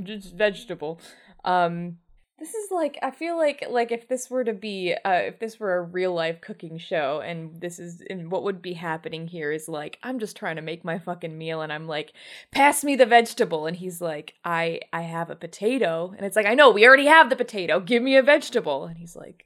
just 0.03 0.33
vegetable. 0.33 0.99
Um 1.43 1.97
This 2.39 2.53
is 2.53 2.71
like 2.71 2.97
I 3.01 3.11
feel 3.11 3.37
like 3.37 3.65
like 3.69 3.91
if 3.91 4.07
this 4.07 4.29
were 4.29 4.43
to 4.43 4.53
be 4.53 4.95
uh 5.05 5.11
if 5.11 5.39
this 5.39 5.59
were 5.59 5.77
a 5.77 5.81
real 5.81 6.13
life 6.13 6.39
cooking 6.41 6.77
show 6.77 7.19
and 7.19 7.59
this 7.59 7.79
is 7.79 8.01
and 8.09 8.31
what 8.31 8.43
would 8.43 8.61
be 8.61 8.73
happening 8.73 9.27
here 9.27 9.51
is 9.51 9.67
like 9.67 9.99
I'm 10.03 10.19
just 10.19 10.37
trying 10.37 10.55
to 10.55 10.61
make 10.61 10.85
my 10.85 10.99
fucking 10.99 11.37
meal 11.37 11.61
and 11.61 11.73
I'm 11.73 11.87
like 11.87 12.13
pass 12.51 12.83
me 12.83 12.95
the 12.95 13.05
vegetable. 13.05 13.65
And 13.65 13.75
he's 13.75 13.99
like 13.99 14.35
I 14.45 14.79
I 14.93 15.01
have 15.01 15.29
a 15.29 15.35
potato. 15.35 16.13
And 16.15 16.25
it's 16.25 16.35
like 16.35 16.45
I 16.45 16.53
know 16.53 16.69
we 16.71 16.87
already 16.87 17.07
have 17.07 17.29
the 17.29 17.35
potato. 17.35 17.79
Give 17.79 18.01
me 18.01 18.15
a 18.15 18.23
vegetable. 18.23 18.85
And 18.85 18.97
he's 18.97 19.15
like 19.15 19.45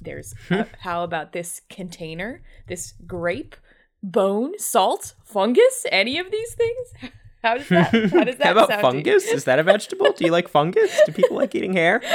there's 0.00 0.34
uh, 0.50 0.64
how 0.80 1.02
about 1.02 1.32
this 1.32 1.60
container 1.68 2.40
this 2.66 2.94
grape 3.06 3.56
bone 4.02 4.58
salt 4.58 5.14
fungus 5.24 5.84
any 5.90 6.18
of 6.18 6.30
these 6.30 6.54
things 6.54 6.92
how 7.42 7.56
does 7.58 7.68
that 7.68 7.90
how 7.92 8.24
does 8.24 8.36
that 8.38 8.46
How 8.46 8.52
about 8.52 8.68
sound 8.68 8.82
fungus? 8.82 9.26
Is 9.26 9.44
that 9.44 9.58
a 9.58 9.62
vegetable? 9.62 10.12
Do 10.12 10.24
you 10.24 10.32
like 10.32 10.48
fungus? 10.48 11.00
Do 11.06 11.12
people 11.12 11.36
like 11.36 11.54
eating 11.54 11.72
hair? 11.74 12.00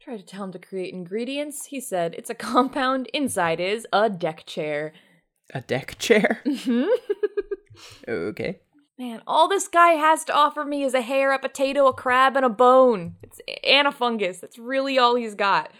Try 0.00 0.16
to 0.16 0.22
tell 0.24 0.44
him 0.44 0.52
to 0.52 0.58
create 0.58 0.92
ingredients. 0.94 1.66
He 1.66 1.80
said 1.80 2.14
it's 2.16 2.30
a 2.30 2.34
compound. 2.34 3.08
Inside 3.12 3.60
is 3.60 3.86
a 3.92 4.08
deck 4.10 4.44
chair. 4.46 4.92
A 5.54 5.60
deck 5.60 5.96
chair? 5.98 6.40
Mhm. 6.46 6.88
Okay. 8.06 8.60
Man, 8.98 9.22
all 9.26 9.48
this 9.48 9.66
guy 9.68 9.92
has 9.92 10.24
to 10.26 10.34
offer 10.34 10.64
me 10.66 10.82
is 10.82 10.92
a 10.92 11.00
hair, 11.00 11.32
a 11.32 11.38
potato, 11.38 11.86
a 11.86 11.94
crab, 11.94 12.36
and 12.36 12.44
a 12.44 12.50
bone. 12.50 13.14
It's 13.22 13.40
and 13.64 13.88
a 13.88 13.92
fungus. 13.92 14.38
That's 14.40 14.58
really 14.58 14.98
all 14.98 15.14
he's 15.14 15.34
got. 15.34 15.70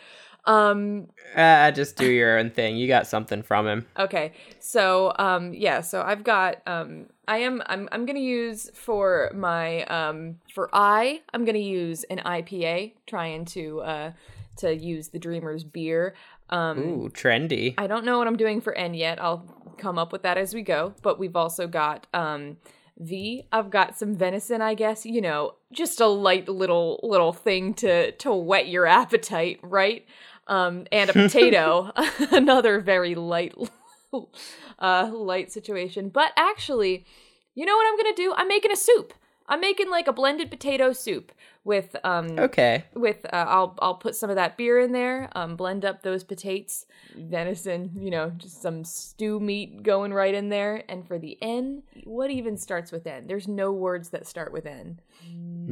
Um. 0.45 1.09
Uh, 1.36 1.70
just 1.70 1.97
do 1.97 2.11
your 2.11 2.38
own 2.38 2.51
thing. 2.51 2.76
You 2.76 2.88
got 2.88 3.07
something 3.07 3.43
from 3.43 3.66
him. 3.66 3.86
Okay. 3.99 4.32
So 4.59 5.12
um. 5.18 5.53
Yeah. 5.55 5.80
So 5.80 6.03
I've 6.03 6.24
got 6.24 6.62
um. 6.66 7.07
I 7.28 7.38
am. 7.38 7.62
I'm. 7.66 7.88
I'm 7.93 8.07
gonna 8.07 8.20
use 8.20 8.70
for 8.74 9.30
my 9.34 9.84
um. 9.84 10.36
For 10.55 10.68
I. 10.72 11.22
I'm 11.32 11.45
gonna 11.45 11.59
use 11.59 12.05
an 12.05 12.18
IPA. 12.18 12.95
Trying 13.07 13.45
to 13.47 13.80
uh. 13.80 14.12
To 14.59 14.74
use 14.74 15.09
the 15.09 15.18
Dreamer's 15.18 15.64
beer. 15.64 16.14
Um. 16.51 16.78
Ooh, 16.78 17.09
trendy. 17.11 17.74
I 17.78 17.86
don't 17.86 18.05
know 18.05 18.18
what 18.18 18.26
I'm 18.26 18.36
doing 18.36 18.61
for 18.61 18.74
N 18.74 18.95
yet. 18.95 19.22
I'll 19.22 19.45
come 19.78 19.99
up 19.99 20.12
with 20.12 20.22
that 20.22 20.36
as 20.36 20.55
we 20.55 20.62
go. 20.62 20.95
But 21.03 21.18
we've 21.18 21.36
also 21.36 21.66
got 21.66 22.07
um 22.12 22.57
V. 23.01 23.45
I've 23.51 23.70
got 23.70 23.99
some 23.99 24.14
venison, 24.14 24.61
I 24.61 24.74
guess. 24.74 25.07
You 25.07 25.20
know, 25.22 25.55
just 25.72 26.01
a 26.01 26.07
light 26.07 26.49
little 26.49 27.01
little 27.03 27.32
thing 27.32 27.74
to 27.74 28.12
to 28.12 28.34
whet 28.34 28.68
your 28.68 28.86
appetite, 28.86 29.59
right? 29.62 30.07
Um, 30.51 30.86
and 30.92 31.09
a 31.09 31.12
potato, 31.24 31.92
another 32.32 32.80
very 32.80 33.14
light, 33.14 33.55
uh, 34.78 35.11
light 35.12 35.51
situation. 35.53 36.09
But 36.11 36.32
actually, 36.36 37.07
you 37.55 37.64
know 37.64 37.76
what 37.76 37.86
I'm 37.88 37.96
gonna 37.96 38.16
do? 38.16 38.34
I'm 38.36 38.48
making 38.48 38.72
a 38.72 38.76
soup. 38.76 39.14
I'm 39.48 39.61
making 39.61 39.90
like 39.90 40.07
a 40.07 40.12
blended 40.12 40.48
potato 40.51 40.92
soup 40.92 41.32
with 41.64 41.96
um 42.05 42.38
Okay. 42.38 42.84
with 42.94 43.24
uh, 43.32 43.44
I'll 43.48 43.76
I'll 43.80 43.96
put 43.96 44.14
some 44.14 44.30
of 44.30 44.36
that 44.36 44.57
beer 44.57 44.78
in 44.80 44.92
there, 44.92 45.28
um, 45.34 45.57
blend 45.57 45.84
up 45.84 46.03
those 46.03 46.22
potatoes, 46.24 46.86
venison, 47.16 47.90
you 47.98 48.11
know, 48.11 48.30
just 48.30 48.62
some 48.62 48.84
stew 48.84 49.40
meat 49.40 49.82
going 49.82 50.12
right 50.12 50.34
in 50.34 50.51
there. 50.51 50.84
And 50.88 51.07
for 51.07 51.18
the 51.18 51.36
N, 51.42 51.82
what 52.05 52.30
even 52.30 52.57
starts 52.57 52.92
with 52.92 53.07
N? 53.07 53.26
There's 53.26 53.48
no 53.48 53.72
words 53.72 54.11
that 54.11 54.26
start 54.26 54.53
with 54.53 54.66
N. 54.66 55.01
Mm, 55.26 55.66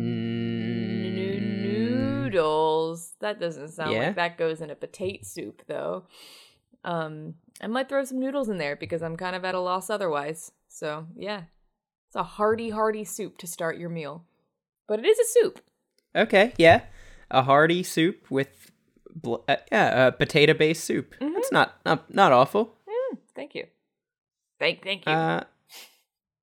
Noodles. 2.33 3.15
That 3.21 3.41
doesn't 3.41 3.69
sound 3.69 3.93
Yeah. 3.93 4.07
like 4.07 4.17
that 4.17 4.39
goes 4.39 4.61
in 4.61 4.71
a 4.71 4.75
potato 4.75 5.21
soup 5.23 5.63
though. 5.67 6.05
Um, 6.85 7.35
I 7.61 7.67
might 7.67 7.89
throw 7.89 8.05
some 8.05 8.21
noodles 8.21 8.49
in 8.49 8.59
there 8.59 8.77
because 8.77 9.03
I'm 9.03 9.17
kind 9.17 9.35
of 9.37 9.45
at 9.45 9.55
a 9.55 9.61
loss 9.61 9.91
otherwise. 9.91 10.53
So 10.69 11.07
yeah, 11.17 11.43
it's 12.09 12.17
a 12.17 12.23
hearty, 12.23 12.71
hearty 12.71 13.05
soup 13.05 13.39
to 13.39 13.47
start 13.47 13.79
your 13.79 13.89
meal, 13.91 14.25
but 14.87 14.99
it 14.99 15.07
is 15.07 15.19
a 15.19 15.25
soup. 15.25 15.61
Okay, 16.15 16.53
yeah. 16.57 16.83
A 17.31 17.43
hearty 17.43 17.83
soup 17.83 18.31
with 18.31 18.71
bl- 19.15 19.45
uh, 19.49 19.57
yeah, 19.71 20.07
a 20.07 20.13
potato-based 20.13 20.83
soup. 20.85 21.15
Mm-hmm. 21.21 21.35
That's 21.35 21.53
not 21.53 21.75
not 21.85 22.15
not 22.15 22.33
awful. 22.33 22.75
Mm, 22.89 23.19
thank 23.35 23.55
you. 23.55 23.67
Thank, 24.59 24.83
thank 24.83 25.07
you. 25.07 25.13
Uh, 25.13 25.45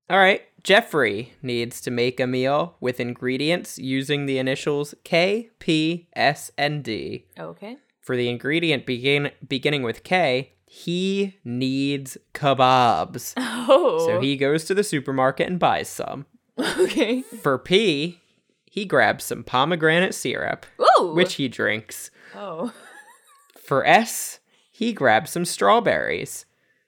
all 0.08 0.18
right. 0.18 0.42
Jeffrey 0.66 1.32
needs 1.42 1.80
to 1.80 1.92
make 1.92 2.18
a 2.18 2.26
meal 2.26 2.74
with 2.80 2.98
ingredients 2.98 3.78
using 3.78 4.26
the 4.26 4.36
initials 4.38 4.96
K, 5.04 5.48
P, 5.60 6.08
S, 6.16 6.50
and 6.58 6.82
D. 6.82 7.26
okay. 7.38 7.76
For 8.00 8.16
the 8.16 8.28
ingredient 8.28 8.84
begin 8.84 9.30
beginning 9.46 9.84
with 9.84 10.02
K, 10.02 10.54
he 10.66 11.38
needs 11.44 12.18
kebabs. 12.34 13.34
Oh. 13.68 14.04
So 14.06 14.20
he 14.20 14.36
goes 14.36 14.64
to 14.64 14.74
the 14.74 14.82
supermarket 14.82 15.46
and 15.48 15.60
buys 15.60 15.88
some. 15.88 16.26
okay. 16.58 17.22
For 17.22 17.58
P, 17.58 18.20
he 18.68 18.84
grabs 18.86 19.22
some 19.22 19.44
pomegranate 19.44 20.14
syrup, 20.14 20.66
Ooh. 20.80 21.12
which 21.14 21.34
he 21.34 21.46
drinks. 21.46 22.10
Oh. 22.34 22.72
For 23.64 23.84
S, 23.86 24.40
he 24.72 24.92
grabs 24.92 25.30
some 25.30 25.44
strawberries. 25.44 26.44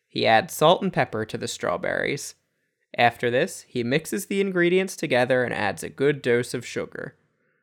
He 0.08 0.26
adds 0.26 0.52
salt 0.52 0.82
and 0.82 0.92
pepper 0.92 1.24
to 1.24 1.38
the 1.38 1.48
strawberries. 1.48 2.34
After 2.98 3.30
this, 3.30 3.64
he 3.68 3.82
mixes 3.84 4.26
the 4.26 4.40
ingredients 4.40 4.96
together 4.96 5.44
and 5.44 5.54
adds 5.54 5.82
a 5.84 5.88
good 5.88 6.20
dose 6.20 6.52
of 6.52 6.66
sugar. 6.66 7.14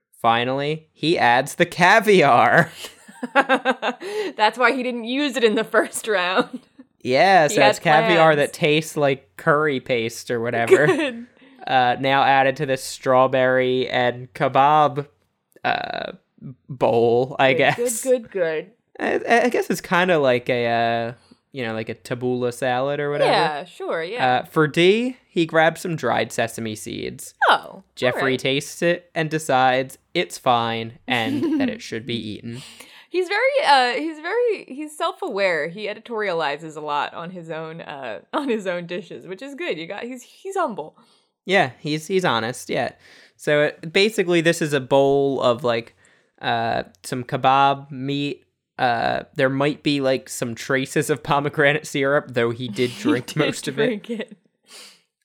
Finally, 0.10 0.88
he 0.94 1.20
adds 1.20 1.56
the 1.56 1.66
caviar. 1.66 2.72
That's 3.34 4.58
why 4.58 4.72
he 4.72 4.82
didn't 4.84 5.04
use 5.06 5.36
it 5.36 5.44
in 5.44 5.56
the 5.56 5.64
first 5.64 6.08
round. 6.08 6.62
Yeah, 7.02 7.50
so 7.50 7.62
He 7.62 7.68
it's 7.68 7.78
caviar 7.78 8.34
plans. 8.34 8.38
that 8.38 8.54
tastes 8.54 8.98
like 8.98 9.38
curry 9.38 9.80
paste 9.80 10.32
or 10.32 10.40
whatever. 10.40 10.88
Good. 10.88 11.28
uh, 11.68 11.98
now 12.00 12.24
added 12.24 12.56
to 12.56 12.66
this 12.66 12.84
strawberry 12.84 13.88
and 13.88 14.34
kebab 14.34 15.06
uh, 15.64 16.14
bowl, 16.68 17.36
I 17.38 17.54
guess. 17.54 18.04
Good, 18.04 18.24
good, 18.24 18.32
good. 18.32 18.72
I, 19.00 19.44
I 19.44 19.50
guess 19.50 19.70
it's 19.70 19.82
kind 19.82 20.10
of 20.10 20.24
like 20.24 20.50
a, 20.50 20.66
uh, 20.66 21.14
you 21.56 21.64
know, 21.64 21.74
like 21.74 21.88
a 21.88 21.96
tabbouleh 21.96 22.54
salad 22.54 23.00
or 23.00 23.10
whatever. 23.10 23.32
Yeah, 23.32 23.64
sure, 23.64 24.04
yeah. 24.04 24.40
Uh, 24.40 24.44
for 24.44 24.68
D, 24.68 25.16
he 25.26 25.46
grabs 25.46 25.80
some 25.80 25.96
dried 25.96 26.34
sesame 26.34 26.76
seeds. 26.76 27.34
oh. 27.50 27.82
Jeffrey 27.96 28.22
alright. 28.22 28.40
tastes 28.40 28.82
it 28.82 29.10
and 29.16 29.30
decides 29.30 29.98
it's 30.14 30.38
fine 30.38 31.00
and 31.08 31.62
that 31.62 31.70
it 31.70 31.82
should 31.82 32.06
be 32.06 32.16
eaten. 32.16 32.62
He's 33.10 33.30
very 33.30 33.66
uh 33.66 33.94
he's 33.94 34.20
very 34.20 34.66
he's 34.68 34.98
self-aware. 34.98 35.70
He 35.70 35.88
editorializes 35.88 36.76
a 36.76 36.82
lot 36.82 37.14
on 37.14 37.30
his 37.30 37.50
own 37.50 37.80
uh 37.80 38.20
on 38.34 38.50
his 38.50 38.68
own 38.68 38.88
dishes, 38.88 39.26
which 39.26 39.42
is 39.42 39.56
good. 39.56 39.78
You 39.78 39.88
got 39.88 40.04
he's 40.04 40.22
he's 40.22 40.58
humble. 40.58 40.98
Yeah, 41.46 41.72
he's 41.80 42.08
he's 42.08 42.26
honest. 42.26 42.70
Yeah. 42.70 42.92
So 43.38 43.62
it, 43.62 43.94
basically, 43.94 44.42
this 44.42 44.62
is 44.62 44.74
a 44.74 44.82
bowl 44.82 45.42
of 45.42 45.64
like 45.64 45.96
uh, 46.42 46.84
some 47.04 47.24
kebab 47.24 47.90
meat. 47.90 48.45
Uh, 48.78 49.24
there 49.36 49.50
might 49.50 49.84
be 49.84 50.02
like 50.02 50.28
some 50.28 50.54
traces 50.54 51.10
of 51.10 51.24
pomegranate 51.24 51.88
syrup, 51.88 52.32
though 52.34 52.52
he 52.52 52.68
did 52.68 52.92
drink 53.00 53.28
Did 53.28 53.38
most 53.38 53.68
of 53.68 53.80
it. 53.80 53.86
drink 53.86 54.10
it. 54.10 54.38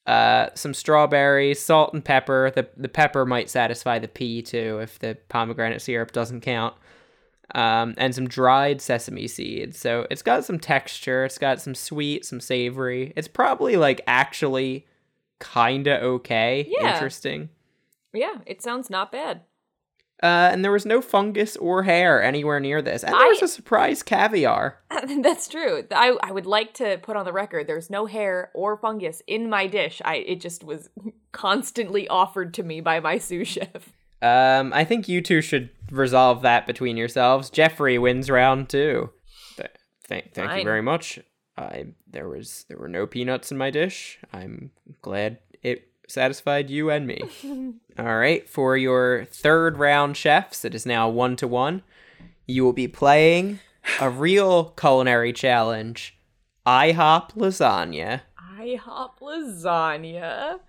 Uh, 0.07 0.49
some 0.55 0.73
strawberries, 0.75 1.61
salt 1.61 1.93
and 1.93 2.05
pepper. 2.05 2.51
The 2.55 2.69
the 2.77 2.89
pepper 2.89 3.27
might 3.27 3.51
satisfy 3.51 3.99
the 3.99 4.09
pea 4.09 4.43
too 4.43 4.79
if 4.83 4.99
the 4.99 5.17
pomegranate 5.29 5.83
syrup 5.83 6.13
doesn't 6.13 6.41
count. 6.41 6.75
Um, 7.53 7.95
and 7.99 8.15
some 8.15 8.29
dried 8.29 8.81
sesame 8.81 9.27
seeds. 9.27 9.77
So 9.79 10.07
it's 10.11 10.23
got 10.23 10.45
some 10.45 10.61
texture. 10.61 11.25
It's 11.25 11.39
got 11.39 11.61
some 11.61 11.75
sweet, 11.75 12.25
some 12.25 12.41
savory. 12.41 13.13
It's 13.17 13.27
probably 13.27 13.77
like 13.77 14.01
actually 14.07 14.87
kinda 15.41 16.01
okay. 16.01 16.67
Yeah. 16.71 16.93
Interesting. 16.95 17.49
Yeah, 18.13 18.37
it 18.47 18.63
sounds 18.63 18.89
not 18.91 19.11
bad. 19.11 19.43
Uh, 20.23 20.51
and 20.53 20.62
there 20.62 20.73
was 20.73 20.85
no 20.85 21.01
fungus 21.01 21.57
or 21.57 21.83
hair 21.85 22.23
anywhere 22.23 22.61
near 22.61 22.83
this. 22.83 23.03
And 23.03 23.14
there 23.14 23.29
was 23.29 23.43
a 23.43 23.49
surprise 23.49 24.03
caviar. 24.03 24.79
That's 25.23 25.49
true. 25.49 25.85
I 25.91 26.16
I 26.23 26.31
would 26.31 26.47
like 26.47 26.75
to 26.75 26.99
put 26.99 27.16
on 27.16 27.25
the 27.25 27.33
record 27.33 27.66
there's 27.66 27.89
no 27.89 28.07
hair 28.07 28.51
or 28.55 28.77
fungus 28.77 29.23
in 29.27 29.49
my 29.49 29.66
dish. 29.66 30.03
I 30.05 30.16
it 30.16 30.41
just 30.41 30.62
was 30.62 30.91
constantly 31.33 32.07
offered 32.09 32.53
to 32.55 32.62
me 32.62 32.81
by 32.81 33.01
my 33.01 33.18
sous 33.18 33.49
chef. 33.49 33.93
Um, 34.23 34.73
I 34.75 34.85
think 34.85 35.09
you 35.09 35.23
two 35.23 35.41
should 35.41 35.71
resolve 35.91 36.43
that 36.43 36.66
between 36.66 36.99
yourselves. 36.99 37.49
Jeffrey 37.49 37.99
wins 37.99 38.29
round 38.29 38.68
two. 38.68 39.11
Th- 39.57 39.71
thank, 40.07 40.35
thank 40.35 40.59
you 40.59 40.64
very 40.64 40.83
much. 40.83 41.18
I 41.57 41.87
there 42.07 42.29
was 42.29 42.66
there 42.68 42.79
were 42.79 42.89
no 42.89 43.07
peanuts 43.07 43.51
in 43.51 43.59
my 43.59 43.71
dish. 43.71 44.18
I'm 44.33 44.71
glad 45.01 45.39
it 45.62 45.89
satisfied 46.11 46.71
you 46.71 46.91
and 46.91 47.07
me. 47.07 47.21
All 47.99 48.17
right, 48.17 48.49
for 48.49 48.77
your 48.77 49.27
third 49.27 49.79
round, 49.79 50.17
chefs, 50.17 50.65
it 50.65 50.75
is 50.75 50.87
now 50.87 51.09
one 51.09 51.37
to 51.37 51.49
one. 51.49 51.83
You 52.47 52.65
will 52.65 52.73
be 52.73 52.89
playing 52.89 53.61
a 54.01 54.11
real 54.11 54.71
culinary 54.71 55.33
challenge: 55.33 56.19
IHOP 56.67 57.33
lasagna. 57.35 58.23
IHOP 58.59 59.19
lasagna. 59.21 60.61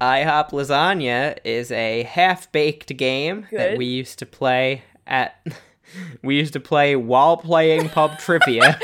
IHOP 0.00 0.50
Lasagna 0.50 1.36
is 1.44 1.70
a 1.70 2.04
half-baked 2.04 2.96
game 2.96 3.46
that 3.52 3.76
we 3.76 3.84
used 3.84 4.18
to 4.20 4.26
play 4.26 4.82
at 5.06 5.46
we 6.22 6.36
used 6.36 6.54
to 6.54 6.60
play 6.60 6.96
while 6.96 7.36
playing 7.36 7.90
pub 7.90 8.18
trivia. 8.18 8.80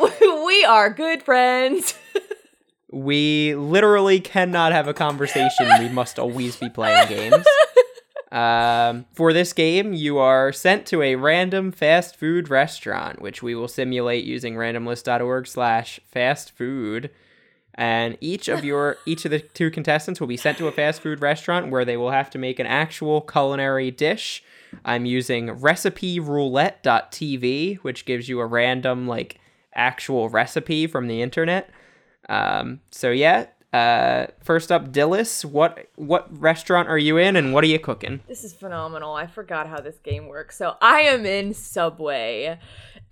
we 0.46 0.64
are 0.64 0.90
good 0.90 1.22
friends. 1.22 1.94
We 2.90 3.54
literally 3.54 4.20
cannot 4.20 4.72
have 4.72 4.88
a 4.88 4.94
conversation. 4.94 5.68
We 5.78 5.88
must 5.88 6.18
always 6.18 6.56
be 6.56 6.68
playing 6.68 7.08
games. 7.08 7.46
Um, 8.30 9.06
for 9.14 9.32
this 9.32 9.54
game, 9.54 9.94
you 9.94 10.18
are 10.18 10.52
sent 10.52 10.84
to 10.88 11.00
a 11.02 11.14
random 11.14 11.72
fast 11.72 12.14
food 12.16 12.50
restaurant, 12.50 13.22
which 13.22 13.42
we 13.42 13.54
will 13.54 13.68
simulate 13.68 14.24
using 14.24 14.54
randomlist.org 14.54 15.46
slash 15.46 15.98
fast 16.06 16.54
food. 16.56 17.10
And 17.74 18.18
each 18.20 18.48
of 18.48 18.64
your 18.64 18.98
each 19.06 19.24
of 19.24 19.30
the 19.30 19.40
two 19.40 19.70
contestants 19.70 20.20
will 20.20 20.26
be 20.26 20.36
sent 20.36 20.58
to 20.58 20.68
a 20.68 20.72
fast 20.72 21.00
food 21.00 21.22
restaurant 21.22 21.70
where 21.70 21.86
they 21.86 21.96
will 21.96 22.10
have 22.10 22.28
to 22.30 22.38
make 22.38 22.58
an 22.58 22.66
actual 22.66 23.20
culinary 23.22 23.90
dish. 23.90 24.44
I'm 24.84 25.06
using 25.06 25.48
reciperoulette.tv, 25.48 27.78
which 27.78 28.04
gives 28.04 28.28
you 28.28 28.40
a 28.40 28.46
random 28.46 29.08
like 29.08 29.40
actual 29.74 30.28
recipe 30.28 30.86
from 30.86 31.06
the 31.06 31.22
internet. 31.22 31.70
Um, 32.28 32.80
so 32.90 33.10
yeah, 33.10 33.46
uh, 33.72 34.26
first 34.42 34.70
up, 34.72 34.92
Dillis, 34.92 35.44
what 35.44 35.88
what 35.96 36.26
restaurant 36.40 36.88
are 36.88 36.98
you 36.98 37.16
in, 37.18 37.36
and 37.36 37.52
what 37.52 37.64
are 37.64 37.68
you 37.68 37.78
cooking? 37.78 38.20
This 38.28 38.44
is 38.44 38.52
phenomenal. 38.52 39.14
I 39.14 39.26
forgot 39.26 39.66
how 39.68 39.80
this 39.80 39.98
game 39.98 40.26
works. 40.28 40.56
So 40.56 40.76
I 40.80 41.00
am 41.00 41.24
in 41.26 41.54
Subway, 41.54 42.58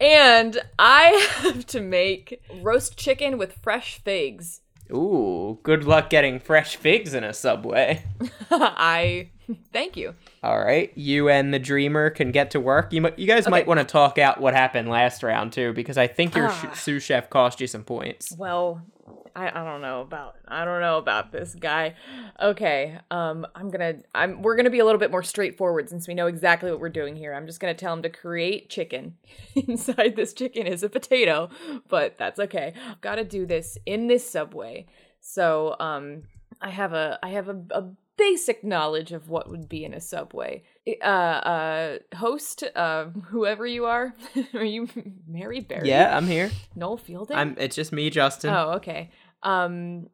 and 0.01 0.59
I 0.79 1.29
have 1.43 1.67
to 1.67 1.81
make 1.81 2.43
roast 2.63 2.97
chicken 2.97 3.39
with 3.39 3.55
fresh 3.63 3.99
figs. 4.03 4.61
Ooh, 4.93 5.59
good 5.65 5.83
luck 5.85 6.11
getting 6.11 6.39
fresh 6.39 6.77
figs 6.77 7.13
in 7.13 7.25
a 7.25 7.33
Subway. 7.35 8.05
I 8.51 9.31
thank 9.73 9.97
you. 9.97 10.15
All 10.45 10.59
right, 10.59 10.93
you 10.97 11.29
and 11.29 11.53
the 11.53 11.59
Dreamer 11.59 12.09
can 12.11 12.31
get 12.31 12.53
to 12.53 12.61
work. 12.61 12.93
You 12.93 13.11
you 13.17 13.27
guys 13.27 13.49
might 13.49 13.67
want 13.67 13.81
to 13.81 13.85
talk 13.85 14.17
out 14.19 14.41
what 14.41 14.55
happened 14.55 14.89
last 14.89 15.23
round 15.25 15.53
too, 15.53 15.73
because 15.73 15.99
I 15.99 16.07
think 16.07 16.35
your 16.37 16.49
Ah. 16.49 16.71
sh- 16.73 16.79
sous 16.79 17.03
chef 17.03 17.29
cost 17.31 17.61
you 17.61 17.67
some 17.67 17.83
points. 17.83 18.33
Well, 18.39 18.81
I, 19.37 19.61
I 19.61 19.65
don't 19.65 19.83
know 19.83 20.01
about 20.01 20.37
I 20.49 20.65
don't 20.65 20.81
know 20.81 20.97
about 20.97 21.31
this 21.31 21.55
guy. 21.55 21.95
Okay, 22.41 22.99
um, 23.11 23.47
I'm 23.55 23.71
gonna 23.71 23.97
I'm 24.15 24.41
we're 24.41 24.57
gonna 24.57 24.71
be 24.71 24.79
a 24.79 24.85
little 24.85 24.99
bit 24.99 25.11
more 25.11 25.23
straightforward 25.23 25.91
since 25.91 26.09
we 26.09 26.15
know 26.15 26.27
exactly 26.27 26.71
what 26.71 26.81
we're 26.81 26.89
doing 26.89 27.17
here. 27.17 27.35
I'm 27.35 27.47
just 27.47 27.61
gonna 27.61 27.75
tell 27.75 27.93
him 27.93 28.03
to 28.03 28.09
create 28.09 28.71
chicken. 28.71 29.17
Inside 29.55 30.17
this 30.17 30.33
chicken 30.33 30.67
is 30.67 30.83
a 30.83 30.89
potato, 30.89 31.51
but 31.89 32.17
that's 32.17 32.41
okay. 32.41 32.73
I've 32.89 33.03
got 33.03 33.17
to 33.17 33.25
do 33.25 33.45
this 33.45 33.77
in 33.85 34.07
this 34.07 34.29
subway. 34.29 34.87
So 35.21 35.77
um, 35.81 36.23
I 36.63 36.71
have 36.71 36.95
a 36.95 37.19
I 37.23 37.29
have 37.29 37.49
a, 37.49 37.61
a 37.73 37.85
basic 38.17 38.65
knowledge 38.65 39.13
of 39.13 39.29
what 39.29 39.51
would 39.51 39.69
be 39.69 39.85
in 39.85 39.95
a 39.95 40.01
subway. 40.01 40.63
Uh, 41.03 41.05
uh, 41.05 41.99
host, 42.15 42.65
uh, 42.75 43.07
whoever 43.29 43.67
you 43.67 43.87
are, 43.87 44.15
are 44.55 44.65
you 44.65 44.89
Mary 45.27 45.61
Berry? 45.61 45.89
Yeah, 45.89 46.17
I'm 46.17 46.27
here. 46.27 46.51
Noel 46.75 46.97
Fielding. 46.97 47.37
I'm. 47.37 47.57
It's 47.59 47.77
just 47.77 47.93
me, 47.93 48.11
Justin. 48.11 48.51
Oh, 48.51 48.73
okay. 48.77 49.11
Um 49.43 50.09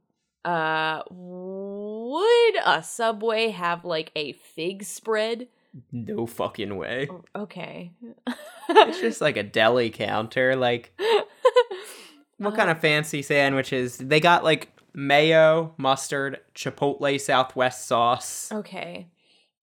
uh 0.44 1.02
would 1.10 2.54
a 2.64 2.82
subway 2.82 3.48
have 3.48 3.84
like 3.84 4.10
a 4.16 4.32
fig 4.32 4.84
spread? 4.84 5.48
No 5.90 6.26
fucking 6.26 6.76
way. 6.76 7.08
Okay. 7.34 7.92
It's 8.68 9.00
just 9.00 9.20
like 9.20 9.36
a 9.36 9.42
deli 9.42 9.90
counter. 9.90 10.54
Like, 10.56 10.92
what 12.36 12.54
kind 12.54 12.70
of 12.70 12.80
fancy 12.80 13.22
sandwiches? 13.22 13.96
They 13.96 14.20
got 14.20 14.44
like 14.44 14.70
mayo, 14.94 15.74
mustard, 15.78 16.40
chipotle 16.54 17.20
Southwest 17.20 17.86
sauce, 17.86 18.50
okay. 18.52 19.08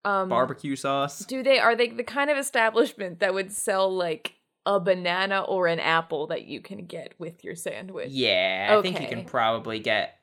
Um 0.04 0.28
barbecue 0.28 0.76
sauce. 0.76 1.24
do 1.26 1.42
they 1.42 1.58
are 1.58 1.74
they 1.76 1.88
the 1.88 2.04
kind 2.04 2.30
of 2.30 2.38
establishment 2.38 3.20
that 3.20 3.34
would 3.34 3.52
sell 3.52 3.94
like 3.94 4.34
a 4.68 4.78
banana 4.78 5.40
or 5.40 5.66
an 5.66 5.80
apple 5.80 6.26
that 6.26 6.44
you 6.44 6.60
can 6.60 6.84
get 6.84 7.14
with 7.18 7.42
your 7.42 7.56
sandwich? 7.56 8.10
Yeah, 8.10 8.76
I 8.78 8.82
think 8.82 9.00
you 9.00 9.08
can 9.08 9.24
probably 9.24 9.80
get 9.80 10.18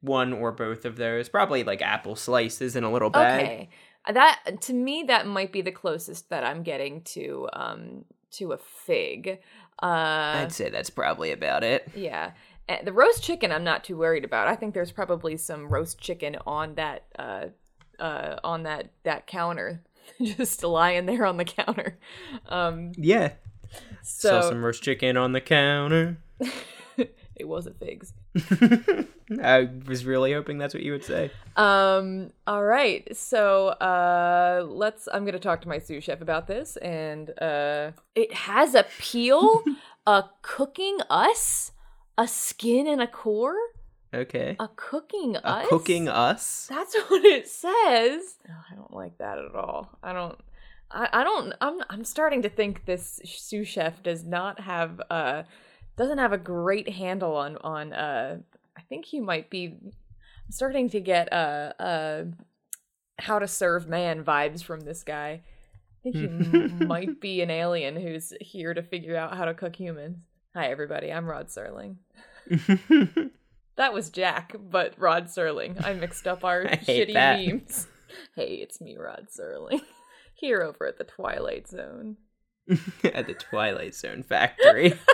one 0.00 0.34
or 0.34 0.52
both 0.52 0.84
of 0.84 0.96
those. 0.96 1.30
Probably 1.30 1.64
like 1.64 1.80
apple 1.80 2.14
slices 2.14 2.76
in 2.76 2.84
a 2.84 2.92
little 2.92 3.08
bag. 3.08 3.40
Okay. 3.40 3.68
That 4.12 4.60
to 4.60 4.74
me 4.74 5.04
that 5.08 5.26
might 5.26 5.50
be 5.50 5.62
the 5.62 5.72
closest 5.72 6.28
that 6.28 6.44
I'm 6.44 6.62
getting 6.62 7.00
to 7.02 7.48
um 7.54 8.04
to 8.32 8.52
a 8.52 8.58
fig. 8.58 9.40
Uh 9.82 9.86
I'd 10.44 10.52
say 10.52 10.68
that's 10.68 10.90
probably 10.90 11.32
about 11.32 11.64
it. 11.64 11.88
Yeah. 11.94 12.32
Uh, 12.68 12.76
the 12.84 12.92
roast 12.92 13.22
chicken 13.24 13.50
I'm 13.50 13.64
not 13.64 13.82
too 13.82 13.96
worried 13.96 14.24
about. 14.26 14.46
I 14.46 14.56
think 14.56 14.74
there's 14.74 14.92
probably 14.92 15.38
some 15.38 15.68
roast 15.68 15.98
chicken 15.98 16.36
on 16.46 16.74
that 16.74 17.06
uh 17.18 17.46
uh 17.98 18.36
on 18.44 18.64
that 18.64 18.90
that 19.04 19.26
counter 19.26 19.82
just 20.22 20.62
lying 20.62 21.06
there 21.06 21.24
on 21.24 21.38
the 21.38 21.44
counter. 21.44 21.98
Um 22.48 22.92
Yeah. 22.96 23.32
So 24.06 24.28
Sell 24.40 24.42
some 24.50 24.64
roast 24.64 24.82
chicken 24.82 25.16
on 25.16 25.32
the 25.32 25.40
counter. 25.40 26.18
it 26.96 27.46
wasn't 27.46 27.78
figs. 27.78 28.12
I 29.42 29.68
was 29.86 30.04
really 30.06 30.32
hoping 30.32 30.58
that's 30.58 30.72
what 30.74 30.82
you 30.82 30.92
would 30.92 31.04
say. 31.04 31.30
Um 31.56 32.30
all 32.46 32.62
right. 32.62 33.14
So 33.16 33.68
uh 33.68 34.64
let's 34.68 35.08
I'm 35.12 35.22
going 35.24 35.32
to 35.34 35.38
talk 35.40 35.60
to 35.62 35.68
my 35.68 35.78
sous 35.78 36.04
chef 36.04 36.20
about 36.20 36.46
this 36.46 36.76
and 36.78 37.30
uh 37.42 37.90
it 38.14 38.32
has 38.32 38.74
a 38.74 38.84
peel, 38.98 39.62
a 40.06 40.24
cooking 40.42 40.98
us, 41.10 41.72
a 42.16 42.28
skin 42.28 42.86
and 42.86 43.02
a 43.02 43.06
core, 43.08 43.56
Okay. 44.14 44.56
a 44.60 44.68
cooking 44.76 45.36
A 45.36 45.40
us. 45.46 45.66
cooking 45.68 46.08
us. 46.08 46.66
That's 46.70 46.94
what 47.08 47.24
it 47.24 47.48
says. 47.48 48.38
Oh, 48.48 48.62
I 48.70 48.74
don't 48.76 48.94
like 48.94 49.18
that 49.18 49.38
at 49.38 49.54
all. 49.56 49.90
I 50.02 50.12
don't. 50.12 50.38
I, 50.90 51.08
I 51.12 51.24
don't. 51.24 51.52
I'm. 51.60 51.80
I'm 51.90 52.04
starting 52.04 52.42
to 52.42 52.48
think 52.48 52.84
this 52.84 53.20
sous 53.24 53.66
chef 53.68 54.02
does 54.02 54.24
not 54.24 54.60
have. 54.60 55.00
Uh, 55.10 55.42
doesn't 55.96 56.18
have 56.18 56.32
a 56.32 56.38
great 56.38 56.88
handle 56.88 57.34
on 57.36 57.56
on. 57.58 57.92
Uh, 57.92 58.38
I 58.76 58.80
think 58.82 59.04
he 59.06 59.20
might 59.20 59.50
be. 59.50 59.66
I'm 59.66 60.50
starting 60.50 60.88
to 60.90 61.00
get 61.00 61.32
uh 61.32 61.72
uh, 61.80 62.24
how 63.18 63.38
to 63.38 63.48
serve 63.48 63.88
man 63.88 64.24
vibes 64.24 64.62
from 64.62 64.80
this 64.80 65.02
guy. 65.02 65.42
I 65.42 66.02
think 66.12 66.16
he 66.16 66.24
m- 66.26 66.86
might 66.86 67.20
be 67.20 67.40
an 67.42 67.50
alien 67.50 67.96
who's 67.96 68.32
here 68.40 68.72
to 68.74 68.82
figure 68.82 69.16
out 69.16 69.36
how 69.36 69.44
to 69.46 69.54
cook 69.54 69.74
humans. 69.74 70.18
Hi 70.54 70.68
everybody, 70.70 71.12
I'm 71.12 71.26
Rod 71.26 71.48
Serling. 71.48 71.96
That 73.76 73.92
was 73.92 74.08
Jack, 74.08 74.54
but 74.58 74.94
Rod 74.96 75.26
Serling. 75.26 75.84
I 75.84 75.92
mixed 75.92 76.26
up 76.26 76.44
our 76.44 76.64
shitty 76.64 77.12
that. 77.12 77.38
memes. 77.46 77.86
Hey, 78.34 78.54
it's 78.62 78.80
me, 78.80 78.96
Rod 78.96 79.26
Serling. 79.30 79.82
Here 80.36 80.62
over 80.62 80.86
at 80.86 80.98
the 80.98 81.04
Twilight 81.04 81.66
Zone. 81.68 82.16
At 83.04 83.26
the 83.26 83.34
Twilight 83.34 83.94
Zone 83.94 84.22
factory. 84.22 84.94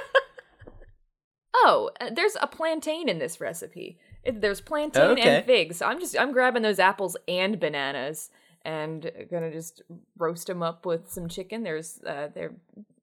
Oh, 1.55 1.91
uh, 2.01 2.11
there's 2.13 2.37
a 2.41 2.47
plantain 2.47 3.09
in 3.09 3.19
this 3.19 3.41
recipe. 3.41 3.99
There's 4.25 4.61
plantain 4.61 5.03
Okay. 5.13 5.37
and 5.37 5.47
figs. 5.47 5.77
So 5.77 5.87
I'm 5.87 6.01
just 6.01 6.19
I'm 6.19 6.33
grabbing 6.33 6.63
those 6.63 6.79
apples 6.79 7.17
and 7.29 7.61
bananas 7.61 8.31
and 8.65 9.11
gonna 9.31 9.53
just 9.53 9.83
roast 10.17 10.47
them 10.47 10.63
up 10.63 10.87
with 10.87 11.11
some 11.11 11.29
chicken. 11.29 11.63
There's 11.63 12.01
uh 12.07 12.29
there 12.35 12.55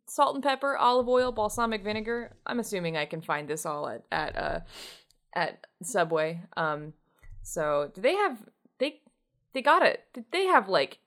salt 0.07 0.33
and 0.35 0.43
pepper, 0.43 0.75
olive 0.75 1.07
oil, 1.07 1.31
balsamic 1.31 1.83
vinegar. 1.83 2.35
I'm 2.45 2.59
assuming 2.59 2.97
I 2.97 3.05
can 3.05 3.21
find 3.21 3.47
this 3.47 3.65
all 3.65 3.87
at 3.87 4.03
at 4.11 4.35
uh 4.37 4.59
at 5.35 5.67
Subway. 5.83 6.41
Um 6.57 6.93
so 7.43 7.91
do 7.93 8.01
they 8.01 8.15
have 8.15 8.39
they 8.79 9.01
they 9.53 9.61
got 9.61 9.83
it. 9.83 10.03
Did 10.13 10.25
they 10.31 10.45
have 10.45 10.67
like 10.67 10.97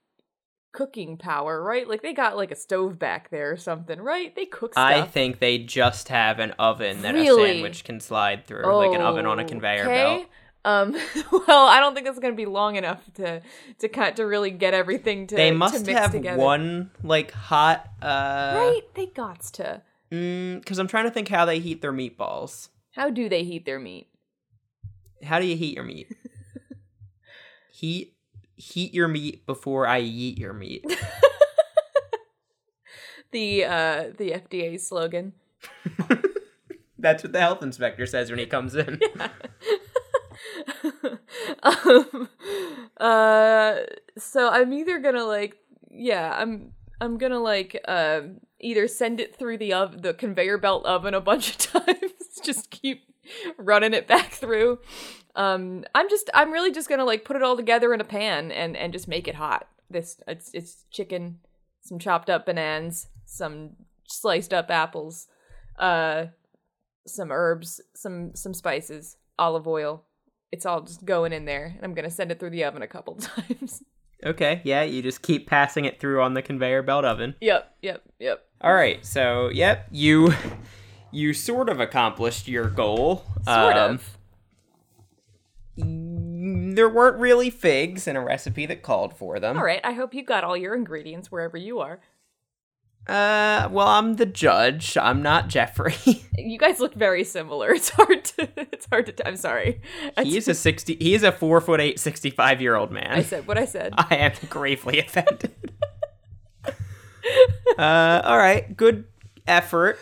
cooking 0.72 1.16
power, 1.18 1.62
right? 1.62 1.86
Like 1.88 2.02
they 2.02 2.12
got 2.12 2.36
like 2.36 2.50
a 2.50 2.56
stove 2.56 2.98
back 2.98 3.30
there 3.30 3.50
or 3.52 3.56
something, 3.56 4.00
right? 4.00 4.34
They 4.34 4.46
cook 4.46 4.74
stuff. 4.74 4.84
I 4.84 5.02
think 5.02 5.38
they 5.38 5.58
just 5.58 6.08
have 6.08 6.38
an 6.38 6.52
oven 6.52 7.02
that 7.02 7.14
Really? 7.14 7.42
a 7.50 7.52
sandwich 7.54 7.84
can 7.84 8.00
slide 8.00 8.46
through, 8.46 8.74
like 8.74 8.92
an 8.94 9.02
oven 9.02 9.26
on 9.26 9.38
a 9.38 9.44
conveyor 9.44 9.84
Okay. 9.84 9.94
belt. 10.18 10.26
Um, 10.64 10.92
well, 11.48 11.66
I 11.66 11.80
don't 11.80 11.94
think 11.94 12.06
it's 12.06 12.18
going 12.20 12.32
to 12.32 12.36
be 12.36 12.46
long 12.46 12.76
enough 12.76 13.02
to 13.14 13.42
to 13.80 13.88
cut 13.88 14.16
to 14.16 14.24
really 14.24 14.50
get 14.50 14.74
everything 14.74 15.26
to. 15.26 15.34
They 15.36 15.50
to 15.50 15.56
must 15.56 15.84
mix 15.86 15.98
have 16.00 16.12
together. 16.12 16.40
one 16.40 16.90
like 17.02 17.32
hot 17.32 17.84
uh 18.00 18.52
right? 18.54 18.82
They 18.94 19.06
got 19.06 19.40
to. 19.54 19.82
because 20.10 20.78
I'm 20.78 20.86
trying 20.86 21.04
to 21.04 21.10
think 21.10 21.28
how 21.28 21.44
they 21.44 21.58
heat 21.58 21.82
their 21.82 21.92
meatballs. 21.92 22.68
How 22.92 23.10
do 23.10 23.28
they 23.28 23.42
heat 23.44 23.64
their 23.66 23.80
meat? 23.80 24.08
How 25.24 25.38
do 25.40 25.46
you 25.46 25.56
heat 25.56 25.74
your 25.74 25.84
meat? 25.84 26.08
heat 27.72 28.14
heat 28.62 28.94
your 28.94 29.08
meat 29.08 29.44
before 29.46 29.86
I 29.86 30.00
eat 30.00 30.38
your 30.38 30.52
meat. 30.52 30.84
The 33.32 33.64
uh 33.64 34.04
the 34.18 34.32
FDA 34.32 34.78
slogan. 34.78 35.32
That's 36.98 37.22
what 37.22 37.32
the 37.32 37.40
health 37.40 37.62
inspector 37.62 38.04
says 38.04 38.28
when 38.28 38.38
he 38.38 38.44
comes 38.44 38.74
in. 38.74 39.00
um, 41.62 42.28
uh, 42.98 43.76
so 44.18 44.50
I'm 44.50 44.72
either 44.74 44.98
gonna 44.98 45.24
like, 45.24 45.56
yeah, 45.90 46.36
I'm 46.36 46.72
I'm 47.00 47.16
gonna 47.16 47.40
like 47.40 47.80
uh, 47.88 48.20
either 48.60 48.86
send 48.86 49.18
it 49.18 49.34
through 49.34 49.56
the 49.58 49.72
ov- 49.72 50.02
the 50.02 50.12
conveyor 50.12 50.58
belt 50.58 50.84
oven 50.84 51.14
a 51.14 51.20
bunch 51.20 51.50
of 51.50 51.56
times, 51.58 52.12
just 52.44 52.70
keep 52.70 53.04
running 53.56 53.94
it 53.94 54.06
back 54.06 54.30
through. 54.30 54.78
Um, 55.34 55.84
I'm 55.94 56.08
just 56.10 56.28
I'm 56.34 56.52
really 56.52 56.72
just 56.72 56.88
gonna 56.88 57.04
like 57.04 57.24
put 57.24 57.36
it 57.36 57.42
all 57.42 57.56
together 57.56 57.94
in 57.94 58.00
a 58.00 58.04
pan 58.04 58.50
and 58.52 58.76
and 58.76 58.92
just 58.92 59.08
make 59.08 59.26
it 59.28 59.34
hot. 59.36 59.66
This 59.90 60.20
it's 60.26 60.50
it's 60.52 60.84
chicken, 60.90 61.38
some 61.80 61.98
chopped 61.98 62.28
up 62.30 62.46
bananas, 62.46 63.08
some 63.24 63.70
sliced 64.08 64.52
up 64.52 64.70
apples, 64.70 65.28
uh, 65.78 66.26
some 67.06 67.30
herbs, 67.32 67.80
some 67.94 68.34
some 68.34 68.52
spices, 68.54 69.16
olive 69.38 69.66
oil. 69.66 70.04
It's 70.50 70.66
all 70.66 70.82
just 70.82 71.04
going 71.06 71.32
in 71.32 71.46
there, 71.46 71.72
and 71.76 71.82
I'm 71.84 71.94
gonna 71.94 72.10
send 72.10 72.30
it 72.30 72.38
through 72.38 72.50
the 72.50 72.64
oven 72.64 72.82
a 72.82 72.86
couple 72.86 73.14
times. 73.16 73.82
Okay, 74.24 74.60
yeah, 74.64 74.82
you 74.82 75.02
just 75.02 75.22
keep 75.22 75.46
passing 75.48 75.84
it 75.84 75.98
through 75.98 76.22
on 76.22 76.34
the 76.34 76.42
conveyor 76.42 76.82
belt 76.82 77.04
oven. 77.04 77.34
Yep, 77.40 77.74
yep, 77.82 78.02
yep. 78.20 78.44
All 78.60 78.74
right, 78.74 79.04
so 79.04 79.48
yep, 79.48 79.88
you 79.90 80.32
you 81.10 81.32
sort 81.32 81.68
of 81.70 81.80
accomplished 81.80 82.48
your 82.48 82.68
goal. 82.68 83.24
Sort 83.44 83.76
Um, 83.76 83.94
of. 83.94 84.18
There 85.76 86.88
weren't 86.88 87.18
really 87.18 87.50
figs 87.50 88.06
in 88.06 88.16
a 88.16 88.20
recipe 88.20 88.66
that 88.66 88.82
called 88.82 89.16
for 89.16 89.40
them. 89.40 89.56
All 89.56 89.64
right. 89.64 89.80
I 89.84 89.92
hope 89.92 90.14
you 90.14 90.22
got 90.22 90.44
all 90.44 90.56
your 90.56 90.74
ingredients 90.74 91.30
wherever 91.30 91.56
you 91.56 91.80
are. 91.80 92.00
Uh, 93.06 93.68
well, 93.72 93.88
I'm 93.88 94.14
the 94.14 94.26
judge. 94.26 94.96
I'm 94.96 95.22
not 95.22 95.48
Jeffrey. 95.48 95.94
You 96.38 96.58
guys 96.58 96.80
look 96.80 96.94
very 96.94 97.24
similar. 97.24 97.72
It's 97.72 97.90
hard 97.90 98.24
to. 98.24 98.48
It's 98.72 98.86
hard 98.86 99.06
to. 99.06 99.28
I'm 99.28 99.36
sorry. 99.36 99.80
He 100.22 100.36
is 100.36 100.48
a 100.48 100.54
sixty. 100.54 100.96
He 100.96 101.14
is 101.14 101.22
a 101.22 101.30
four 101.30 101.60
foot 101.60 101.78
eight, 101.78 102.00
65 102.00 102.60
year 102.60 102.74
old 102.74 102.90
man. 102.90 103.12
I 103.12 103.22
said 103.22 103.46
what 103.46 103.58
I 103.58 103.64
said. 103.64 103.94
I 103.98 104.16
am 104.16 104.32
gravely 104.48 104.98
offended. 104.98 105.52
uh, 107.78 108.22
all 108.24 108.38
right, 108.38 108.76
good 108.76 109.04
effort. 109.46 109.98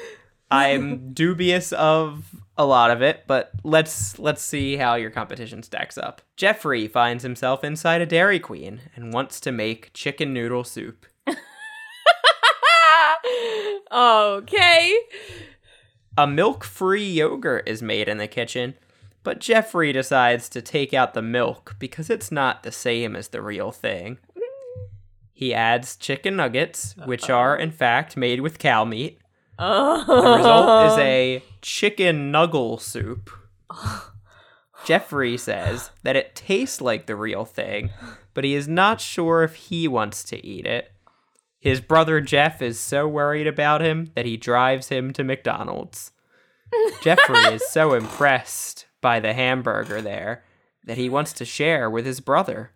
I'm 0.51 1.13
dubious 1.13 1.73
of 1.73 2.25
a 2.61 2.67
lot 2.67 2.91
of 2.91 3.01
it, 3.01 3.25
but 3.27 3.53
let's 3.65 4.19
let's 4.19 4.43
see 4.43 4.77
how 4.77 4.95
your 4.95 5.09
competition 5.09 5.63
stacks 5.63 5.97
up. 5.97 6.21
Jeffrey 6.37 6.87
finds 6.87 7.23
himself 7.23 7.65
inside 7.65 8.03
a 8.03 8.07
Dairy 8.07 8.39
Queen 8.39 8.83
and 8.95 9.15
wants 9.15 9.41
to 9.41 9.51
make 9.51 9.91
chicken 9.95 10.35
noodle 10.35 10.63
soup. 10.63 11.07
okay. 13.91 14.95
A 16.19 16.27
milk-free 16.27 17.11
yogurt 17.11 17.67
is 17.67 17.81
made 17.81 18.09
in 18.09 18.19
the 18.19 18.29
kitchen, 18.29 18.75
but 19.23 19.41
Jeffrey 19.41 19.91
decides 19.91 20.51
to 20.51 20.61
take 20.61 20.93
out 20.93 21.15
the 21.15 21.23
milk 21.23 21.77
because 21.79 22.11
it's 22.11 22.31
not 22.31 22.63
the 22.63 22.73
same 22.73 23.17
as 23.17 23.29
the 23.29 23.41
real 23.41 23.73
thing. 23.73 24.19
He 25.33 25.55
adds 25.55 25.97
chicken 25.97 26.37
nuggets, 26.37 26.95
which 27.07 27.31
are 27.31 27.57
in 27.57 27.71
fact 27.71 28.19
made 28.19 28.43
with 28.43 28.59
cow 28.59 28.85
meat. 28.85 29.19
The 29.59 30.35
result 30.37 30.93
is 30.93 30.99
a 30.99 31.43
chicken 31.63 32.33
nuggle 32.33 32.81
soup. 32.81 33.31
Jeffrey 34.87 35.37
says 35.37 35.91
that 36.03 36.17
it 36.17 36.35
tastes 36.35 36.81
like 36.81 37.07
the 37.07 37.17
real 37.17 37.45
thing, 37.45 37.91
but 38.33 38.45
he 38.45 38.55
is 38.55 38.67
not 38.67 39.01
sure 39.01 39.43
if 39.43 39.55
he 39.55 39.87
wants 39.87 40.25
to 40.25 40.45
eat 40.45 40.67
it. 40.67 40.93
His 41.59 41.81
brother 41.81 42.21
Jeff 42.21 42.63
is 42.63 42.81
so 42.81 43.07
worried 43.07 43.47
about 43.47 43.83
him 43.83 44.11
that 44.15 44.25
he 44.25 44.39
drives 44.39 44.89
him 44.89 45.13
to 45.13 45.25
McDonald's. 45.25 46.13
Jeffrey 47.03 47.55
is 47.55 47.69
so 47.69 47.93
impressed 47.95 48.87
by 49.03 49.21
the 49.21 49.35
hamburger 49.35 50.01
there 50.01 50.45
that 50.85 50.97
he 50.97 51.11
wants 51.11 51.33
to 51.35 51.45
share 51.45 51.91
with 51.91 52.07
his 52.07 52.21
brother. 52.21 52.73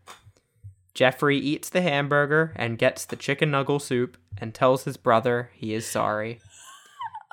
Jeffrey 0.93 1.39
eats 1.39 1.70
the 1.70 1.82
hamburger 1.82 2.53
and 2.57 2.78
gets 2.78 3.05
the 3.05 3.16
chicken 3.16 3.51
nuggle 3.51 3.80
soup 3.80 4.18
and 4.39 4.55
tells 4.55 4.85
his 4.85 4.97
brother 4.97 5.51
he 5.55 5.72
is 5.72 5.87
sorry. 5.87 6.41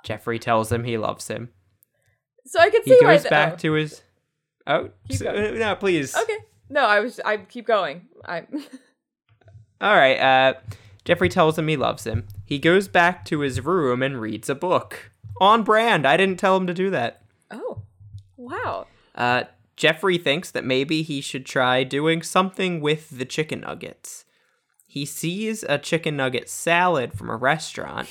Jeffrey 0.03 0.39
tells 0.39 0.71
him 0.71 0.83
he 0.83 0.97
loves 0.97 1.27
him. 1.27 1.49
So 2.45 2.59
I 2.59 2.69
can 2.69 2.83
see 2.83 2.97
why. 3.01 3.11
He 3.11 3.17
goes 3.17 3.23
the- 3.23 3.29
back 3.29 3.53
oh. 3.53 3.57
to 3.57 3.73
his. 3.73 4.01
Oh, 4.67 4.89
so- 5.09 5.53
no, 5.53 5.75
please. 5.75 6.15
Okay. 6.15 6.37
No, 6.69 6.85
I 6.85 6.99
was. 6.99 7.19
I 7.23 7.37
keep 7.37 7.65
going. 7.65 8.07
I. 8.25 8.43
All 9.81 9.95
right. 9.95 10.17
Uh, 10.17 10.53
Jeffrey 11.03 11.29
tells 11.29 11.57
him 11.57 11.67
he 11.67 11.77
loves 11.77 12.05
him. 12.05 12.27
He 12.45 12.59
goes 12.59 12.87
back 12.87 13.25
to 13.25 13.39
his 13.39 13.61
room 13.61 14.03
and 14.03 14.21
reads 14.21 14.49
a 14.49 14.55
book. 14.55 15.11
On 15.39 15.63
brand. 15.63 16.05
I 16.05 16.17
didn't 16.17 16.39
tell 16.39 16.55
him 16.55 16.67
to 16.67 16.73
do 16.73 16.89
that. 16.91 17.23
Oh. 17.49 17.81
Wow. 18.37 18.87
Uh, 19.15 19.45
Jeffrey 19.75 20.17
thinks 20.17 20.51
that 20.51 20.63
maybe 20.63 21.01
he 21.01 21.21
should 21.21 21.45
try 21.45 21.83
doing 21.83 22.21
something 22.21 22.81
with 22.81 23.17
the 23.17 23.25
chicken 23.25 23.61
nuggets. 23.61 24.25
He 24.91 25.05
sees 25.05 25.63
a 25.63 25.77
chicken 25.77 26.17
nugget 26.17 26.49
salad 26.49 27.13
from 27.13 27.29
a 27.29 27.37
restaurant. 27.37 28.09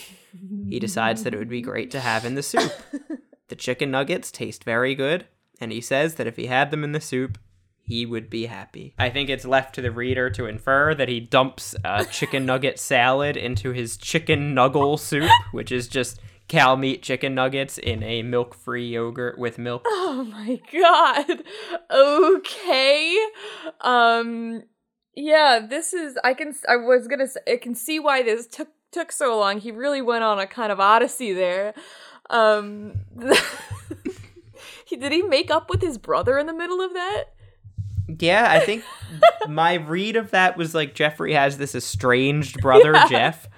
He 0.66 0.78
decides 0.80 1.24
that 1.24 1.34
it 1.34 1.36
would 1.36 1.50
be 1.50 1.60
great 1.60 1.90
to 1.90 2.00
have 2.00 2.24
in 2.24 2.36
the 2.36 2.42
soup. 2.42 2.72
The 3.48 3.54
chicken 3.54 3.90
nuggets 3.90 4.30
taste 4.30 4.64
very 4.64 4.94
good, 4.94 5.26
and 5.60 5.72
he 5.72 5.82
says 5.82 6.14
that 6.14 6.26
if 6.28 6.36
he 6.36 6.46
had 6.46 6.70
them 6.70 6.84
in 6.84 6.92
the 6.92 7.00
soup, 7.00 7.36
he 7.82 8.06
would 8.06 8.30
be 8.30 8.46
happy. 8.46 8.94
I 8.96 9.10
think 9.10 9.28
it's 9.28 9.44
left 9.44 9.74
to 9.74 9.82
the 9.82 9.90
reader 9.90 10.30
to 10.30 10.46
infer 10.46 10.94
that 10.94 11.08
he 11.08 11.18
dumps 11.20 11.74
a 11.84 12.04
chicken 12.04 12.46
nugget 12.46 12.78
salad 12.78 13.36
into 13.36 13.72
his 13.72 13.96
chicken 13.96 14.54
nuggle 14.54 14.98
soup, 14.98 15.28
which 15.50 15.72
is 15.72 15.88
just 15.88 16.20
cow 16.48 16.76
meat 16.76 17.02
chicken 17.02 17.34
nuggets 17.34 17.76
in 17.76 18.02
a 18.04 18.22
milk 18.22 18.54
free 18.54 18.88
yogurt 18.88 19.36
with 19.36 19.58
milk. 19.58 19.82
Oh 19.84 20.24
my 20.24 20.60
god. 20.72 21.42
Okay. 21.90 23.18
Um 23.80 24.62
yeah, 25.20 25.60
this 25.68 25.92
is 25.92 26.18
I 26.24 26.34
can 26.34 26.54
I 26.68 26.76
was 26.76 27.06
going 27.06 27.18
to 27.20 27.28
say 27.28 27.40
I 27.46 27.56
can 27.56 27.74
see 27.74 27.98
why 28.00 28.22
this 28.22 28.46
took 28.46 28.68
took 28.90 29.12
so 29.12 29.38
long. 29.38 29.58
He 29.58 29.70
really 29.70 30.02
went 30.02 30.24
on 30.24 30.38
a 30.38 30.46
kind 30.46 30.72
of 30.72 30.80
odyssey 30.80 31.32
there. 31.32 31.74
Um 32.28 32.92
he 34.84 34.96
did 34.96 35.12
he 35.12 35.22
make 35.22 35.50
up 35.50 35.70
with 35.70 35.82
his 35.82 35.98
brother 35.98 36.38
in 36.38 36.46
the 36.46 36.52
middle 36.54 36.80
of 36.80 36.92
that? 36.94 37.24
Yeah, 38.18 38.50
I 38.50 38.60
think 38.60 38.82
my 39.48 39.74
read 39.74 40.16
of 40.16 40.32
that 40.32 40.56
was 40.56 40.74
like 40.74 40.94
Jeffrey 40.94 41.34
has 41.34 41.58
this 41.58 41.74
estranged 41.74 42.60
brother, 42.60 42.92
Yeah. 42.92 43.08
Jeff. 43.08 43.48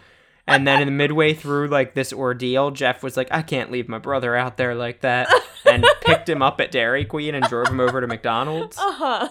And 0.47 0.67
then 0.67 0.83
in 0.83 0.89
the 0.89 0.93
midway 0.93 1.35
through 1.35 1.69
like 1.69 1.95
this 1.95 2.13
ordeal, 2.13 2.73
Jeff 2.73 3.03
was 3.03 3.17
like, 3.17 3.29
I 3.31 3.43
can't 3.43 3.71
leave 3.71 3.89
my 3.89 3.99
brother 3.99 4.35
out 4.35 4.57
there 4.57 4.75
like 4.75 5.01
that 5.03 5.29
and 5.65 5.87
picked 6.01 6.29
him 6.29 6.43
up 6.43 6.61
at 6.61 6.73
Dairy 6.73 7.05
Queen 7.05 7.35
and 7.37 7.45
drove 7.47 7.69
him 7.69 7.79
over 7.81 8.01
to 8.01 8.07
McDonald's. 8.07 8.77
Uh-huh. 8.83 9.29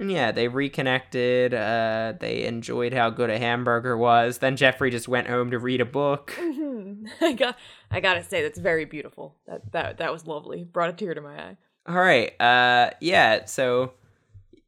And 0.00 0.10
yeah, 0.10 0.32
they 0.32 0.48
reconnected. 0.48 1.52
Uh, 1.52 2.14
they 2.18 2.44
enjoyed 2.44 2.94
how 2.94 3.10
good 3.10 3.28
a 3.28 3.38
hamburger 3.38 3.98
was. 3.98 4.38
Then 4.38 4.56
Jeffrey 4.56 4.90
just 4.90 5.08
went 5.08 5.28
home 5.28 5.50
to 5.50 5.58
read 5.58 5.82
a 5.82 5.84
book. 5.84 6.34
I 7.20 7.34
got 7.34 7.58
I 7.90 8.00
got 8.00 8.14
to 8.14 8.24
say 8.24 8.42
that's 8.42 8.58
very 8.58 8.86
beautiful. 8.86 9.36
That 9.46 9.70
that 9.72 9.98
that 9.98 10.10
was 10.10 10.26
lovely. 10.26 10.64
Brought 10.64 10.88
a 10.88 10.94
tear 10.94 11.12
to 11.12 11.20
my 11.20 11.36
eye. 11.36 11.56
All 11.86 11.96
right. 11.96 12.40
Uh, 12.40 12.92
yeah. 13.00 13.44
So 13.44 13.92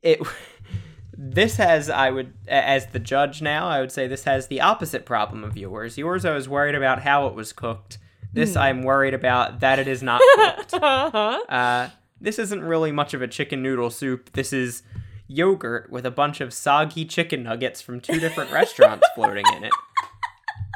it. 0.02 0.20
This 1.14 1.58
has, 1.58 1.88
I 1.88 2.10
would, 2.10 2.32
as 2.48 2.86
the 2.86 2.98
judge 2.98 3.42
now, 3.42 3.68
I 3.68 3.80
would 3.80 3.92
say 3.92 4.08
this 4.08 4.24
has 4.24 4.48
the 4.48 4.62
opposite 4.62 5.04
problem 5.04 5.44
of 5.44 5.56
yours. 5.56 5.96
Yours, 5.96 6.24
I 6.24 6.34
was 6.34 6.48
worried 6.48 6.74
about 6.74 7.02
how 7.02 7.26
it 7.28 7.34
was 7.34 7.52
cooked. 7.52 7.98
This, 8.32 8.56
I'm 8.56 8.82
worried 8.82 9.14
about 9.14 9.60
that 9.60 9.78
it 9.78 9.86
is 9.86 10.02
not 10.02 10.20
cooked. 10.34 10.74
Uh-huh. 10.74 11.42
Uh, 11.48 11.90
this 12.20 12.40
isn't 12.40 12.64
really 12.64 12.90
much 12.90 13.14
of 13.14 13.22
a 13.22 13.28
chicken 13.28 13.62
noodle 13.62 13.90
soup. 13.90 14.32
This 14.32 14.52
is 14.52 14.82
yogurt 15.26 15.90
with 15.90 16.04
a 16.06 16.10
bunch 16.10 16.40
of 16.40 16.52
soggy 16.52 17.04
chicken 17.04 17.42
nuggets 17.42 17.80
from 17.80 18.00
two 18.00 18.20
different 18.20 18.50
restaurants 18.50 19.06
floating 19.14 19.44
in 19.56 19.64
it. 19.64 19.72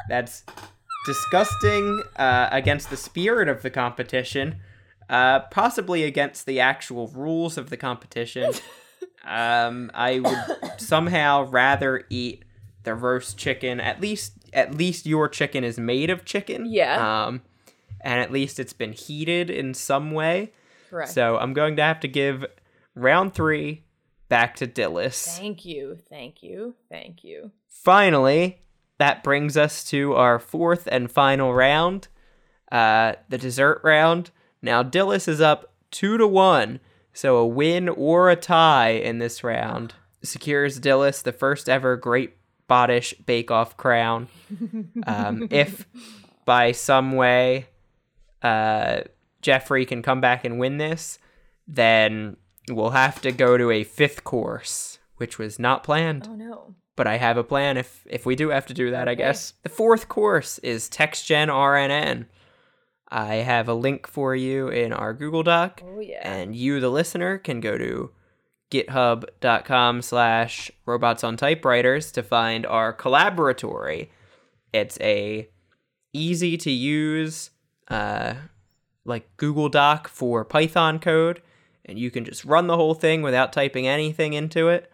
That's 0.09 0.43
disgusting 1.05 2.03
uh, 2.15 2.49
against 2.51 2.89
the 2.89 2.97
spirit 2.97 3.47
of 3.47 3.61
the 3.61 3.69
competition, 3.69 4.57
uh, 5.09 5.41
possibly 5.51 6.03
against 6.03 6.45
the 6.45 6.59
actual 6.59 7.07
rules 7.07 7.57
of 7.57 7.69
the 7.69 7.77
competition. 7.77 8.51
Um, 9.25 9.91
I 9.93 10.19
would 10.19 10.81
somehow 10.81 11.43
rather 11.43 12.05
eat 12.09 12.45
the 12.83 12.95
roast 12.95 13.37
chicken. 13.37 13.81
At 13.81 13.99
least, 13.99 14.33
at 14.53 14.73
least 14.73 15.05
your 15.05 15.27
chicken 15.27 15.63
is 15.63 15.77
made 15.77 16.09
of 16.09 16.23
chicken. 16.23 16.65
Yeah. 16.65 17.25
Um, 17.25 17.41
and 18.01 18.21
at 18.21 18.31
least 18.31 18.59
it's 18.59 18.73
been 18.73 18.93
heated 18.93 19.49
in 19.49 19.73
some 19.73 20.11
way. 20.11 20.53
Correct. 20.89 21.11
So 21.11 21.37
I'm 21.37 21.53
going 21.53 21.75
to 21.75 21.83
have 21.83 21.99
to 22.01 22.07
give 22.07 22.45
round 22.95 23.33
three 23.33 23.83
back 24.29 24.55
to 24.57 24.67
Dillis. 24.67 25.37
Thank 25.37 25.65
you. 25.65 25.97
Thank 26.09 26.43
you. 26.43 26.75
Thank 26.89 27.23
you. 27.23 27.51
Finally, 27.67 28.61
that 28.97 29.23
brings 29.23 29.57
us 29.57 29.83
to 29.85 30.13
our 30.13 30.39
fourth 30.39 30.87
and 30.91 31.11
final 31.11 31.53
round, 31.53 32.07
uh, 32.71 33.13
the 33.29 33.37
dessert 33.37 33.81
round. 33.83 34.31
Now 34.61 34.83
Dillis 34.83 35.27
is 35.27 35.41
up 35.41 35.73
two 35.91 36.17
to 36.17 36.27
one, 36.27 36.79
so 37.13 37.37
a 37.37 37.47
win 37.47 37.89
or 37.89 38.29
a 38.29 38.35
tie 38.35 38.89
in 38.89 39.19
this 39.19 39.43
round 39.43 39.93
secures 40.23 40.79
Dillis 40.79 41.23
the 41.23 41.31
first 41.31 41.69
ever 41.69 41.95
Great 41.95 42.33
Bottish 42.67 43.13
Bake 43.25 43.51
Off 43.51 43.77
crown. 43.77 44.27
Um, 45.05 45.47
if 45.51 45.85
by 46.45 46.71
some 46.71 47.13
way 47.13 47.67
uh, 48.41 49.01
Jeffrey 49.41 49.85
can 49.85 50.01
come 50.01 50.19
back 50.21 50.43
and 50.43 50.59
win 50.59 50.77
this, 50.77 51.19
then 51.67 52.37
we'll 52.69 52.91
have 52.91 53.21
to 53.21 53.31
go 53.31 53.57
to 53.57 53.71
a 53.71 53.83
fifth 53.83 54.23
course, 54.23 54.99
which 55.17 55.37
was 55.39 55.57
not 55.59 55.83
planned 55.83 56.27
Oh 56.29 56.35
no. 56.35 56.75
but 56.95 57.07
I 57.07 57.17
have 57.17 57.37
a 57.37 57.43
plan 57.43 57.77
if 57.77 58.05
if 58.09 58.25
we 58.25 58.35
do 58.35 58.49
have 58.49 58.65
to 58.67 58.73
do 58.73 58.91
that, 58.91 59.07
I 59.07 59.15
guess. 59.15 59.53
The 59.63 59.69
fourth 59.69 60.07
course 60.09 60.57
is 60.59 60.89
TextGen 60.89 61.47
RNN. 61.47 62.25
I 63.09 63.35
have 63.35 63.69
a 63.69 63.73
link 63.73 64.05
for 64.05 64.35
you 64.35 64.67
in 64.67 64.91
our 64.91 65.13
Google 65.13 65.43
Doc, 65.43 65.81
Oh 65.85 65.99
yeah. 66.01 66.19
and 66.29 66.53
you, 66.55 66.79
the 66.81 66.89
listener, 66.89 67.37
can 67.37 67.61
go 67.61 67.77
to 67.77 68.11
github.com 68.69 70.01
slash 70.01 70.71
robots 70.85 71.23
on 71.23 71.37
typewriters 71.37 72.11
to 72.11 72.23
find 72.23 72.65
our 72.65 72.93
collaboratory. 72.93 74.09
It's 74.73 74.97
a 74.99 75.47
easy 76.13 76.57
to 76.57 76.71
use 76.71 77.51
uh, 77.89 78.33
like 79.05 79.29
Google 79.37 79.69
Doc 79.69 80.07
for 80.09 80.43
Python 80.43 80.99
code, 80.99 81.41
and 81.87 81.97
you 81.97 82.11
can 82.11 82.25
just 82.25 82.45
run 82.45 82.67
the 82.67 82.75
whole 82.75 82.93
thing 82.93 83.21
without 83.21 83.53
typing 83.53 83.87
anything 83.87 84.33
into 84.33 84.69
it 84.69 84.91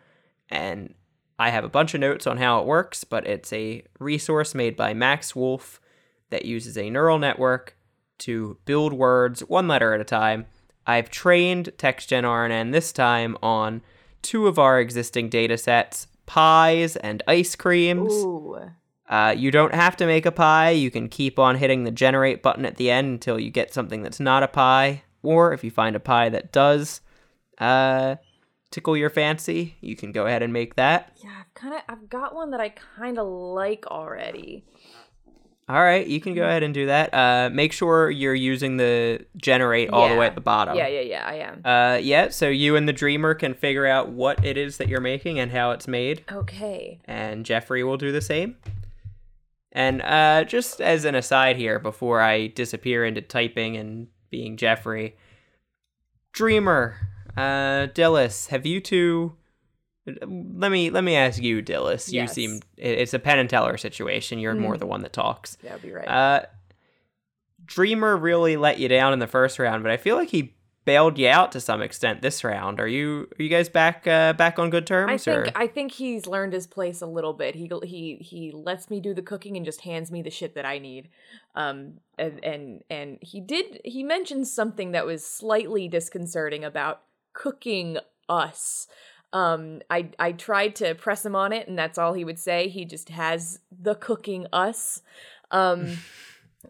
and 0.49 0.93
I 1.39 1.49
have 1.49 1.63
a 1.63 1.69
bunch 1.69 1.93
of 1.93 1.99
notes 1.99 2.27
on 2.27 2.37
how 2.37 2.59
it 2.59 2.65
works, 2.65 3.03
but 3.03 3.25
it's 3.27 3.51
a 3.51 3.83
resource 3.99 4.53
made 4.53 4.75
by 4.75 4.93
Max 4.93 5.35
Woolf 5.35 5.81
that 6.29 6.45
uses 6.45 6.77
a 6.77 6.89
neural 6.89 7.19
network 7.19 7.75
to 8.19 8.57
build 8.65 8.93
words 8.93 9.41
one 9.41 9.67
letter 9.67 9.93
at 9.93 10.01
a 10.01 10.05
time. 10.05 10.45
I've 10.85 11.09
trained 11.09 11.71
TextGen 11.77 12.23
RNN 12.23 12.71
this 12.71 12.91
time 12.91 13.37
on 13.41 13.81
two 14.21 14.47
of 14.47 14.59
our 14.59 14.79
existing 14.79 15.29
data 15.29 15.57
sets 15.57 16.07
pies 16.25 16.95
and 16.95 17.21
ice 17.27 17.55
creams. 17.55 18.13
Uh, 19.09 19.35
you 19.35 19.51
don't 19.51 19.75
have 19.75 19.97
to 19.97 20.05
make 20.05 20.25
a 20.25 20.31
pie. 20.31 20.69
You 20.69 20.89
can 20.89 21.09
keep 21.09 21.37
on 21.37 21.57
hitting 21.57 21.83
the 21.83 21.91
generate 21.91 22.41
button 22.41 22.65
at 22.65 22.77
the 22.77 22.89
end 22.89 23.07
until 23.07 23.39
you 23.39 23.49
get 23.49 23.73
something 23.73 24.01
that's 24.01 24.19
not 24.19 24.43
a 24.43 24.47
pie. 24.47 25.03
Or 25.23 25.53
if 25.53 25.63
you 25.63 25.71
find 25.71 25.95
a 25.95 25.99
pie 25.99 26.29
that 26.29 26.51
does 26.51 27.01
uh, 27.57 28.15
tickle 28.69 28.95
your 28.95 29.09
fancy, 29.09 29.75
you 29.81 29.95
can 29.95 30.11
go 30.11 30.27
ahead 30.27 30.43
and 30.43 30.53
make 30.53 30.75
that. 30.75 31.17
Yeah, 31.23 31.31
I've 31.39 31.53
kind 31.53 31.73
of 31.73 31.81
I've 31.89 32.09
got 32.09 32.35
one 32.35 32.51
that 32.51 32.59
I 32.59 32.69
kind 32.69 33.17
of 33.17 33.27
like 33.27 33.87
already. 33.87 34.65
All 35.69 35.81
right, 35.81 36.05
you 36.05 36.19
can 36.19 36.35
go 36.35 36.43
ahead 36.43 36.61
and 36.61 36.73
do 36.73 36.87
that. 36.87 37.13
Uh, 37.13 37.49
make 37.49 37.71
sure 37.71 38.11
you're 38.11 38.35
using 38.35 38.75
the 38.75 39.25
generate 39.37 39.91
all 39.91 40.09
the 40.09 40.15
way 40.15 40.25
at 40.25 40.35
the 40.35 40.41
bottom. 40.41 40.75
Yeah, 40.75 40.87
yeah, 40.87 40.99
yeah, 40.99 41.25
I 41.25 41.35
am. 41.35 41.61
Uh, 41.63 41.97
yeah, 41.99 42.29
so 42.29 42.49
you 42.49 42.75
and 42.75 42.85
the 42.85 42.91
dreamer 42.91 43.33
can 43.33 43.53
figure 43.53 43.85
out 43.85 44.09
what 44.09 44.43
it 44.43 44.57
is 44.57 44.75
that 44.77 44.89
you're 44.89 44.99
making 44.99 45.39
and 45.39 45.51
how 45.51 45.71
it's 45.71 45.87
made. 45.87 46.25
Okay. 46.29 46.99
and 47.05 47.45
Jeffrey 47.45 47.81
will 47.81 47.95
do 47.95 48.11
the 48.11 48.19
same. 48.19 48.57
And 49.71 50.01
uh, 50.01 50.43
just 50.43 50.81
as 50.81 51.05
an 51.05 51.15
aside 51.15 51.55
here, 51.55 51.79
before 51.79 52.19
I 52.19 52.47
disappear 52.47 53.05
into 53.05 53.21
typing 53.21 53.77
and 53.77 54.07
being 54.33 54.57
Jeffrey, 54.57 55.15
Dreamer, 56.31 56.95
uh, 57.37 57.85
Dillis, 57.93 58.47
have 58.47 58.65
you 58.65 58.81
two? 58.81 59.33
Let 60.07 60.71
me 60.71 60.89
let 60.89 61.03
me 61.03 61.15
ask 61.15 61.39
you, 61.41 61.61
Dillis. 61.61 62.11
You 62.11 62.21
Yes. 62.21 62.33
seem 62.33 62.59
it's 62.75 63.13
a 63.13 63.19
Penn 63.19 63.37
and 63.37 63.47
Teller 63.49 63.77
situation. 63.77 64.39
You're 64.39 64.55
more 64.55 64.73
Mm. 64.75 64.79
the 64.79 64.85
one 64.87 65.01
that 65.03 65.13
talks. 65.13 65.57
Would 65.63 65.81
be 65.83 65.91
right. 65.93 66.07
Uh, 66.07 66.41
Dreamer 67.63 68.17
really 68.17 68.57
let 68.57 68.79
you 68.79 68.87
down 68.87 69.13
in 69.13 69.19
the 69.19 69.27
first 69.27 69.59
round, 69.59 69.83
but 69.83 69.91
I 69.91 69.97
feel 69.97 70.15
like 70.17 70.29
he 70.29 70.55
bailed 70.85 71.17
you 71.17 71.27
out 71.27 71.51
to 71.53 71.59
some 71.59 71.81
extent 71.81 72.21
this 72.21 72.43
round. 72.43 72.79
Are 72.79 72.87
you 72.87 73.29
are 73.39 73.43
you 73.43 73.49
guys 73.49 73.69
back 73.69 74.05
uh, 74.07 74.33
back 74.33 74.59
on 74.59 74.69
good 74.69 74.85
terms? 74.85 75.11
I 75.11 75.17
think 75.17 75.47
or? 75.47 75.51
I 75.55 75.67
think 75.67 75.91
he's 75.93 76.27
learned 76.27 76.53
his 76.53 76.67
place 76.67 77.01
a 77.01 77.05
little 77.05 77.33
bit. 77.33 77.55
He 77.55 77.69
he 77.83 78.15
he 78.21 78.51
lets 78.51 78.89
me 78.89 78.99
do 78.99 79.13
the 79.13 79.21
cooking 79.21 79.55
and 79.55 79.65
just 79.65 79.81
hands 79.81 80.11
me 80.11 80.21
the 80.21 80.29
shit 80.29 80.55
that 80.55 80.65
I 80.65 80.79
need. 80.79 81.09
Um 81.55 81.99
and 82.17 82.43
and 82.43 82.83
and 82.89 83.17
he 83.21 83.39
did 83.39 83.81
he 83.83 84.03
mentioned 84.03 84.47
something 84.47 84.91
that 84.91 85.05
was 85.05 85.25
slightly 85.25 85.87
disconcerting 85.87 86.63
about 86.63 87.01
cooking 87.33 87.97
us. 88.27 88.87
Um 89.31 89.81
I 89.89 90.09
I 90.19 90.33
tried 90.33 90.75
to 90.77 90.95
press 90.95 91.25
him 91.25 91.35
on 91.35 91.53
it 91.53 91.67
and 91.67 91.77
that's 91.77 91.97
all 91.97 92.13
he 92.13 92.25
would 92.25 92.39
say. 92.39 92.67
He 92.67 92.85
just 92.85 93.09
has 93.09 93.59
the 93.71 93.95
cooking 93.95 94.47
us. 94.51 95.01
Um 95.51 95.97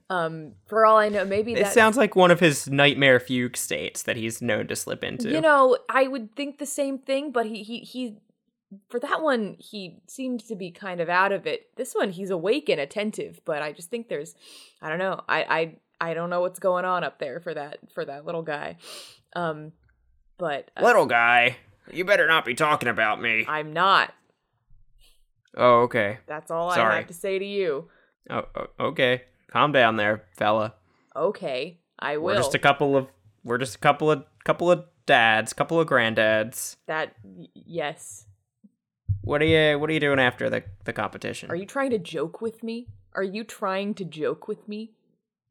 um 0.10 0.54
for 0.66 0.86
all 0.86 0.98
I 0.98 1.10
know 1.10 1.26
maybe 1.26 1.54
It 1.54 1.64
that 1.64 1.74
sounds 1.74 1.98
like 1.98 2.16
one 2.16 2.32
of 2.32 2.40
his 2.40 2.68
nightmare 2.70 3.20
fugue 3.20 3.58
states 3.58 4.04
that 4.04 4.18
he's 4.18 4.42
known 4.42 4.68
to 4.68 4.76
slip 4.76 5.04
into. 5.04 5.30
You 5.30 5.42
know, 5.42 5.78
I 5.90 6.08
would 6.08 6.36
think 6.36 6.58
the 6.58 6.66
same 6.66 6.98
thing, 6.98 7.32
but 7.32 7.46
he 7.46 7.64
he 7.64 7.80
he 7.80 8.18
for 8.90 9.00
that 9.00 9.22
one 9.22 9.56
he 9.60 10.00
seemed 10.08 10.42
to 10.48 10.56
be 10.56 10.72
kind 10.72 11.00
of 11.00 11.10
out 11.10 11.32
of 11.32 11.46
it. 11.46 11.76
This 11.76 11.94
one 11.94 12.12
he's 12.12 12.30
awake 12.30 12.70
and 12.70 12.82
attentive, 12.82 13.42
but 13.46 13.62
I 13.62 13.72
just 13.72 13.90
think 13.90 14.10
there's 14.10 14.36
I 14.82 14.90
don't 14.90 15.00
know. 15.00 15.22
I 15.30 15.44
I 16.00 16.10
I 16.10 16.14
don't 16.14 16.30
know 16.30 16.42
what's 16.42 16.60
going 16.60 16.86
on 16.86 17.04
up 17.04 17.20
there 17.20 17.40
for 17.40 17.54
that 17.54 17.80
for 17.94 18.04
that 18.06 18.26
little 18.26 18.44
guy. 18.44 18.78
Um 19.36 19.74
but 20.38 20.72
uh, 20.76 20.84
Little 20.84 21.06
guy, 21.06 21.58
you 21.92 22.06
better 22.06 22.28
not 22.28 22.46
be 22.46 22.56
talking 22.56 22.90
about 22.90 23.22
me. 23.22 23.46
I'm 23.48 23.72
not. 23.74 24.14
Oh, 25.56 25.82
okay. 25.82 26.18
That's 26.26 26.50
all 26.50 26.70
I 26.70 26.96
have 26.96 27.08
to 27.08 27.14
say 27.14 27.38
to 27.38 27.46
you. 27.46 27.90
Oh, 28.30 28.46
oh, 28.56 28.68
okay. 28.88 29.24
Calm 29.54 29.72
down 29.72 29.98
there, 29.98 30.24
fella. 30.36 30.74
Okay, 31.16 31.78
I 32.00 32.18
will. 32.18 32.26
We're 32.26 32.38
just 32.38 32.56
a 32.56 32.60
couple 32.60 32.98
of 32.98 33.08
we're 33.44 33.60
just 33.60 33.76
a 33.76 33.78
couple 33.78 34.10
of 34.10 34.26
couple 34.44 34.72
of 34.72 34.86
dads, 35.06 35.54
couple 35.54 35.80
of 35.80 35.88
granddads. 35.88 36.78
that 36.88 37.14
yes. 37.54 38.26
What 39.22 39.44
are 39.44 39.46
you 39.46 39.78
what 39.78 39.92
are 39.92 39.94
you 39.94 40.00
doing 40.00 40.18
after 40.18 40.50
the 40.50 40.64
the 40.86 40.92
competition? 40.92 41.52
Are 41.52 41.56
you 41.56 41.68
trying 41.68 41.92
to 41.92 42.00
joke 42.00 42.42
with 42.42 42.64
me? 42.64 42.88
Are 43.14 43.22
you 43.22 43.44
trying 43.44 43.94
to 43.94 44.04
joke 44.04 44.48
with 44.48 44.68
me? 44.68 44.94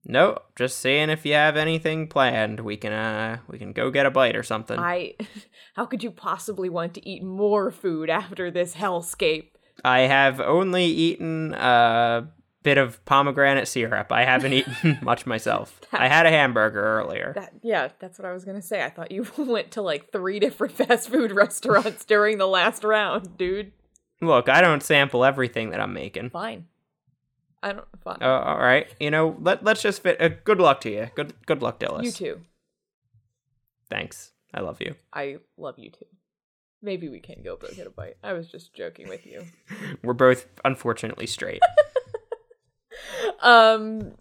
No, 0.05 0.37
just 0.57 0.81
seeing 0.81 1.09
if 1.09 1.25
you 1.25 1.35
have 1.35 1.57
anything 1.57 2.09
planned. 2.09 2.59
We 2.59 2.77
can 2.77 2.93
uh 2.93 3.39
we 3.47 3.57
can 3.57 3.73
go 3.73 3.93
get 3.93 4.05
a 4.05 4.11
bite 4.11 4.35
or 4.35 4.43
something. 4.43 4.81
I 4.81 5.15
how 5.77 5.87
could 5.87 6.03
you 6.03 6.11
possibly 6.11 6.69
want 6.69 6.95
to 6.95 7.09
eat 7.09 7.23
more 7.23 7.71
food 7.71 8.11
after 8.11 8.51
this 8.51 8.75
hellscape? 8.75 9.51
I 9.85 10.01
have 10.01 10.41
only 10.41 10.87
eaten 10.87 11.55
a 11.55 12.29
bit 12.63 12.79
of 12.79 13.05
pomegranate 13.05 13.69
syrup. 13.69 14.13
I 14.13 14.25
haven't 14.25 14.53
eaten 14.53 14.99
much 15.03 15.27
myself. 15.27 15.81
I 15.93 16.09
had 16.09 16.27
a 16.27 16.31
hamburger 16.31 16.83
earlier. 16.83 17.33
That 17.35 17.53
yeah, 17.63 17.89
that's 17.99 18.19
what 18.19 18.27
I 18.27 18.33
was 18.33 18.45
gonna 18.45 18.63
say. 18.63 18.83
I 18.83 18.91
thought 18.91 19.11
you 19.13 19.27
went 19.37 19.73
to 19.73 19.83
like 19.83 20.11
three 20.13 20.39
different 20.39 20.73
fast 20.77 21.09
food 21.09 21.33
restaurants 21.33 22.05
during 22.05 22.39
the 22.39 22.47
last 22.47 22.85
round, 22.85 23.37
dude. 23.37 23.73
Look, 24.21 24.49
I 24.49 24.61
don't 24.61 24.83
sample 24.83 25.25
everything 25.25 25.71
that 25.71 25.81
I'm 25.81 25.93
making. 25.93 26.31
Fine. 26.31 26.67
I 27.63 27.73
don't 27.73 27.87
fine. 28.03 28.19
Uh, 28.21 28.27
all 28.27 28.59
right, 28.59 28.89
you 28.99 29.11
know, 29.11 29.37
let 29.41 29.65
let's 29.65 29.83
just 29.83 30.03
fit. 30.03 30.21
Uh, 30.21 30.31
good 30.45 30.59
luck 30.61 30.81
to 30.83 30.91
you. 30.91 31.09
Good 31.15 31.35
good 31.47 31.63
luck, 31.63 31.79
Dillis. 31.81 32.05
you 32.05 32.11
too. 32.13 32.41
Thanks. 33.91 34.33
I 34.55 34.61
love 34.61 34.81
you. 34.81 34.95
I 35.13 35.39
love 35.57 35.79
you 35.79 35.91
too. 35.91 36.07
Maybe 36.83 37.09
we 37.09 37.21
can 37.21 37.43
go 37.45 37.57
both 37.57 37.77
get 37.77 37.87
a 37.87 37.91
bite. 37.91 38.17
I 38.25 38.33
was 38.33 38.49
just 38.49 38.75
joking 38.75 39.09
with 39.09 39.25
you. 39.25 39.45
We're 40.03 40.13
both 40.15 40.47
unfortunately 40.65 41.27
straight. 41.27 41.63
Um 43.41 44.13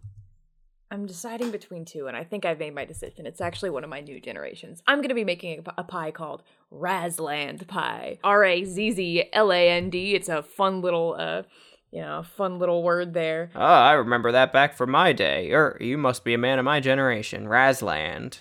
I'm 0.92 1.06
deciding 1.06 1.52
between 1.52 1.86
two, 1.86 2.08
and 2.08 2.18
I 2.18 2.26
think 2.26 2.44
I've 2.44 2.60
made 2.60 2.76
my 2.76 2.84
decision. 2.84 3.26
It's 3.26 3.40
actually 3.40 3.70
one 3.70 3.86
of 3.86 3.90
my 3.90 4.02
new 4.02 4.20
generations. 4.20 4.84
I'm 4.86 4.98
going 4.98 5.08
to 5.08 5.16
be 5.16 5.24
making 5.24 5.60
a, 5.60 5.62
p- 5.62 5.72
a 5.78 5.86
pie 5.86 6.12
called 6.12 6.44
Razzland 6.70 7.66
Pie. 7.66 8.20
R 8.26 8.44
A 8.44 8.66
Z 8.66 8.92
Z 8.92 9.24
L 9.32 9.54
A 9.54 9.70
N 9.70 9.90
D. 9.90 10.16
It's 10.16 10.28
a 10.28 10.44
fun 10.44 10.82
little, 10.82 11.16
uh, 11.18 11.44
you 11.92 12.02
know, 12.02 12.24
fun 12.24 12.60
little 12.60 12.84
word 12.84 13.14
there. 13.14 13.52
oh, 13.56 13.60
I 13.62 13.94
remember 13.94 14.34
that 14.34 14.52
back 14.52 14.76
from 14.76 14.92
my 14.92 15.14
day. 15.14 15.54
Er, 15.54 15.78
you 15.80 15.98
must 15.98 16.26
be 16.26 16.34
a 16.34 16.38
man 16.38 16.60
of 16.60 16.66
my 16.66 16.82
generation. 16.82 17.46
Razzland. 17.46 18.40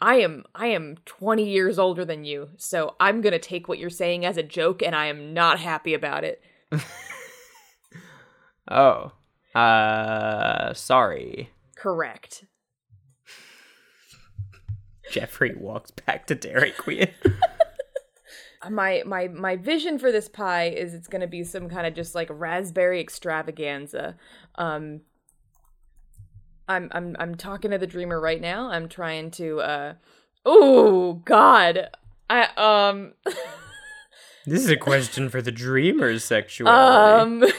I 0.00 0.16
am 0.16 0.44
I 0.54 0.66
am 0.66 0.98
20 1.06 1.48
years 1.48 1.78
older 1.78 2.04
than 2.04 2.24
you, 2.24 2.50
so 2.58 2.96
I'm 3.00 3.22
going 3.22 3.32
to 3.32 3.38
take 3.38 3.66
what 3.66 3.78
you're 3.78 3.90
saying 3.90 4.26
as 4.26 4.36
a 4.36 4.42
joke 4.42 4.82
and 4.82 4.94
I 4.94 5.06
am 5.06 5.32
not 5.32 5.58
happy 5.58 5.94
about 5.94 6.22
it. 6.22 6.42
Oh. 8.70 9.12
Uh, 9.54 10.72
sorry. 10.74 11.50
Correct. 11.76 12.44
Jeffrey 15.10 15.54
walks 15.58 15.90
back 15.90 16.26
to 16.26 16.34
Dairy 16.34 16.72
Queen. 16.72 17.08
My 18.70 19.02
my 19.06 19.28
my 19.28 19.56
vision 19.56 19.98
for 19.98 20.10
this 20.10 20.28
pie 20.28 20.68
is 20.68 20.92
it's 20.92 21.06
going 21.06 21.20
to 21.20 21.28
be 21.28 21.44
some 21.44 21.68
kind 21.68 21.86
of 21.86 21.94
just 21.94 22.14
like 22.14 22.28
raspberry 22.30 23.00
extravaganza. 23.00 24.16
Um 24.56 25.02
I'm 26.66 26.88
I'm 26.92 27.16
I'm 27.20 27.34
talking 27.36 27.70
to 27.70 27.78
the 27.78 27.86
dreamer 27.86 28.20
right 28.20 28.40
now. 28.40 28.68
I'm 28.68 28.88
trying 28.88 29.30
to 29.32 29.60
uh 29.60 29.94
Oh 30.44 31.14
god. 31.24 31.88
I 32.28 32.48
um 32.56 33.12
this 34.46 34.64
is 34.64 34.70
a 34.70 34.76
question 34.76 35.28
for 35.28 35.40
the 35.40 35.52
dreamer's 35.52 36.24
sexuality. 36.24 37.44
Um, 37.44 37.52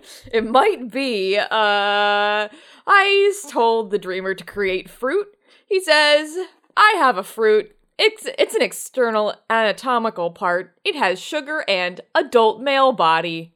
it 0.32 0.44
might 0.46 0.90
be. 0.90 1.38
Uh, 1.38 2.48
I 2.86 3.34
told 3.50 3.90
the 3.90 3.98
dreamer 3.98 4.34
to 4.34 4.44
create 4.44 4.88
fruit. 4.90 5.28
He 5.66 5.80
says, 5.80 6.36
"I 6.76 6.94
have 6.98 7.16
a 7.16 7.22
fruit. 7.22 7.74
It's 7.98 8.26
it's 8.38 8.54
an 8.54 8.62
external 8.62 9.34
anatomical 9.48 10.30
part. 10.30 10.74
It 10.84 10.96
has 10.96 11.20
sugar 11.20 11.64
and 11.68 12.00
adult 12.14 12.60
male 12.60 12.92
body. 12.92 13.54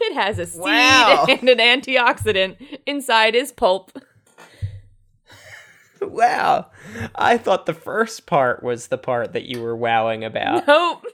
It 0.00 0.14
has 0.14 0.38
a 0.38 0.46
seed 0.46 0.62
Wow. 0.62 1.26
and 1.28 1.48
an 1.48 1.58
antioxidant 1.58 2.56
inside 2.86 3.34
his 3.34 3.52
pulp." 3.52 3.92
wow. 6.02 6.66
I 7.14 7.38
thought 7.38 7.66
the 7.66 7.74
first 7.74 8.26
part 8.26 8.62
was 8.62 8.88
the 8.88 8.98
part 8.98 9.32
that 9.32 9.44
you 9.44 9.60
were 9.62 9.76
wowing 9.76 10.24
about. 10.24 10.66
Nope. 10.66 11.04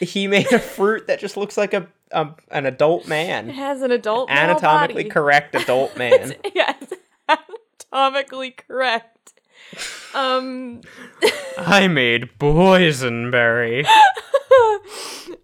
he 0.00 0.26
made 0.26 0.52
a 0.52 0.58
fruit 0.58 1.06
that 1.06 1.20
just 1.20 1.36
looks 1.36 1.56
like 1.56 1.72
a, 1.72 1.86
a 2.12 2.28
an 2.50 2.66
adult 2.66 3.02
It 3.06 3.08
man. 3.08 3.48
has 3.50 3.82
an 3.82 3.90
adult 3.90 4.28
male 4.28 4.38
Anatomically 4.38 5.02
body. 5.04 5.10
correct 5.10 5.54
adult 5.54 5.96
man. 5.98 6.34
yes, 6.54 6.92
anatomically 7.92 8.50
correct. 8.52 9.34
Um. 10.14 10.80
I 11.58 11.88
made 11.88 12.30
boysenberry. 12.38 13.86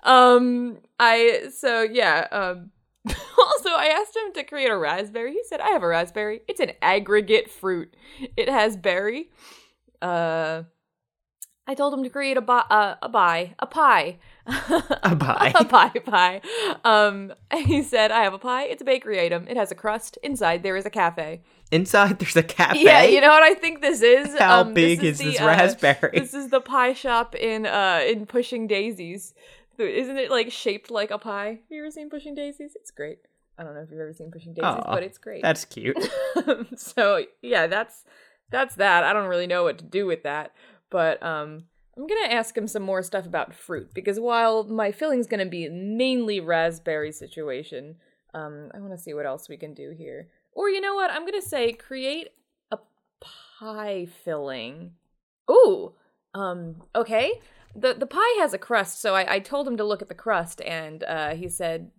um 0.02 0.78
i 0.98 1.48
so 1.54 1.82
yeah 1.82 2.26
um 2.30 2.70
also 3.38 3.70
i 3.70 3.86
asked 3.86 4.16
him 4.16 4.32
to 4.32 4.42
create 4.44 4.70
a 4.70 4.76
raspberry 4.76 5.32
he 5.32 5.42
said 5.44 5.60
i 5.60 5.68
have 5.68 5.82
a 5.82 5.86
raspberry 5.86 6.40
it's 6.48 6.60
an 6.60 6.72
aggregate 6.82 7.50
fruit 7.50 7.94
it 8.36 8.48
has 8.48 8.76
berry 8.76 9.30
uh 10.02 10.62
I 11.66 11.74
told 11.74 11.94
him 11.94 12.02
to 12.04 12.10
create 12.10 12.36
a 12.36 12.40
bi- 12.42 12.64
uh, 12.70 12.96
a 13.00 13.08
pie, 13.08 13.54
a 13.58 13.66
pie, 13.66 14.18
A 14.46 15.16
pie. 15.16 15.52
a 15.58 15.64
pie 15.64 15.88
pie. 16.04 16.40
Um, 16.84 17.32
he 17.54 17.82
said, 17.82 18.10
"I 18.10 18.22
have 18.22 18.34
a 18.34 18.38
pie. 18.38 18.64
It's 18.64 18.82
a 18.82 18.84
bakery 18.84 19.20
item. 19.20 19.46
It 19.48 19.56
has 19.56 19.70
a 19.70 19.74
crust. 19.74 20.18
Inside 20.22 20.62
there 20.62 20.76
is 20.76 20.84
a 20.86 20.90
cafe." 20.90 21.40
Inside 21.72 22.18
there's 22.18 22.36
a 22.36 22.42
cafe. 22.42 22.82
Yeah, 22.84 23.04
you 23.04 23.20
know 23.20 23.30
what 23.30 23.42
I 23.42 23.54
think 23.54 23.80
this 23.80 24.02
is. 24.02 24.38
How 24.38 24.60
Um, 24.60 24.74
big 24.74 25.00
this 25.00 25.18
is, 25.20 25.26
this 25.26 25.38
the, 25.38 25.44
uh, 25.44 25.46
raspberry? 25.46 26.18
This 26.20 26.34
is 26.34 26.50
the 26.50 26.60
pie 26.60 26.92
shop 26.92 27.34
in 27.34 27.64
uh 27.66 28.02
in 28.06 28.26
Pushing 28.26 28.66
Daisies. 28.66 29.32
Isn't 29.78 30.18
it 30.18 30.30
like 30.30 30.52
shaped 30.52 30.90
like 30.90 31.10
a 31.10 31.18
pie? 31.18 31.46
Have 31.48 31.58
you 31.70 31.80
ever 31.80 31.90
seen 31.90 32.10
Pushing 32.10 32.34
Daisies? 32.34 32.72
It's 32.76 32.90
great. 32.90 33.18
I 33.58 33.64
don't 33.64 33.74
know 33.74 33.80
if 33.80 33.90
you've 33.90 34.00
ever 34.00 34.12
seen 34.12 34.30
Pushing 34.30 34.52
Daisies, 34.52 34.64
Aw, 34.86 34.94
but 34.94 35.02
it's 35.02 35.18
great. 35.18 35.40
That's 35.42 35.64
cute. 35.64 35.96
so 36.76 37.24
yeah, 37.42 37.66
that's 37.66 38.04
that's 38.50 38.74
that. 38.76 39.02
I 39.04 39.12
don't 39.12 39.28
really 39.28 39.46
know 39.46 39.64
what 39.64 39.78
to 39.78 39.84
do 39.84 40.06
with 40.06 40.22
that, 40.24 40.52
but 40.94 41.20
um, 41.24 41.64
I'm 41.96 42.06
gonna 42.06 42.32
ask 42.32 42.56
him 42.56 42.68
some 42.68 42.84
more 42.84 43.02
stuff 43.02 43.26
about 43.26 43.52
fruit 43.52 43.92
because 43.92 44.20
while 44.20 44.62
my 44.62 44.92
filling's 44.92 45.26
gonna 45.26 45.44
be 45.44 45.68
mainly 45.68 46.38
raspberry 46.38 47.10
situation, 47.10 47.96
um, 48.32 48.70
I 48.72 48.78
want 48.78 48.92
to 48.92 48.98
see 48.98 49.12
what 49.12 49.26
else 49.26 49.48
we 49.48 49.56
can 49.56 49.74
do 49.74 49.90
here. 49.90 50.28
Or 50.52 50.70
you 50.70 50.80
know 50.80 50.94
what? 50.94 51.10
I'm 51.10 51.26
gonna 51.26 51.42
say 51.42 51.72
create 51.72 52.28
a 52.70 52.78
pie 53.58 54.06
filling. 54.06 54.92
Ooh, 55.50 55.94
um, 56.32 56.76
okay. 56.94 57.40
The 57.74 57.94
the 57.94 58.06
pie 58.06 58.36
has 58.38 58.54
a 58.54 58.58
crust, 58.58 59.02
so 59.02 59.16
I, 59.16 59.34
I 59.34 59.38
told 59.40 59.66
him 59.66 59.76
to 59.78 59.84
look 59.84 60.00
at 60.00 60.06
the 60.06 60.14
crust, 60.14 60.60
and 60.60 61.02
uh, 61.02 61.34
he 61.34 61.48
said 61.48 61.90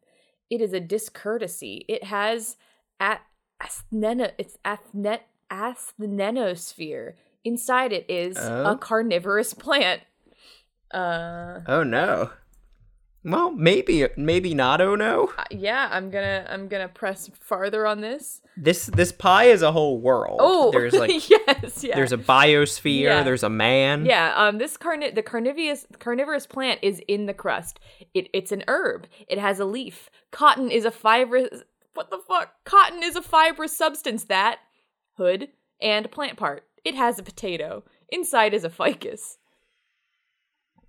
it 0.49 0.61
is 0.61 0.71
a 0.71 0.79
discourtesy. 0.79 1.83
It 1.89 2.05
has 2.05 2.55
at 3.01 3.23
asthneno, 3.61 4.31
it's 4.37 4.57
athnet 4.63 5.19
asthenosphere. 5.51 7.15
Inside 7.45 7.93
it 7.93 8.05
is 8.09 8.37
Oh? 8.37 8.71
a 8.71 8.77
carnivorous 8.77 9.53
plant. 9.53 10.01
Uh, 10.91 11.61
oh 11.67 11.83
no. 11.83 12.31
Well, 13.23 13.49
maybe 13.51 14.07
maybe 14.17 14.53
not. 14.53 14.81
Oh 14.81 14.95
no. 14.95 15.31
uh, 15.37 15.43
yeah, 15.49 15.89
I'm 15.91 16.11
gonna 16.11 16.45
I'm 16.47 16.67
gonna 16.67 16.87
press 16.87 17.29
farther 17.39 17.87
on 17.87 18.01
this. 18.01 18.41
This 18.55 18.85
this 18.85 19.11
pie 19.11 19.45
is 19.45 19.63
a 19.63 19.71
whole 19.71 19.99
world. 19.99 20.37
Oh, 20.41 20.71
there's 20.71 20.93
like 20.93 21.27
yes, 21.29 21.83
yeah. 21.83 21.95
there's 21.95 22.11
a 22.11 22.17
biosphere. 22.19 23.01
Yeah. 23.01 23.23
There's 23.23 23.41
a 23.43 23.49
man. 23.49 24.05
Yeah, 24.05 24.31
um, 24.35 24.59
this 24.59 24.77
carni- 24.77 25.13
the 25.15 25.23
carnivorous 25.23 25.87
carnivorous 25.99 26.45
plant 26.45 26.79
is 26.83 27.01
in 27.07 27.25
the 27.25 27.33
crust. 27.33 27.79
It 28.13 28.27
it's 28.31 28.51
an 28.51 28.63
herb. 28.67 29.07
It 29.27 29.39
has 29.39 29.59
a 29.59 29.65
leaf. 29.65 30.09
Cotton 30.31 30.69
is 30.69 30.85
a 30.85 30.91
fibrous. 30.91 31.63
What 31.95 32.11
the 32.11 32.19
fuck? 32.19 32.51
Cotton 32.63 33.01
is 33.01 33.15
a 33.15 33.21
fibrous 33.23 33.75
substance 33.75 34.25
that 34.25 34.59
hood 35.17 35.47
and 35.81 36.11
plant 36.11 36.37
part. 36.37 36.63
It 36.85 36.95
has 36.95 37.19
a 37.19 37.23
potato. 37.23 37.83
Inside 38.09 38.53
is 38.53 38.63
a 38.63 38.69
ficus. 38.69 39.37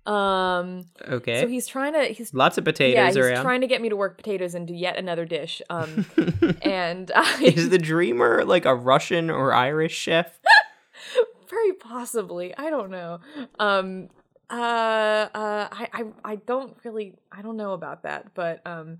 Um, 0.05 0.85
Okay. 1.09 1.41
so 1.41 1.47
he's 1.47 1.67
trying 1.67 1.91
to 1.93 2.03
he's 2.05 2.33
Lots 2.33 2.57
of 2.57 2.63
potatoes 2.63 2.93
yeah 2.95 3.07
he's 3.07 3.17
around. 3.17 3.43
trying 3.43 3.59
to 3.61 3.67
get 3.67 3.81
me 3.81 3.89
to 3.89 3.97
work 3.97 4.15
potatoes 4.15 4.55
into 4.55 4.73
yet 4.73 4.95
another 4.97 5.25
dish. 5.25 5.61
Um, 5.69 6.05
and 6.61 7.11
I 7.15 7.43
is 7.43 7.69
the 7.69 7.77
dreamer 7.77 8.45
like 8.45 8.65
a 8.65 8.73
Russian 8.73 9.29
or 9.29 9.53
Irish 9.53 9.93
chef? 9.95 10.39
very 11.49 11.73
possibly 11.73 12.53
i 12.57 12.69
don't 12.69 12.89
know 12.89 13.19
um 13.57 14.09
uh 14.49 14.53
uh 14.53 15.67
I, 15.71 15.87
I 15.93 16.03
i 16.25 16.35
don't 16.35 16.75
really 16.83 17.13
i 17.31 17.41
don't 17.41 17.55
know 17.55 17.71
about 17.71 18.03
that 18.03 18.33
but 18.33 18.65
um 18.67 18.97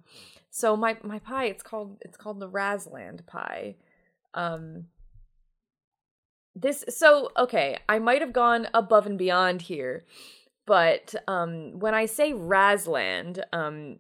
so 0.50 0.78
my 0.78 0.96
my 1.04 1.20
pie 1.20 1.46
it's 1.46 1.62
called 1.64 1.98
it's 2.02 2.16
called 2.16 2.40
the 2.40 2.50
Razzland 2.50 3.26
pie 3.26 3.76
um 4.34 4.86
this 6.62 6.84
so 6.90 7.30
okay 7.38 7.78
i 7.88 8.00
might 8.00 8.22
have 8.22 8.34
gone 8.34 8.68
above 8.74 9.06
and 9.06 9.18
beyond 9.18 9.64
here 9.64 10.06
but 10.66 11.14
um 11.28 11.80
when 11.80 11.94
i 11.94 12.06
say 12.06 12.34
Razzland, 12.34 13.42
um 13.54 14.00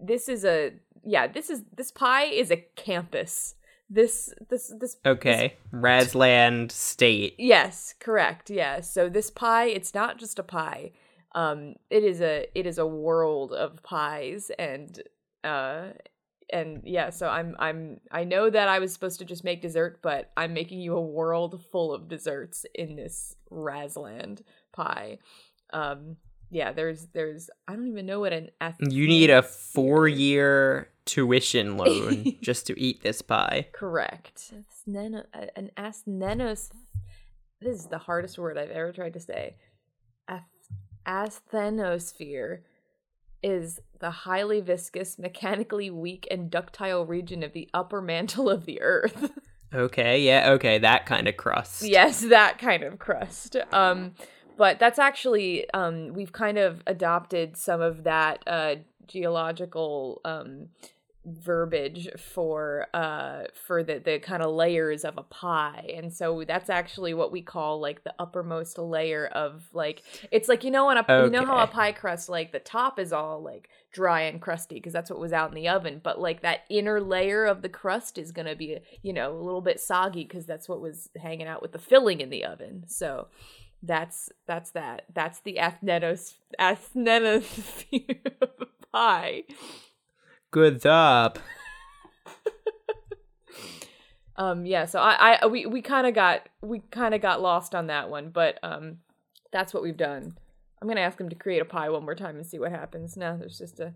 this 0.00 0.28
is 0.28 0.44
a 0.44 0.72
yeah 1.04 1.26
this 1.26 1.50
is 1.50 1.62
this 1.76 1.90
pie 1.90 2.24
is 2.24 2.50
a 2.50 2.64
campus 2.76 3.54
this 3.92 4.32
this 4.48 4.72
this 4.80 4.96
Okay. 5.04 5.56
Razzland 5.72 6.72
State. 6.72 7.34
Yes, 7.38 7.94
correct. 8.00 8.48
Yes. 8.48 8.90
So 8.92 9.08
this 9.08 9.30
pie, 9.30 9.66
it's 9.66 9.94
not 9.94 10.18
just 10.18 10.38
a 10.38 10.42
pie. 10.42 10.92
Um 11.34 11.74
it 11.90 12.02
is 12.02 12.20
a 12.20 12.46
it 12.54 12.66
is 12.66 12.78
a 12.78 12.86
world 12.86 13.52
of 13.52 13.82
pies 13.82 14.50
and 14.58 15.02
uh 15.44 15.88
and 16.52 16.82
yeah, 16.84 17.10
so 17.10 17.28
I'm 17.28 17.56
I'm 17.58 18.00
I 18.10 18.24
know 18.24 18.50
that 18.50 18.68
I 18.68 18.78
was 18.78 18.92
supposed 18.92 19.18
to 19.20 19.24
just 19.24 19.44
make 19.44 19.62
dessert, 19.62 20.00
but 20.02 20.30
I'm 20.36 20.52
making 20.52 20.80
you 20.80 20.94
a 20.94 21.00
world 21.00 21.64
full 21.72 21.92
of 21.92 22.08
desserts 22.08 22.66
in 22.74 22.96
this 22.96 23.34
Razzland 23.50 24.42
pie. 24.72 25.18
Um 25.72 26.16
yeah, 26.50 26.72
there's 26.72 27.06
there's 27.14 27.48
I 27.66 27.74
don't 27.74 27.88
even 27.88 28.06
know 28.06 28.20
what 28.20 28.32
an 28.32 28.50
You 28.80 29.08
need 29.08 29.30
a 29.30 29.42
four 29.42 30.06
year 30.06 30.88
tuition 31.06 31.76
loan 31.76 32.36
just 32.42 32.66
to 32.66 32.78
eat 32.78 33.02
this 33.02 33.22
pie. 33.22 33.68
Correct. 33.72 34.52
Astheno- 34.54 35.24
an 35.56 35.70
asthenos. 35.76 36.70
This 37.60 37.78
is 37.78 37.86
the 37.86 37.98
hardest 37.98 38.38
word 38.38 38.58
I've 38.58 38.70
ever 38.70 38.92
tried 38.92 39.14
to 39.14 39.20
say. 39.20 39.56
Asthenosphere 41.06 42.60
is 43.42 43.80
the 43.98 44.10
highly 44.10 44.60
viscous, 44.60 45.18
mechanically 45.18 45.90
weak, 45.90 46.26
and 46.30 46.50
ductile 46.50 47.06
region 47.06 47.42
of 47.42 47.52
the 47.52 47.68
upper 47.72 48.00
mantle 48.02 48.48
of 48.48 48.66
the 48.66 48.80
earth. 48.82 49.30
Okay, 49.74 50.20
yeah, 50.20 50.50
okay, 50.50 50.76
that 50.76 51.06
kind 51.06 51.26
of 51.26 51.38
crust. 51.38 51.82
yes, 51.82 52.20
that 52.20 52.58
kind 52.58 52.82
of 52.82 52.98
crust. 52.98 53.56
Um, 53.72 54.12
but 54.58 54.78
that's 54.78 54.98
actually 54.98 55.64
um, 55.72 56.12
we've 56.12 56.32
kind 56.32 56.58
of 56.58 56.82
adopted 56.86 57.56
some 57.56 57.80
of 57.80 58.04
that 58.04 58.42
uh, 58.46 58.74
geological 59.06 60.20
um, 60.26 60.68
verbiage 61.24 62.08
for 62.18 62.88
uh 62.94 63.42
for 63.66 63.84
the 63.84 64.00
the 64.00 64.18
kind 64.18 64.42
of 64.42 64.52
layers 64.52 65.04
of 65.04 65.18
a 65.18 65.22
pie. 65.22 65.92
And 65.96 66.12
so 66.12 66.44
that's 66.46 66.68
actually 66.68 67.14
what 67.14 67.30
we 67.30 67.42
call 67.42 67.80
like 67.80 68.04
the 68.04 68.14
uppermost 68.18 68.78
layer 68.78 69.26
of 69.26 69.62
like 69.72 70.02
it's 70.30 70.48
like 70.48 70.64
you 70.64 70.70
know 70.70 70.88
on 70.88 70.98
a 70.98 71.24
you 71.24 71.30
know 71.30 71.46
how 71.46 71.58
a 71.58 71.66
pie 71.66 71.92
crust 71.92 72.28
like 72.28 72.52
the 72.52 72.58
top 72.58 72.98
is 72.98 73.12
all 73.12 73.42
like 73.42 73.68
dry 73.92 74.22
and 74.22 74.40
crusty 74.40 74.76
because 74.76 74.92
that's 74.92 75.10
what 75.10 75.20
was 75.20 75.34
out 75.34 75.50
in 75.50 75.54
the 75.54 75.68
oven 75.68 76.00
but 76.02 76.18
like 76.18 76.40
that 76.40 76.60
inner 76.70 76.98
layer 76.98 77.44
of 77.44 77.60
the 77.60 77.68
crust 77.68 78.16
is 78.16 78.32
going 78.32 78.46
to 78.46 78.56
be 78.56 78.78
you 79.02 79.12
know 79.12 79.32
a 79.32 79.42
little 79.42 79.60
bit 79.60 79.78
soggy 79.78 80.24
because 80.24 80.46
that's 80.46 80.68
what 80.68 80.80
was 80.80 81.10
hanging 81.20 81.46
out 81.46 81.62
with 81.62 81.72
the 81.72 81.78
filling 81.78 82.20
in 82.20 82.30
the 82.30 82.44
oven. 82.44 82.84
So 82.86 83.28
that's 83.82 84.30
that's 84.46 84.70
that. 84.72 85.02
That's 85.12 85.40
the 85.40 85.56
athnetos 85.60 86.34
athenosphere 86.58 88.20
of 88.40 88.68
pie 88.92 89.42
Good 90.52 90.80
job. 90.82 91.38
um 94.36 94.64
yeah 94.64 94.86
so 94.86 94.98
i 94.98 95.36
i 95.42 95.46
we, 95.46 95.66
we 95.66 95.82
kind 95.82 96.06
of 96.06 96.14
got 96.14 96.48
we 96.62 96.80
kind 96.90 97.14
of 97.14 97.20
got 97.20 97.42
lost 97.42 97.74
on 97.74 97.88
that 97.88 98.08
one 98.08 98.30
but 98.30 98.58
um 98.62 98.96
that's 99.52 99.74
what 99.74 99.82
we've 99.82 99.96
done. 99.98 100.34
I'm 100.80 100.88
gonna 100.88 101.02
ask 101.02 101.20
him 101.20 101.28
to 101.28 101.36
create 101.36 101.60
a 101.62 101.66
pie 101.66 101.90
one 101.90 102.04
more 102.04 102.14
time 102.14 102.36
and 102.36 102.46
see 102.46 102.58
what 102.58 102.72
happens. 102.72 103.16
Now 103.16 103.36
there's 103.36 103.58
just 103.58 103.80
a 103.80 103.94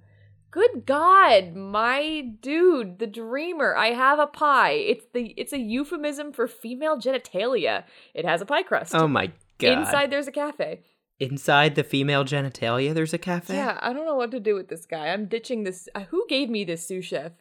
good 0.50 0.86
god 0.86 1.54
my 1.54 2.20
dude 2.40 2.98
the 3.00 3.07
dreamer 3.07 3.76
i 3.76 3.88
have 3.88 4.18
a 4.18 4.26
pie. 4.26 4.72
It's 4.72 5.04
the 5.12 5.34
it's 5.36 5.52
a 5.52 5.59
euphemism 5.59 6.32
for 6.32 6.46
female 6.46 6.98
genitalia. 6.98 7.84
It 8.14 8.24
has 8.24 8.40
a 8.40 8.46
pie 8.46 8.62
crust. 8.62 8.94
Oh 8.94 9.09
my 9.09 9.32
god. 9.59 9.78
inside 9.78 10.11
there's 10.11 10.28
a 10.28 10.32
cafe 10.32 10.80
Inside 11.18 11.76
the 11.76 11.82
female 11.84 12.24
genitalia, 12.24 12.92
there's 12.92 13.14
a 13.14 13.18
cafe? 13.18 13.54
yeah 13.54 13.78
i 13.80 13.92
don't 13.92 14.04
know 14.04 14.14
what 14.16 14.30
to 14.32 14.40
do 14.40 14.54
with 14.54 14.68
this 14.68 14.84
guy 14.84 15.08
i'm 15.08 15.26
ditching 15.26 15.64
this 15.64 15.88
uh, 15.94 16.00
who 16.10 16.26
gave 16.28 16.50
me 16.50 16.62
this 16.64 16.86
sous 16.86 17.04
chef 17.06 17.32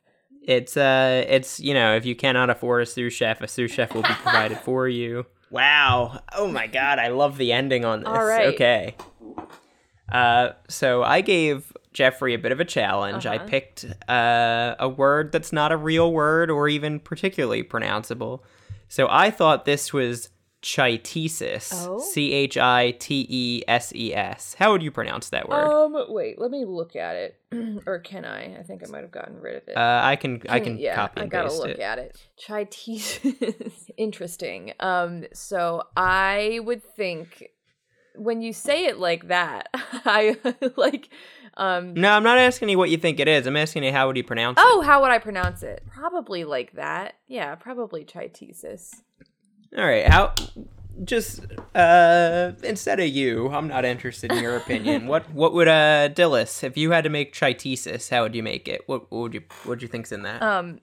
It's 0.43 0.78
uh 0.78 1.26
it's 1.28 1.59
you 1.59 1.73
know, 1.73 1.95
if 1.95 2.05
you 2.05 2.15
cannot 2.15 2.49
afford 2.49 2.84
a 2.84 2.86
sous 2.86 3.11
chef, 3.13 3.41
a 3.41 3.47
sous 3.47 3.69
chef 3.71 3.93
will 3.93 4.03
be 4.03 4.13
provided 4.23 4.57
for 4.67 4.88
you. 4.88 5.26
Wow. 5.49 6.19
Oh 6.36 6.47
my 6.47 6.67
god, 6.67 6.99
I 6.99 7.07
love 7.09 7.38
the 7.38 7.51
ending 7.51 7.84
on 7.86 7.99
this. 8.01 8.09
All 8.09 8.26
right. 8.26 8.53
Okay. 8.53 8.95
Uh 10.11 10.49
so 10.69 11.03
I 11.03 11.21
gave 11.21 11.73
Jeffrey 11.93 12.34
a 12.34 12.38
bit 12.38 12.51
of 12.51 12.59
a 12.59 12.65
challenge. 12.65 13.26
I 13.26 13.38
Uh-huh. 13.38 13.45
picked 13.47 13.86
uh 14.07 14.76
a 14.80 14.88
word 14.88 15.32
that's 15.32 15.51
not 15.51 15.71
a 15.71 15.78
real 15.78 16.11
word 16.11 16.49
or 16.51 16.67
even 16.69 16.99
particularly 16.99 17.63
pronounceable. 17.63 18.41
So 18.88 19.07
I 19.09 19.32
thought 19.32 19.65
this 19.65 19.91
was 19.91 20.30
chitesis. 20.66 21.72
Oh. 21.88 21.99
C 21.99 22.34
H 22.34 22.57
I 22.57 22.91
T 22.91 23.28
E 23.30 23.61
S 23.68 23.93
E 23.93 24.16
S. 24.16 24.55
How 24.57 24.72
would 24.72 24.82
you 24.82 24.89
pronounce 24.89 25.30
that 25.30 25.47
word? 25.47 25.63
um 25.63 25.95
wait 26.09 26.39
let 26.39 26.49
me 26.49 26.66
look 26.66 26.95
at 26.95 27.16
it 27.16 27.39
or 27.86 27.99
can 27.99 28.26
i 28.26 28.57
i 28.59 28.63
think 28.63 28.82
i 28.84 28.89
might 28.89 29.01
have 29.01 29.11
gotten 29.11 29.39
rid 29.39 29.55
of 29.57 29.68
it 29.68 29.78
uh, 29.78 30.01
I 30.03 30.16
can 30.16 30.41
I 30.49 30.59
can 30.59 30.78
yeah, 30.80 30.95
copy 30.95 31.22
I 31.22 31.28
gotta 31.28 31.53
look 31.53 31.70
it. 31.70 31.80
at 31.80 31.99
it. 31.99 32.20
Chaitis, 32.43 33.89
interesting. 33.97 34.74
Um, 34.80 35.26
so 35.34 35.84
I 35.95 36.59
would 36.63 36.84
think 36.84 37.49
when 38.16 38.41
you 38.41 38.53
say 38.53 38.86
it 38.86 38.97
like 38.97 39.28
that, 39.28 39.70
I 39.74 40.38
like, 40.78 41.09
um, 41.57 41.93
No, 41.93 42.11
I'm 42.11 42.24
not 42.24 42.38
asking 42.38 42.70
you 42.70 42.78
what 42.78 42.89
you 42.89 42.97
think 42.97 43.20
it 43.20 43.28
is. 43.28 43.45
I'm 43.45 43.57
asking 43.57 43.84
you 43.84 43.91
how 43.91 44.07
would 44.07 44.18
you 44.18 44.24
pronounce 44.24 44.57
oh, 44.59 44.82
how 44.82 45.01
would 45.01 45.11
I 45.11 45.20
pronounce 45.20 45.63
it? 45.63 45.84
Probably 45.93 46.43
like 46.43 46.74
that. 46.74 47.16
Yeah, 47.28 47.55
probably 47.55 48.03
chitesis. 48.05 48.95
All 49.78 49.86
right. 49.86 50.07
How 50.07 50.34
just 51.03 51.41
uh 51.76 52.53
instead 52.63 52.99
of 52.99 53.07
you, 53.09 53.49
I'm 53.49 53.67
not 53.67 53.84
interested 53.86 54.32
in 54.32 54.41
your 54.41 54.55
opinion. 54.57 55.07
what 55.11 55.30
what 55.32 55.53
would 55.53 55.67
uh 55.67 56.09
Dillis, 56.09 56.63
if 56.63 56.78
you 56.78 56.91
had 56.91 57.03
to 57.03 57.09
make 57.09 57.34
chitesis, 57.34 58.09
how 58.09 58.23
would 58.23 58.36
you 58.36 58.43
make 58.43 58.67
it? 58.67 58.82
What, 58.88 59.11
what 59.11 59.19
would 59.21 59.34
you 59.34 59.41
what 59.63 59.69
would 59.69 59.82
you 59.82 59.88
think's 59.88 60.11
in 60.11 60.23
that? 60.23 60.41
Um, 60.41 60.80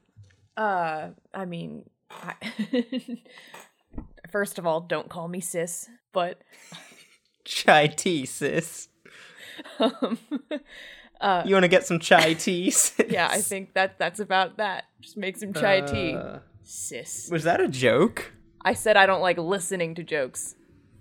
uh, 0.56 1.08
I 1.32 1.44
mean, 1.46 1.88
I 2.10 2.34
first 4.30 4.58
of 4.58 4.66
all, 4.66 4.80
don't 4.80 5.08
call 5.08 5.28
me 5.28 5.40
sis, 5.40 5.88
but 6.12 6.42
chitesis. 7.46 8.88
um, 9.78 10.18
uh, 11.20 11.42
You 11.46 11.54
want 11.54 11.64
to 11.64 11.68
get 11.68 11.86
some 11.86 11.98
chai 11.98 12.34
tea? 12.34 12.72
yeah, 13.08 13.28
I 13.30 13.40
think 13.40 13.72
that 13.74 13.98
that's 13.98 14.20
about 14.20 14.58
that. 14.58 14.84
Just 15.00 15.16
make 15.16 15.38
some 15.38 15.54
chai 15.54 15.80
tea, 15.80 16.14
Uh, 16.14 16.40
sis. 16.62 17.30
was 17.30 17.44
that 17.44 17.60
a 17.60 17.68
joke? 17.68 18.32
I 18.64 18.74
said 18.74 18.96
I 18.96 19.06
don't 19.06 19.20
like 19.20 19.38
listening 19.38 19.94
to 19.96 20.02
jokes. 20.02 20.54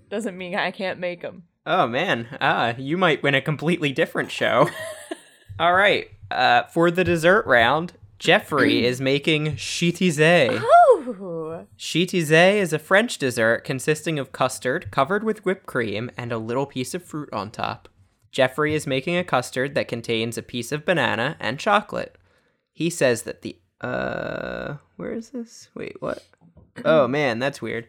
Doesn't 0.09 0.37
mean 0.37 0.55
I 0.55 0.71
can't 0.71 0.99
make 0.99 1.21
them. 1.21 1.43
Oh 1.65 1.87
man, 1.87 2.27
ah, 2.41 2.73
you 2.77 2.97
might 2.97 3.21
win 3.21 3.35
a 3.35 3.41
completely 3.41 3.91
different 3.91 4.31
show. 4.31 4.69
All 5.59 5.73
right, 5.73 6.09
uh, 6.31 6.63
for 6.63 6.89
the 6.89 7.03
dessert 7.03 7.45
round, 7.45 7.93
Jeffrey 8.17 8.85
is 8.85 8.99
making 8.99 9.53
chitize. 9.53 10.59
Oh, 10.63 11.67
Chitize 11.77 12.55
is 12.55 12.73
a 12.73 12.79
French 12.79 13.17
dessert 13.17 13.63
consisting 13.63 14.19
of 14.19 14.31
custard 14.31 14.89
covered 14.91 15.23
with 15.23 15.45
whipped 15.45 15.65
cream 15.65 16.11
and 16.17 16.31
a 16.31 16.37
little 16.37 16.65
piece 16.65 16.93
of 16.93 17.03
fruit 17.03 17.29
on 17.33 17.51
top. 17.51 17.89
Jeffrey 18.31 18.73
is 18.73 18.87
making 18.87 19.17
a 19.17 19.23
custard 19.23 19.75
that 19.75 19.87
contains 19.87 20.37
a 20.37 20.43
piece 20.43 20.71
of 20.71 20.85
banana 20.85 21.35
and 21.39 21.59
chocolate. 21.59 22.17
He 22.71 22.89
says 22.89 23.23
that 23.23 23.41
the 23.41 23.57
uh 23.81 24.75
where 24.97 25.13
is 25.13 25.31
this? 25.31 25.69
Wait, 25.75 26.01
what? 26.01 26.23
Oh 26.85 27.07
man, 27.09 27.39
that's 27.39 27.61
weird. 27.61 27.87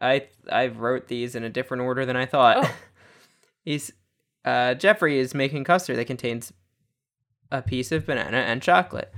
I 0.00 0.28
I 0.50 0.68
wrote 0.68 1.08
these 1.08 1.34
in 1.34 1.44
a 1.44 1.50
different 1.50 1.82
order 1.82 2.04
than 2.04 2.16
I 2.16 2.26
thought. 2.26 2.58
Oh. 2.64 2.74
He's 3.62 3.92
uh 4.44 4.74
Jeffrey 4.74 5.18
is 5.18 5.34
making 5.34 5.64
custard 5.64 5.96
that 5.96 6.06
contains 6.06 6.52
a 7.50 7.62
piece 7.62 7.92
of 7.92 8.06
banana 8.06 8.38
and 8.38 8.62
chocolate. 8.62 9.12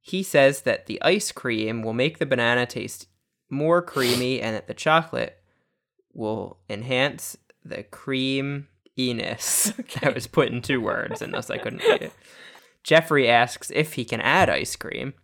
He 0.00 0.22
says 0.22 0.62
that 0.62 0.86
the 0.86 1.00
ice 1.02 1.32
cream 1.32 1.82
will 1.82 1.94
make 1.94 2.18
the 2.18 2.26
banana 2.26 2.66
taste 2.66 3.08
more 3.50 3.80
creamy 3.80 4.40
and 4.42 4.54
that 4.54 4.66
the 4.66 4.74
chocolate 4.74 5.38
will 6.12 6.58
enhance 6.68 7.36
the 7.64 7.82
creaminess. 7.82 9.72
That 10.00 10.14
was 10.14 10.26
put 10.26 10.48
in 10.48 10.62
two 10.62 10.80
words, 10.80 11.22
and 11.22 11.32
thus 11.32 11.50
I 11.50 11.58
couldn't 11.58 11.82
read 11.82 12.02
it. 12.02 12.12
Jeffrey 12.82 13.28
asks 13.28 13.72
if 13.74 13.94
he 13.94 14.04
can 14.04 14.20
add 14.20 14.50
ice 14.50 14.76
cream. 14.76 15.14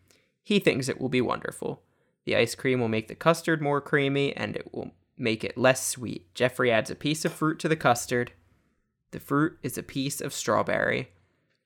He 0.42 0.58
thinks 0.58 0.88
it 0.88 1.00
will 1.00 1.10
be 1.10 1.20
wonderful. 1.20 1.82
The 2.30 2.36
ice 2.36 2.54
cream 2.54 2.78
will 2.78 2.86
make 2.86 3.08
the 3.08 3.16
custard 3.16 3.60
more 3.60 3.80
creamy 3.80 4.36
and 4.36 4.54
it 4.54 4.72
will 4.72 4.92
make 5.18 5.42
it 5.42 5.58
less 5.58 5.84
sweet. 5.84 6.32
Jeffrey 6.32 6.70
adds 6.70 6.88
a 6.88 6.94
piece 6.94 7.24
of 7.24 7.32
fruit 7.32 7.58
to 7.58 7.68
the 7.68 7.74
custard. 7.74 8.30
The 9.10 9.18
fruit 9.18 9.58
is 9.64 9.76
a 9.76 9.82
piece 9.82 10.20
of 10.20 10.32
strawberry. 10.32 11.10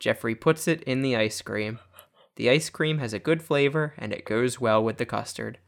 Jeffrey 0.01 0.35
puts 0.35 0.67
it 0.67 0.83
in 0.85 1.03
the 1.03 1.17
ice 1.17 1.43
cream. 1.43 1.81
The 2.37 2.49
ice 2.49 2.71
cream 2.71 2.97
has 2.97 3.12
a 3.12 3.19
good 3.19 3.43
flavor 3.43 3.93
and 3.99 4.11
it 4.11 4.25
goes 4.25 4.59
well 4.59 4.83
with 4.83 4.97
the 4.97 5.05
custard. 5.05 5.59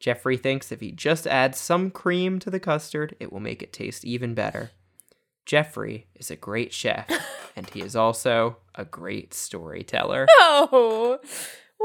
Jeffrey 0.00 0.36
thinks 0.36 0.72
if 0.72 0.80
he 0.80 0.90
just 0.90 1.28
adds 1.28 1.56
some 1.56 1.92
cream 1.92 2.40
to 2.40 2.50
the 2.50 2.58
custard, 2.58 3.14
it 3.20 3.32
will 3.32 3.38
make 3.38 3.62
it 3.62 3.72
taste 3.72 4.04
even 4.04 4.34
better. 4.34 4.72
Jeffrey 5.46 6.08
is 6.16 6.32
a 6.32 6.36
great 6.36 6.72
chef, 6.72 7.08
and 7.56 7.70
he 7.70 7.80
is 7.80 7.94
also 7.94 8.56
a 8.74 8.84
great 8.84 9.34
storyteller. 9.34 10.26
oh, 10.40 11.20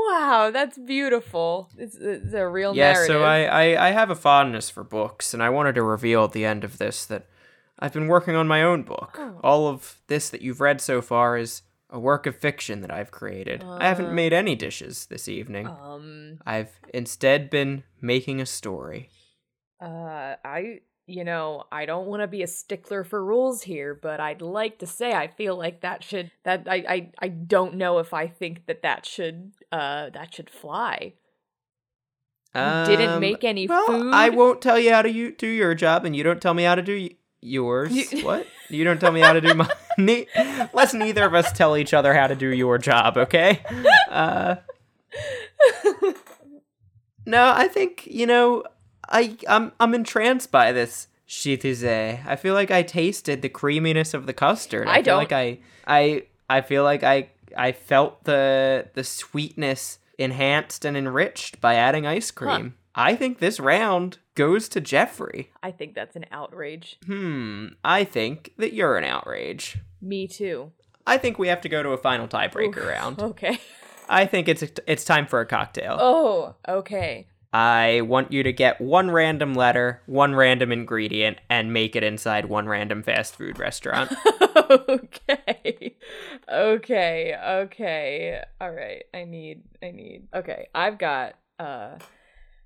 wow, 0.09 0.51
that's 0.51 0.77
beautiful. 0.77 1.69
It's, 1.77 1.95
it's 1.95 2.33
a 2.33 2.47
real 2.47 2.75
Yeah, 2.75 2.93
narrative. 2.93 3.07
so 3.15 3.23
I, 3.23 3.43
I, 3.73 3.87
I 3.87 3.91
have 3.91 4.09
a 4.09 4.15
fondness 4.15 4.69
for 4.69 4.83
books, 4.83 5.33
and 5.33 5.41
I 5.41 5.49
wanted 5.49 5.75
to 5.75 5.83
reveal 5.83 6.23
at 6.25 6.31
the 6.33 6.45
end 6.45 6.63
of 6.63 6.77
this 6.77 7.05
that 7.05 7.25
I've 7.79 7.93
been 7.93 8.07
working 8.07 8.35
on 8.35 8.47
my 8.47 8.63
own 8.63 8.83
book. 8.83 9.15
Oh. 9.19 9.39
All 9.43 9.67
of 9.67 9.99
this 10.07 10.29
that 10.29 10.41
you've 10.41 10.61
read 10.61 10.81
so 10.81 11.01
far 11.01 11.37
is 11.37 11.61
a 11.89 11.99
work 11.99 12.25
of 12.25 12.35
fiction 12.35 12.81
that 12.81 12.91
I've 12.91 13.11
created. 13.11 13.63
I 13.63 13.87
haven't 13.87 14.07
Uh. 14.07 14.11
made 14.13 14.33
any 14.33 14.55
dishes 14.55 15.05
this 15.07 15.27
evening. 15.29 15.67
um, 15.67 16.39
I've 16.45 16.71
instead 16.93 17.49
been 17.49 17.83
making 18.01 18.41
a 18.41 18.45
story. 18.45 19.09
uh, 19.81 20.35
I, 20.43 20.81
you 21.07 21.23
know, 21.23 21.63
I 21.71 21.85
don't 21.85 22.07
want 22.07 22.21
to 22.21 22.27
be 22.27 22.43
a 22.43 22.47
stickler 22.47 23.03
for 23.05 23.23
rules 23.23 23.63
here, 23.63 23.95
but 23.95 24.19
I'd 24.19 24.41
like 24.41 24.79
to 24.79 24.85
say 24.85 25.13
I 25.13 25.27
feel 25.27 25.55
like 25.57 25.81
that 25.81 26.03
should 26.03 26.31
that 26.43 26.67
I 26.69 26.75
I 26.87 27.11
I 27.19 27.27
don't 27.29 27.75
know 27.75 27.99
if 27.99 28.13
I 28.13 28.27
think 28.27 28.65
that 28.67 28.81
that 28.83 29.05
should 29.05 29.53
uh 29.71 30.09
that 30.11 30.33
should 30.35 30.49
fly. 30.49 31.13
You 32.55 32.61
didn't 32.87 33.11
Um, 33.15 33.19
make 33.19 33.43
any 33.43 33.67
well, 33.67 33.85
food. 33.85 34.13
I 34.13 34.29
won't 34.29 34.61
tell 34.63 34.79
you 34.79 34.91
how 34.91 35.03
to 35.03 35.11
you, 35.11 35.31
do 35.31 35.45
your 35.47 35.75
job, 35.75 36.05
and 36.05 36.15
you 36.15 36.23
don't 36.23 36.41
tell 36.41 36.53
me 36.55 36.63
how 36.63 36.73
to 36.75 36.81
do 36.81 36.95
y- 36.99 37.11
yours. 37.39 38.11
You- 38.11 38.21
what? 38.25 38.47
You 38.69 38.83
don't 38.83 38.99
tell 38.99 39.11
me 39.11 39.21
how 39.21 39.33
to 39.33 39.41
do 39.41 39.53
mine. 39.53 39.69
Ne- 39.99 40.27
Let's 40.73 40.93
neither 40.93 41.23
of 41.23 41.33
us 41.33 41.51
tell 41.53 41.75
each 41.77 41.93
other 41.93 42.13
how 42.13 42.27
to 42.27 42.35
do 42.35 42.49
your 42.49 42.77
job, 42.77 43.17
okay? 43.17 43.63
Uh, 44.09 44.55
no, 47.25 47.51
I 47.55 47.67
think 47.67 48.05
you 48.07 48.25
know, 48.25 48.63
I 49.09 49.37
I'm 49.47 49.71
I'm 49.79 49.93
entranced 49.93 50.51
by 50.51 50.71
this 50.71 51.07
chitize. 51.27 52.25
I 52.25 52.35
feel 52.35 52.53
like 52.53 52.71
I 52.71 52.83
tasted 52.83 53.41
the 53.41 53.49
creaminess 53.49 54.13
of 54.13 54.25
the 54.25 54.33
custard. 54.33 54.87
I 54.87 54.95
feel 54.95 55.03
don't. 55.03 55.17
like 55.17 55.31
I 55.31 55.59
I 55.85 56.23
I 56.49 56.61
feel 56.61 56.83
like 56.83 57.03
I 57.03 57.29
I 57.57 57.71
felt 57.71 58.23
the 58.23 58.87
the 58.93 59.03
sweetness 59.03 59.99
enhanced 60.17 60.85
and 60.85 60.97
enriched 60.97 61.61
by 61.61 61.75
adding 61.75 62.05
ice 62.05 62.31
cream. 62.31 62.75
I 62.95 63.15
think 63.15 63.37
this 63.37 63.59
round 63.59 64.17
goes 64.33 64.67
to 64.69 64.81
Jeffrey. 64.81 65.51
I 65.61 65.69
think 65.69 65.93
that's 65.93 66.15
an 66.15 66.25
outrage. 66.31 66.97
Hmm, 67.05 67.67
I 67.83 68.03
think 68.03 68.53
that 68.57 68.73
you're 68.73 68.97
an 68.97 69.03
outrage. 69.03 69.77
Me 70.01 70.27
too. 70.27 70.71
I 71.05 71.17
think 71.17 71.37
we 71.37 71.47
have 71.47 71.61
to 71.61 71.69
go 71.69 71.83
to 71.83 71.89
a 71.89 71.97
final 71.97 72.27
tiebreaker 72.27 72.87
round. 72.87 73.21
Okay. 73.21 73.59
I 74.09 74.25
think 74.25 74.47
it's 74.47 74.63
it's 74.87 75.03
time 75.03 75.27
for 75.27 75.41
a 75.41 75.45
cocktail. 75.45 75.97
Oh, 75.99 76.55
okay. 76.67 77.27
I 77.57 78.01
want 78.01 78.31
you 78.31 78.43
to 78.43 78.53
get 78.53 78.79
one 78.79 79.09
random 79.09 79.55
letter, 79.55 80.03
one 80.05 80.35
random 80.35 80.71
ingredient, 80.71 81.39
and 81.49 81.73
make 81.73 81.95
it 81.95 82.03
inside 82.03 82.45
one 82.45 82.67
random 82.67 83.01
fast 83.01 83.35
food 83.35 83.57
restaurant. 83.57 84.13
okay. 84.55 85.95
Okay. 86.47 87.35
Okay. 87.35 88.43
All 88.61 88.69
right. 88.69 89.05
I 89.11 89.23
need 89.23 89.63
I 89.81 89.89
need. 89.89 90.27
Okay. 90.35 90.67
I've 90.75 90.99
got 90.99 91.33
uh 91.57 91.97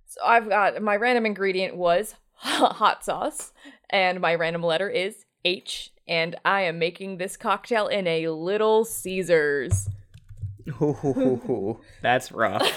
so 0.07 0.19
I've 0.25 0.49
got 0.49 0.81
my 0.81 0.97
random 0.97 1.25
ingredient 1.25 1.77
was 1.77 2.15
hot 2.35 3.05
sauce 3.05 3.53
and 3.89 4.19
my 4.19 4.35
random 4.35 4.61
letter 4.61 4.89
is 4.89 5.23
H 5.45 5.93
and 6.05 6.35
I 6.43 6.63
am 6.63 6.79
making 6.79 7.15
this 7.15 7.37
cocktail 7.37 7.87
in 7.87 8.07
a 8.07 8.27
Little 8.27 8.83
Caesars. 8.83 9.87
That's 12.01 12.31
rough. 12.31 12.61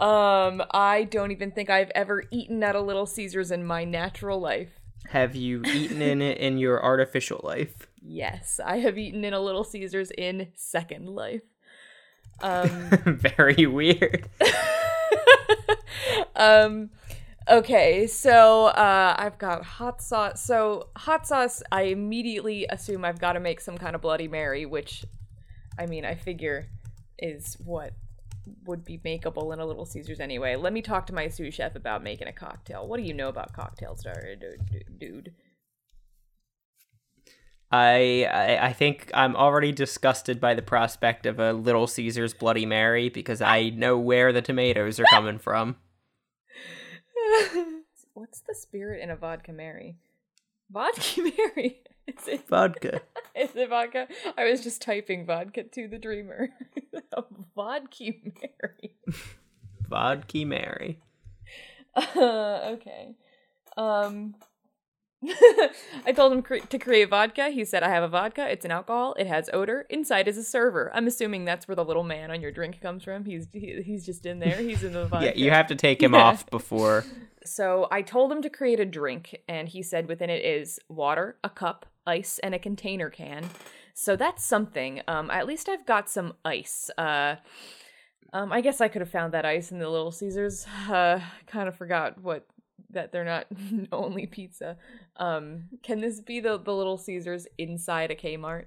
um 0.00 0.62
I 0.70 1.06
don't 1.10 1.30
even 1.32 1.50
think 1.52 1.70
I've 1.70 1.90
ever 1.94 2.24
eaten 2.30 2.62
at 2.62 2.74
a 2.74 2.80
Little 2.80 3.06
Caesars 3.06 3.50
in 3.50 3.64
my 3.64 3.84
natural 3.84 4.40
life. 4.40 4.80
Have 5.08 5.34
you 5.34 5.62
eaten 5.64 6.02
in 6.02 6.20
it 6.22 6.38
in 6.38 6.58
your 6.58 6.82
artificial 6.82 7.40
life? 7.42 7.86
Yes, 8.02 8.60
I 8.64 8.78
have 8.78 8.98
eaten 8.98 9.24
in 9.24 9.32
a 9.32 9.40
Little 9.40 9.64
Caesars 9.64 10.10
in 10.16 10.48
second 10.54 11.08
life. 11.08 11.42
Um 12.40 12.68
Very 13.04 13.66
weird. 13.66 14.28
um 16.36 16.90
okay 17.50 18.06
so 18.06 18.66
uh 18.66 19.14
i've 19.18 19.38
got 19.38 19.64
hot 19.64 20.02
sauce 20.02 20.42
so 20.44 20.88
hot 20.96 21.26
sauce 21.26 21.62
i 21.72 21.82
immediately 21.82 22.66
assume 22.68 23.04
i've 23.04 23.18
got 23.18 23.32
to 23.32 23.40
make 23.40 23.60
some 23.60 23.78
kind 23.78 23.94
of 23.96 24.02
bloody 24.02 24.28
mary 24.28 24.66
which 24.66 25.04
i 25.78 25.86
mean 25.86 26.04
i 26.04 26.14
figure 26.14 26.68
is 27.18 27.56
what 27.64 27.92
would 28.64 28.84
be 28.84 28.98
makeable 28.98 29.52
in 29.52 29.60
a 29.60 29.66
little 29.66 29.84
caesars 29.84 30.20
anyway. 30.20 30.56
Let 30.56 30.72
me 30.72 30.82
talk 30.82 31.06
to 31.08 31.14
my 31.14 31.28
sous 31.28 31.54
chef 31.54 31.74
about 31.74 32.02
making 32.02 32.28
a 32.28 32.32
cocktail. 32.32 32.86
What 32.86 32.98
do 32.98 33.02
you 33.02 33.14
know 33.14 33.28
about 33.28 33.52
cocktails 33.52 34.04
dude? 34.98 35.34
I, 37.70 38.26
I 38.32 38.68
I 38.68 38.72
think 38.72 39.10
I'm 39.12 39.36
already 39.36 39.72
disgusted 39.72 40.40
by 40.40 40.54
the 40.54 40.62
prospect 40.62 41.26
of 41.26 41.38
a 41.38 41.52
Little 41.52 41.86
Caesars 41.86 42.32
Bloody 42.32 42.64
Mary 42.64 43.10
because 43.10 43.42
I 43.42 43.68
know 43.70 43.98
where 43.98 44.32
the 44.32 44.40
tomatoes 44.40 44.98
are 44.98 45.04
coming 45.10 45.38
from. 45.38 45.76
what's 48.14 48.40
the 48.40 48.54
spirit 48.54 49.02
in 49.02 49.10
a 49.10 49.16
vodka 49.16 49.52
mary 49.52 49.96
vodka 50.70 51.22
mary 51.38 51.80
is 52.08 52.26
it 52.26 52.48
Vodka. 52.48 53.02
Is 53.36 53.54
it 53.54 53.68
vodka? 53.68 54.08
I 54.36 54.44
was 54.44 54.62
just 54.62 54.80
typing 54.80 55.26
vodka 55.26 55.64
to 55.64 55.88
the 55.88 55.98
dreamer. 55.98 56.48
vodka 57.54 58.12
Mary. 58.24 58.96
Vodka 59.88 60.44
Mary. 60.44 60.98
Uh, 61.94 62.60
okay. 62.72 63.14
Um. 63.76 64.34
I 66.06 66.12
told 66.14 66.32
him 66.32 66.42
cre- 66.42 66.58
to 66.58 66.78
create 66.78 67.10
vodka. 67.10 67.50
He 67.50 67.64
said, 67.64 67.82
I 67.82 67.88
have 67.88 68.02
a 68.04 68.08
vodka. 68.08 68.48
It's 68.50 68.64
an 68.64 68.70
alcohol. 68.70 69.14
It 69.18 69.26
has 69.26 69.50
odor. 69.52 69.86
Inside 69.90 70.28
is 70.28 70.38
a 70.38 70.44
server. 70.44 70.92
I'm 70.94 71.06
assuming 71.06 71.44
that's 71.44 71.66
where 71.66 71.74
the 71.74 71.84
little 71.84 72.04
man 72.04 72.30
on 72.30 72.40
your 72.40 72.52
drink 72.52 72.80
comes 72.80 73.02
from. 73.02 73.24
He's 73.24 73.48
he, 73.52 73.82
he's 73.84 74.06
just 74.06 74.26
in 74.26 74.38
there. 74.38 74.56
He's 74.56 74.84
in 74.84 74.92
the 74.92 75.04
vodka. 75.08 75.26
Yeah, 75.26 75.32
you 75.34 75.50
have 75.50 75.66
to 75.68 75.74
take 75.74 76.02
him 76.02 76.14
off 76.14 76.48
before. 76.50 77.04
So 77.44 77.88
I 77.90 78.02
told 78.02 78.30
him 78.30 78.42
to 78.42 78.50
create 78.50 78.78
a 78.78 78.84
drink, 78.84 79.40
and 79.48 79.68
he 79.68 79.82
said 79.82 80.06
within 80.06 80.30
it 80.30 80.44
is 80.44 80.78
water, 80.88 81.36
a 81.42 81.50
cup, 81.50 81.86
ice, 82.06 82.38
and 82.40 82.54
a 82.54 82.58
container 82.58 83.10
can. 83.10 83.48
So 83.94 84.14
that's 84.14 84.44
something. 84.44 85.02
Um, 85.08 85.30
at 85.30 85.46
least 85.46 85.68
I've 85.68 85.84
got 85.84 86.08
some 86.08 86.34
ice. 86.44 86.90
Uh, 86.96 87.36
um, 88.32 88.52
I 88.52 88.60
guess 88.60 88.80
I 88.80 88.88
could 88.88 89.00
have 89.00 89.10
found 89.10 89.32
that 89.32 89.44
ice 89.44 89.72
in 89.72 89.78
the 89.78 89.88
Little 89.88 90.12
Caesars. 90.12 90.66
Uh, 90.88 91.20
kind 91.46 91.68
of 91.68 91.76
forgot 91.76 92.22
what 92.22 92.46
that 92.90 93.12
they're 93.12 93.24
not 93.24 93.46
only 93.92 94.26
pizza. 94.26 94.76
Um, 95.16 95.64
can 95.82 96.00
this 96.00 96.20
be 96.20 96.40
the 96.40 96.58
the 96.58 96.74
Little 96.74 96.96
Caesars 96.98 97.46
inside 97.58 98.10
a 98.10 98.14
Kmart? 98.14 98.66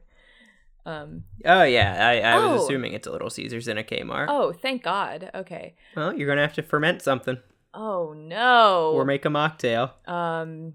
Um, 0.85 1.23
Oh 1.45 1.63
yeah, 1.63 1.97
I, 2.07 2.19
I 2.21 2.39
was 2.39 2.61
Oh. 2.61 2.65
assuming 2.65 2.93
it's 2.93 3.07
a 3.07 3.11
Little 3.11 3.29
Caesars 3.29 3.67
in 3.67 3.77
a 3.77 3.83
Kmart. 3.83 4.25
oh, 4.29 4.51
thank 4.51 4.81
God. 4.83 5.29
Okay. 5.35 5.75
Well, 5.95 6.15
you're 6.15 6.27
gonna 6.27 6.41
have 6.41 6.53
to 6.53 6.63
ferment 6.63 7.01
something 7.01 7.37
Oh 7.73 8.13
no. 8.13 8.91
or 8.93 9.05
make 9.05 9.25
a 9.25 9.29
mocktail. 9.29 9.91
Um. 10.09 10.73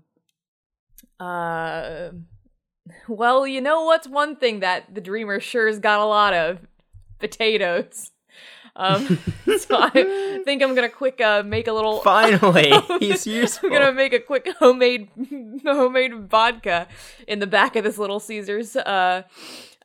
Uh. 1.19 2.11
Well, 3.09 3.49
you 3.49 3.61
know 3.61 3.83
what's 3.83 4.07
one 4.07 4.37
thing 4.37 4.61
that 4.61 4.95
the 4.95 5.01
Dreamer 5.01 5.41
sure's 5.41 5.81
got 5.81 5.99
a 5.99 6.05
lot 6.05 6.33
of 6.35 6.61
potatoes. 7.19 8.13
Um. 8.77 9.19
so 9.59 9.77
I 9.81 10.41
think 10.45 10.63
I'm 10.63 10.75
gonna 10.75 10.89
quick 10.89 11.21
uh 11.21 11.43
make 11.43 11.67
a 11.67 11.73
little. 11.73 12.01
Finally, 12.03 12.73
he's 13.01 13.27
useful. 13.27 13.69
I'm 13.69 13.81
gonna 13.81 13.93
make 13.93 14.13
a 14.13 14.21
quick 14.21 14.49
homemade 14.59 15.09
homemade 15.65 16.15
vodka 16.29 16.87
in 17.27 17.39
the 17.39 17.47
back 17.47 17.75
of 17.77 17.85
this 17.85 17.99
Little 17.99 18.21
Caesars. 18.21 18.77
Uh, 18.77 19.23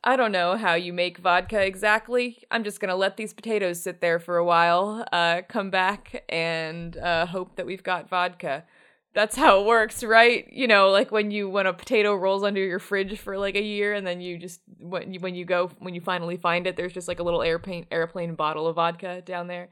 I 0.03 0.15
don't 0.15 0.31
know 0.31 0.57
how 0.57 0.73
you 0.73 0.93
make 0.93 1.19
vodka 1.19 1.63
exactly. 1.63 2.39
I'm 2.51 2.63
just 2.63 2.79
gonna 2.79 2.95
let 2.95 3.17
these 3.17 3.33
potatoes 3.33 3.81
sit 3.81 4.01
there 4.01 4.19
for 4.19 4.37
a 4.37 4.45
while. 4.45 5.05
Uh, 5.11 5.41
come 5.47 5.69
back 5.69 6.23
and 6.27 6.97
uh, 6.97 7.25
hope 7.27 7.55
that 7.55 7.65
we've 7.65 7.83
got 7.83 8.09
vodka. 8.09 8.65
That's 9.13 9.35
how 9.35 9.59
it 9.59 9.65
works, 9.65 10.03
right? 10.03 10.47
You 10.51 10.67
know, 10.67 10.89
like 10.89 11.11
when 11.11 11.31
you 11.31 11.49
when 11.49 11.67
a 11.67 11.73
potato 11.73 12.15
rolls 12.15 12.43
under 12.43 12.63
your 12.63 12.79
fridge 12.79 13.19
for 13.19 13.37
like 13.37 13.55
a 13.55 13.61
year, 13.61 13.93
and 13.93 14.07
then 14.07 14.21
you 14.21 14.37
just 14.37 14.61
when 14.79 15.13
you 15.13 15.19
when 15.19 15.35
you 15.35 15.43
go 15.43 15.69
when 15.79 15.93
you 15.93 16.01
finally 16.01 16.37
find 16.37 16.65
it, 16.65 16.77
there's 16.77 16.93
just 16.93 17.07
like 17.09 17.19
a 17.19 17.23
little 17.23 17.41
airplane 17.41 17.85
airplane 17.91 18.35
bottle 18.35 18.67
of 18.67 18.75
vodka 18.77 19.21
down 19.21 19.47
there. 19.47 19.69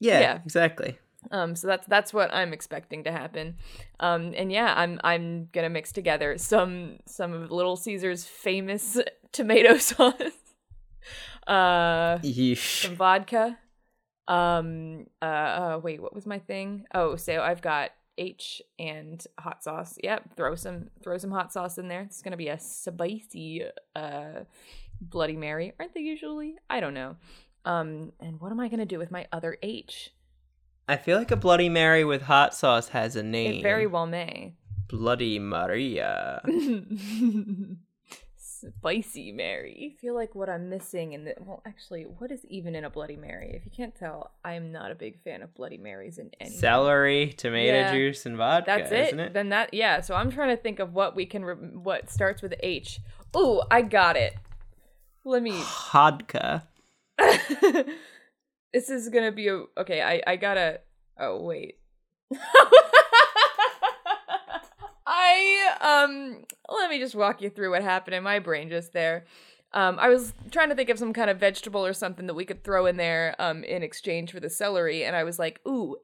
yeah, 0.00 0.20
yeah. 0.20 0.38
exactly. 0.44 0.98
Um, 1.30 1.56
so 1.56 1.66
that's 1.66 1.86
that's 1.86 2.12
what 2.12 2.32
I'm 2.34 2.52
expecting 2.52 3.04
to 3.04 3.12
happen. 3.12 3.56
Um, 4.00 4.32
and 4.36 4.50
yeah, 4.50 4.74
I'm 4.76 5.00
I'm 5.04 5.48
gonna 5.52 5.70
mix 5.70 5.92
together 5.92 6.38
some 6.38 6.98
some 7.06 7.32
of 7.32 7.50
Little 7.50 7.76
Caesar's 7.76 8.24
famous 8.24 8.98
tomato 9.32 9.78
sauce, 9.78 10.14
uh, 11.46 12.18
Yeesh. 12.18 12.82
some 12.82 12.96
vodka. 12.96 13.58
Um, 14.28 15.06
uh, 15.22 15.24
uh, 15.24 15.80
wait, 15.82 16.02
what 16.02 16.14
was 16.14 16.26
my 16.26 16.40
thing? 16.40 16.84
Oh, 16.92 17.14
so 17.16 17.40
I've 17.42 17.62
got 17.62 17.90
H 18.18 18.62
and 18.78 19.24
hot 19.38 19.62
sauce. 19.62 19.98
Yep, 20.02 20.36
throw 20.36 20.54
some 20.54 20.90
throw 21.02 21.18
some 21.18 21.30
hot 21.30 21.52
sauce 21.52 21.78
in 21.78 21.88
there. 21.88 22.02
It's 22.02 22.22
gonna 22.22 22.36
be 22.36 22.48
a 22.48 22.58
spicy 22.58 23.64
uh 23.94 24.44
Bloody 25.00 25.36
Mary, 25.36 25.72
aren't 25.78 25.94
they 25.94 26.00
usually? 26.00 26.56
I 26.70 26.80
don't 26.80 26.94
know. 26.94 27.16
Um, 27.64 28.12
and 28.20 28.40
what 28.40 28.52
am 28.52 28.60
I 28.60 28.68
gonna 28.68 28.86
do 28.86 28.98
with 28.98 29.10
my 29.10 29.26
other 29.32 29.58
H? 29.62 30.12
I 30.88 30.96
feel 30.96 31.18
like 31.18 31.30
a 31.30 31.36
Bloody 31.36 31.68
Mary 31.68 32.04
with 32.04 32.22
hot 32.22 32.54
sauce 32.54 32.88
has 32.88 33.16
a 33.16 33.22
name. 33.22 33.56
It 33.56 33.62
very 33.62 33.86
well 33.86 34.06
may. 34.06 34.54
Bloody 34.88 35.38
Maria. 35.38 36.42
Spicy 38.60 39.32
Mary. 39.32 39.94
I 39.96 40.00
feel 40.00 40.14
like 40.14 40.34
what 40.34 40.48
I'm 40.48 40.68
missing 40.68 41.12
in 41.12 41.24
the 41.24 41.34
well, 41.40 41.62
actually, 41.66 42.02
what 42.04 42.30
is 42.30 42.44
even 42.46 42.74
in 42.74 42.84
a 42.84 42.90
Bloody 42.90 43.16
Mary? 43.16 43.52
If 43.54 43.64
you 43.64 43.70
can't 43.70 43.94
tell, 43.94 44.32
I 44.44 44.54
am 44.54 44.72
not 44.72 44.90
a 44.90 44.94
big 44.94 45.22
fan 45.22 45.42
of 45.42 45.54
Bloody 45.54 45.78
Marys 45.78 46.18
in 46.18 46.30
any. 46.40 46.50
Celery, 46.50 47.32
tomato 47.36 47.76
Yeah. 47.78 47.92
juice, 47.92 48.26
and 48.26 48.36
vodka. 48.36 48.64
That's 48.66 48.92
it. 48.92 49.06
Isn't 49.08 49.20
it? 49.20 49.32
Then 49.32 49.48
that 49.50 49.74
yeah. 49.74 50.00
So 50.00 50.14
I'm 50.14 50.30
trying 50.30 50.56
to 50.56 50.62
think 50.62 50.78
of 50.78 50.92
what 50.92 51.14
we 51.16 51.26
can 51.26 51.44
re- 51.44 51.54
what 51.54 52.10
starts 52.10 52.42
with 52.42 52.54
H. 52.60 53.00
Ooh, 53.36 53.62
I 53.70 53.82
got 53.82 54.16
it. 54.16 54.34
Let 55.24 55.42
me. 55.42 55.52
Vodka. 55.92 56.68
this 58.72 58.88
is 58.90 59.08
gonna 59.08 59.32
be 59.32 59.48
a 59.48 59.64
okay. 59.78 60.02
I 60.02 60.22
I 60.26 60.36
gotta. 60.36 60.80
Oh 61.18 61.42
wait. 61.42 61.78
Um. 65.80 66.44
Let 66.68 66.90
me 66.90 66.98
just 66.98 67.14
walk 67.14 67.40
you 67.42 67.50
through 67.50 67.70
what 67.70 67.82
happened 67.82 68.14
in 68.14 68.22
my 68.22 68.38
brain 68.38 68.68
just 68.68 68.92
there. 68.92 69.24
Um, 69.72 69.98
I 69.98 70.08
was 70.08 70.32
trying 70.50 70.68
to 70.70 70.74
think 70.74 70.88
of 70.90 70.98
some 70.98 71.12
kind 71.12 71.28
of 71.28 71.38
vegetable 71.38 71.84
or 71.84 71.92
something 71.92 72.26
that 72.28 72.34
we 72.34 72.44
could 72.44 72.64
throw 72.64 72.86
in 72.86 72.96
there 72.96 73.34
um 73.38 73.62
in 73.64 73.82
exchange 73.82 74.32
for 74.32 74.40
the 74.40 74.50
celery, 74.50 75.04
and 75.04 75.14
I 75.14 75.24
was 75.24 75.38
like, 75.38 75.60
ooh, 75.66 75.96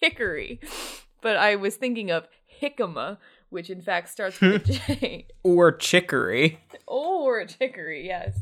hickory. 0.00 0.60
But 1.20 1.38
I 1.38 1.56
was 1.56 1.76
thinking 1.76 2.10
of 2.10 2.28
jicama, 2.60 3.16
which 3.48 3.70
in 3.70 3.80
fact 3.80 4.10
starts 4.10 4.38
with 4.42 4.68
a 4.68 4.72
J. 4.96 5.26
Or 5.42 5.72
chicory. 5.72 6.60
or 6.86 7.46
chicory, 7.46 8.04
yes. 8.06 8.38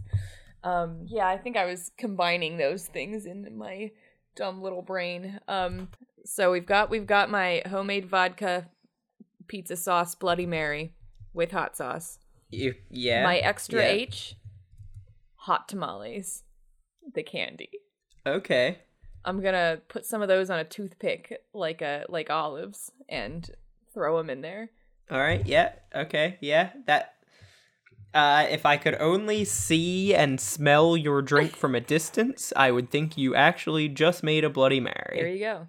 Um, 0.64 1.07
yeah, 1.07 1.28
I 1.28 1.38
think 1.38 1.57
I 1.57 1.64
was 1.64 1.92
combining 1.96 2.57
those 2.57 2.88
things 2.88 3.24
in 3.24 3.57
my 3.57 3.92
dumb 4.34 4.61
little 4.62 4.82
brain. 4.82 5.38
Um, 5.46 5.90
so 6.24 6.50
we've 6.50 6.66
got 6.66 6.90
we've 6.90 7.07
got 7.07 7.30
my 7.30 7.62
homemade 7.70 8.07
vodka 8.07 8.66
pizza 9.49 9.76
sauce 9.76 10.14
Bloody 10.14 10.47
Mary 10.47 10.95
with 11.32 11.53
hot 11.53 11.76
sauce. 11.76 12.18
You, 12.51 12.74
yeah. 12.90 13.22
My 13.24 13.38
extra 13.38 13.80
yeah. 13.80 13.88
H 13.88 14.36
hot 15.36 15.68
tamales. 15.68 16.45
The 17.14 17.22
candy. 17.22 17.70
Okay. 18.26 18.78
I'm 19.24 19.40
gonna 19.40 19.80
put 19.88 20.07
some 20.07 20.22
of 20.22 20.28
those 20.28 20.51
on 20.51 20.59
a 20.59 20.64
toothpick, 20.64 21.43
like 21.53 21.82
a 21.82 22.05
like 22.09 22.30
olives, 22.30 22.90
and 23.09 23.49
throw 23.93 24.18
them 24.18 24.30
in 24.30 24.40
there. 24.40 24.70
All 25.11 25.18
right. 25.18 25.45
Yeah. 25.47 25.72
Okay. 25.95 26.38
Yeah. 26.40 26.70
That. 26.86 27.14
Uh, 28.14 28.47
if 28.51 28.66
I 28.66 28.76
could 28.76 28.95
only 28.97 29.43
see 29.43 30.14
and 30.14 30.38
smell 30.38 30.99
your 30.99 31.22
drink 31.22 31.57
from 31.57 31.74
a 31.74 31.80
distance, 31.80 32.53
I 32.55 32.70
would 32.70 32.90
think 32.90 33.16
you 33.16 33.34
actually 33.34 33.88
just 33.88 34.22
made 34.22 34.45
a 34.45 34.51
Bloody 34.51 34.80
Mary. 34.80 35.16
There 35.16 35.28
you 35.28 35.38
go. 35.38 35.66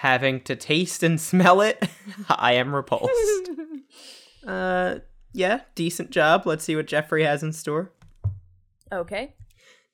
Having 0.00 0.42
to 0.42 0.56
taste 0.56 1.02
and 1.02 1.20
smell 1.30 1.60
it, 1.60 1.82
I 2.28 2.52
am 2.54 2.74
repulsed. 2.74 3.50
uh, 4.46 4.96
yeah, 5.32 5.60
decent 5.74 6.10
job. 6.10 6.46
Let's 6.46 6.64
see 6.64 6.76
what 6.76 6.86
Jeffrey 6.86 7.24
has 7.24 7.42
in 7.42 7.52
store. 7.52 7.92
okay. 8.92 9.34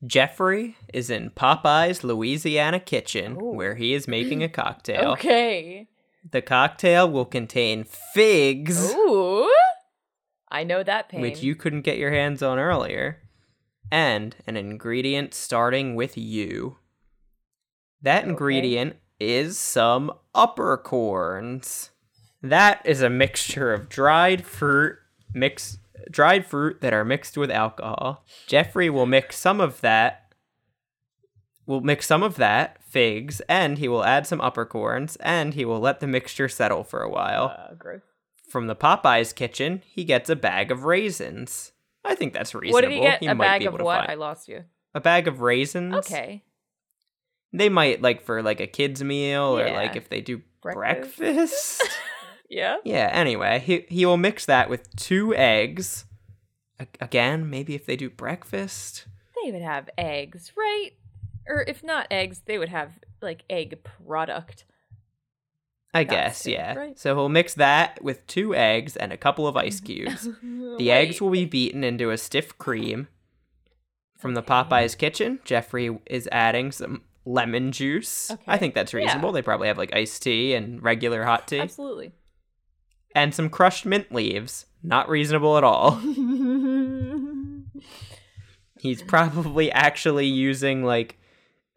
Jeffrey 0.05 0.77
is 0.93 1.11
in 1.11 1.31
Popeyes 1.31 2.03
Louisiana 2.03 2.81
kitchen, 2.81 3.37
Ooh. 3.41 3.53
where 3.53 3.77
he 3.77 3.95
is 3.95 4.09
making 4.09 4.43
a 4.43 4.49
cocktail. 4.63 5.13
Okay. 5.13 5.87
The 6.29 6.43
cocktail 6.43 7.09
will 7.09 7.25
contain 7.25 7.85
figs. 7.85 8.93
Ooh. 8.93 9.49
I 10.51 10.65
know 10.65 10.83
that 10.83 11.09
pain. 11.09 11.21
which 11.21 11.43
you 11.43 11.55
couldn't 11.55 11.83
get 11.83 11.99
your 11.99 12.11
hands 12.11 12.43
on 12.43 12.59
earlier, 12.59 13.21
and 13.93 14.35
an 14.49 14.57
ingredient 14.57 15.35
starting 15.35 15.95
with 15.95 16.19
U. 16.19 16.79
That 18.03 18.23
Okay. 18.25 18.31
ingredient 18.31 18.97
is 19.23 19.59
some 19.59 20.13
uppercorns. 20.35 21.91
That 22.43 22.83
is 22.85 23.03
a 23.03 23.11
mixture 23.11 23.73
of 23.73 23.89
dried 23.89 24.45
fruit 24.45 24.97
mix 25.35 25.79
dried 26.11 26.45
fruit 26.47 26.81
that 26.81 26.93
are 26.93 27.05
mixed 27.05 27.37
with 27.37 27.51
alcohol. 27.51 28.25
Jeffrey 28.47 28.91
will 28.91 29.07
mix 29.07 29.39
some 29.39 29.61
of 29.61 29.81
that 29.81 30.35
will 31.67 31.81
mix 31.81 32.07
some 32.07 32.23
of 32.23 32.37
that 32.37 32.83
figs 32.83 33.41
and 33.49 33.79
he 33.79 33.89
will 33.89 34.05
add 34.05 34.27
some 34.27 34.41
uppercorns 34.41 35.17
and 35.17 35.55
he 35.55 35.65
will 35.65 35.79
let 35.79 36.01
the 36.01 36.07
mixture 36.07 36.49
settle 36.49 36.85
for 36.85 37.03
a 37.03 37.11
while. 37.11 37.57
Uh, 37.57 37.75
gross. 37.79 38.03
From 38.49 38.67
the 38.67 38.77
Popeyes 38.77 39.35
kitchen, 39.35 39.83
he 39.87 40.05
gets 40.05 40.29
a 40.29 40.37
bag 40.37 40.71
of 40.71 40.85
raisins. 40.85 41.73
I 42.05 42.15
think 42.15 42.33
that's 42.33 42.55
reasonable. 42.55 42.75
What 42.75 42.81
did 42.83 42.93
he 42.93 43.27
get? 43.27 43.33
a 43.33 43.35
might 43.35 43.47
bag 43.47 43.67
of 43.67 43.81
what? 43.81 44.11
I 44.11 44.15
lost 44.15 44.49
you. 44.49 44.65
A 44.95 45.01
bag 45.01 45.29
of 45.29 45.41
raisins. 45.41 45.95
Okay. 45.95 46.43
They 47.53 47.69
might 47.69 48.01
like 48.03 48.23
for 48.23 48.43
like 48.43 48.61
a 48.61 48.67
kid's 48.67 49.03
meal 49.03 49.59
or 49.59 49.71
like 49.73 49.97
if 49.97 50.09
they 50.09 50.21
do 50.21 50.43
Breakfast. 50.63 51.19
breakfast. 51.19 51.83
Yeah. 52.49 52.77
yeah, 52.85 53.09
anyway, 53.11 53.61
he 53.61 53.87
he 53.89 54.05
will 54.05 54.19
mix 54.19 54.45
that 54.45 54.69
with 54.69 54.95
two 54.95 55.35
eggs. 55.35 56.05
A- 56.79 56.87
again, 57.01 57.49
maybe 57.49 57.75
if 57.75 57.87
they 57.87 57.97
do 57.97 58.11
breakfast. 58.11 59.07
They 59.43 59.51
would 59.51 59.63
have 59.63 59.89
eggs, 59.97 60.53
right? 60.55 60.91
Or 61.49 61.65
if 61.67 61.83
not 61.83 62.09
eggs, 62.11 62.43
they 62.45 62.59
would 62.59 62.69
have 62.69 62.93
like 63.23 63.45
egg 63.49 63.79
product. 63.83 64.67
I 65.95 66.05
That's 66.05 66.15
guess, 66.15 66.47
it, 66.47 66.51
yeah. 66.53 66.75
right. 66.75 66.99
So 66.99 67.15
he'll 67.15 67.31
mix 67.31 67.55
that 67.55 68.03
with 68.05 68.27
two 68.27 68.55
eggs 68.55 68.97
and 68.97 69.15
a 69.15 69.17
couple 69.17 69.47
of 69.47 69.57
ice 69.57 69.81
cubes. 69.89 70.29
The 70.43 70.91
eggs 70.91 71.23
will 71.23 71.31
be 71.31 71.47
beaten 71.47 71.83
into 71.83 72.11
a 72.11 72.19
stiff 72.19 72.59
cream. 72.59 73.09
From 74.19 74.35
the 74.35 74.43
Popeyes 74.43 74.97
kitchen, 74.97 75.41
Jeffrey 75.45 75.99
is 76.05 76.29
adding 76.31 76.71
some 76.71 77.01
lemon 77.25 77.73
juice. 77.73 78.31
I 78.47 78.59
think 78.59 78.75
that's 78.75 78.93
Yeah. 78.93 79.01
reasonable. 79.01 79.33
They 79.33 79.43
probably 79.43 79.69
have 79.69 79.79
like 79.79 79.95
iced 79.95 80.23
tea 80.23 80.55
and 80.55 80.83
regular 80.83 81.25
hot 81.25 81.47
tea. 81.49 81.61
Absolutely. 81.61 82.13
and 83.15 83.35
some 83.35 83.51
crushed 83.51 83.85
mint 83.87 84.11
leaves. 84.13 84.67
Not 84.83 85.09
reasonable 85.09 85.57
at 85.59 85.65
all. 85.65 86.01
He's 88.81 89.03
probably 89.03 89.71
actually 89.71 90.27
using 90.27 90.83
like 90.85 91.19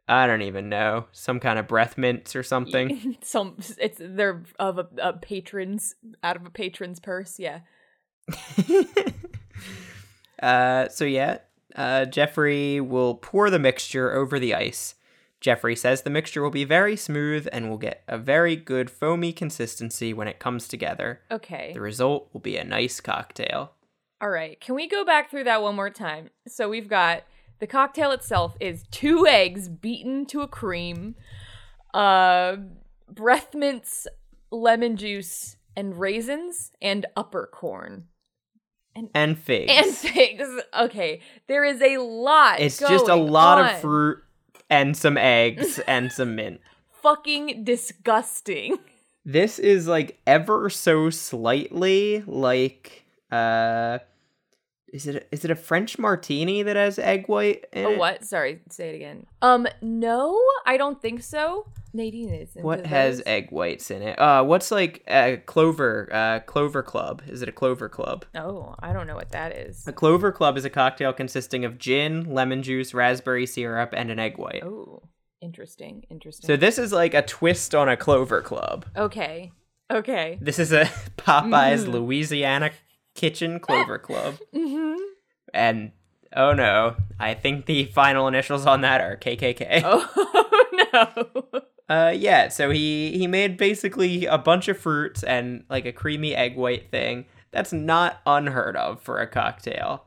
I 0.08 0.28
don't 0.28 0.44
even 0.44 0.70
know 0.70 1.06
some 1.12 1.40
kind 1.40 1.58
of 1.60 1.68
breath 1.68 1.98
mints 1.98 2.36
or 2.36 2.44
something. 2.44 3.18
Some 3.24 3.58
it's 3.80 3.98
they're 4.00 4.44
of 4.60 4.78
a, 4.80 4.88
a 5.02 5.14
patron's 5.14 5.96
out 6.24 6.36
of 6.36 6.46
a 6.46 6.50
patron's 6.52 7.00
purse. 7.00 7.40
Yeah. 7.40 7.62
uh, 10.42 10.88
so 10.90 11.06
yeah, 11.06 11.40
uh, 11.76 12.06
Jeffrey 12.06 12.80
will 12.82 13.16
pour 13.16 13.50
the 13.50 13.60
mixture 13.60 14.14
over 14.14 14.38
the 14.40 14.54
ice. 14.54 14.96
Jeffrey 15.46 15.76
says 15.76 16.02
the 16.02 16.10
mixture 16.10 16.42
will 16.42 16.50
be 16.50 16.64
very 16.64 16.96
smooth 16.96 17.48
and 17.54 17.70
will 17.70 17.78
get 17.78 18.02
a 18.08 18.18
very 18.18 18.56
good 18.56 18.90
foamy 18.90 19.32
consistency 19.32 20.12
when 20.12 20.28
it 20.28 20.40
comes 20.40 20.68
together. 20.68 21.22
Okay. 21.30 21.70
The 21.72 21.82
result 21.82 22.30
will 22.34 22.40
be 22.40 22.58
a 22.58 22.64
nice 22.64 23.00
cocktail. 23.00 23.74
All 24.20 24.32
right. 24.32 24.60
Can 24.60 24.74
we 24.74 24.88
go 24.88 25.06
back 25.06 25.30
through 25.30 25.44
that 25.44 25.62
one 25.62 25.76
more 25.76 25.92
time? 25.92 26.32
So 26.48 26.68
we've 26.68 26.90
got 26.90 27.26
the 27.60 27.68
cocktail 27.68 28.10
itself 28.10 28.58
is 28.60 28.86
two 28.90 29.28
eggs 29.28 29.70
beaten 29.70 30.26
to 30.26 30.42
a 30.42 30.48
cream, 30.48 31.14
uh, 31.94 32.56
breath 33.08 33.54
mints, 33.54 34.08
lemon 34.50 34.98
juice, 34.98 35.58
and 35.76 36.00
raisins, 36.00 36.72
and 36.82 37.06
upper 37.16 37.48
corn. 37.54 38.06
And 39.14 39.38
figs. 39.38 39.72
And 39.72 39.94
figs. 39.94 40.50
Okay. 40.76 41.22
There 41.48 41.64
is 41.64 41.84
a 41.84 41.98
lot. 41.98 42.62
It's 42.62 42.80
just 42.80 43.10
a 43.10 43.16
lot 43.16 43.60
on. 43.60 43.76
of 43.76 43.82
fruit 43.82 44.25
and 44.76 44.98
some 44.98 45.18
eggs 45.18 45.80
and 45.88 46.12
some 46.12 46.36
mint. 46.36 46.60
Fucking 47.02 47.64
disgusting. 47.64 48.78
This 49.24 49.58
is 49.58 49.88
like 49.88 50.20
ever 50.28 50.70
so 50.70 51.10
slightly 51.10 52.24
like 52.28 53.06
uh 53.32 54.00
is 54.96 55.08
it 55.08 55.28
is 55.32 55.44
it 55.46 55.52
a 55.52 55.56
French 55.56 56.00
martini 56.00 56.64
that 56.64 56.76
has 56.76 56.98
egg 56.98 57.28
white 57.28 57.66
in 57.74 57.86
Oh, 57.86 57.98
what? 57.98 58.24
Sorry, 58.24 58.62
say 58.70 58.90
it 58.90 58.96
again. 58.96 59.26
Um, 59.42 59.68
no, 59.82 60.42
I 60.66 60.78
don't 60.78 61.02
think 61.02 61.22
so. 61.22 61.68
Nadine 61.94 62.34
is. 62.34 62.50
What 62.56 62.86
has 62.86 63.18
those. 63.18 63.28
egg 63.28 63.52
whites 63.52 63.92
in 63.92 64.02
it? 64.02 64.18
Uh 64.20 64.44
what's 64.44 64.72
like 64.72 65.04
uh 65.08 65.38
Clover 65.46 66.10
uh 66.12 66.40
Clover 66.42 66.82
Club? 66.84 67.22
Is 67.28 67.42
it 67.42 67.50
a 67.50 67.52
Clover 67.52 67.90
Club? 67.90 68.26
Oh, 68.36 68.76
I 68.80 68.94
don't 68.94 69.08
know 69.08 69.16
what 69.16 69.32
that 69.32 69.52
is. 69.56 69.88
A 69.88 69.94
Clover 69.94 70.32
Club 70.32 70.58
is 70.58 70.66
a 70.66 70.70
cocktail 70.70 71.14
consisting 71.14 71.66
of 71.66 71.78
gin, 71.78 72.34
lemon 72.34 72.64
juice, 72.64 72.94
raspberry 72.94 73.46
syrup, 73.46 73.94
and 73.96 74.10
an 74.12 74.20
egg 74.20 74.38
white. 74.38 74.64
Oh, 74.64 75.04
interesting, 75.42 76.06
interesting. 76.10 76.48
So 76.48 76.56
this 76.58 76.78
is 76.78 76.92
like 76.92 77.14
a 77.14 77.22
twist 77.22 77.76
on 77.76 77.88
a 77.90 77.98
Clover 77.98 78.42
Club. 78.42 78.86
okay, 78.98 79.52
okay. 79.92 80.38
This 80.42 80.60
is 80.60 80.72
a 80.74 80.86
Popeyes 81.18 81.86
Mhm. 81.86 81.92
Louisiana 81.94 82.72
Kitchen 83.16 83.60
Clover 83.60 83.98
Club. 83.98 84.38
Mm-hmm. 84.56 85.02
And 85.54 85.92
oh 86.36 86.54
no, 86.54 86.98
I 87.20 87.34
think 87.34 87.66
the 87.66 87.86
final 87.86 88.28
initials 88.28 88.66
on 88.66 88.82
that 88.82 89.02
are 89.02 89.18
KKK. 89.18 89.82
Oh 89.84 90.52
no. 90.94 91.62
Uh 91.88 92.12
yeah, 92.16 92.50
so 92.50 92.70
he 92.72 93.18
he 93.18 93.28
made 93.28 93.58
basically 93.58 94.26
a 94.26 94.38
bunch 94.38 94.68
of 94.68 94.78
fruits 94.78 95.24
and 95.24 95.64
like 95.70 95.86
a 95.86 95.92
creamy 95.94 96.36
egg 96.36 96.56
white 96.56 96.90
thing. 96.92 97.26
That's 97.52 97.72
not 97.72 98.22
unheard 98.26 98.76
of 98.76 99.02
for 99.02 99.20
a 99.20 99.28
cocktail. 99.28 100.06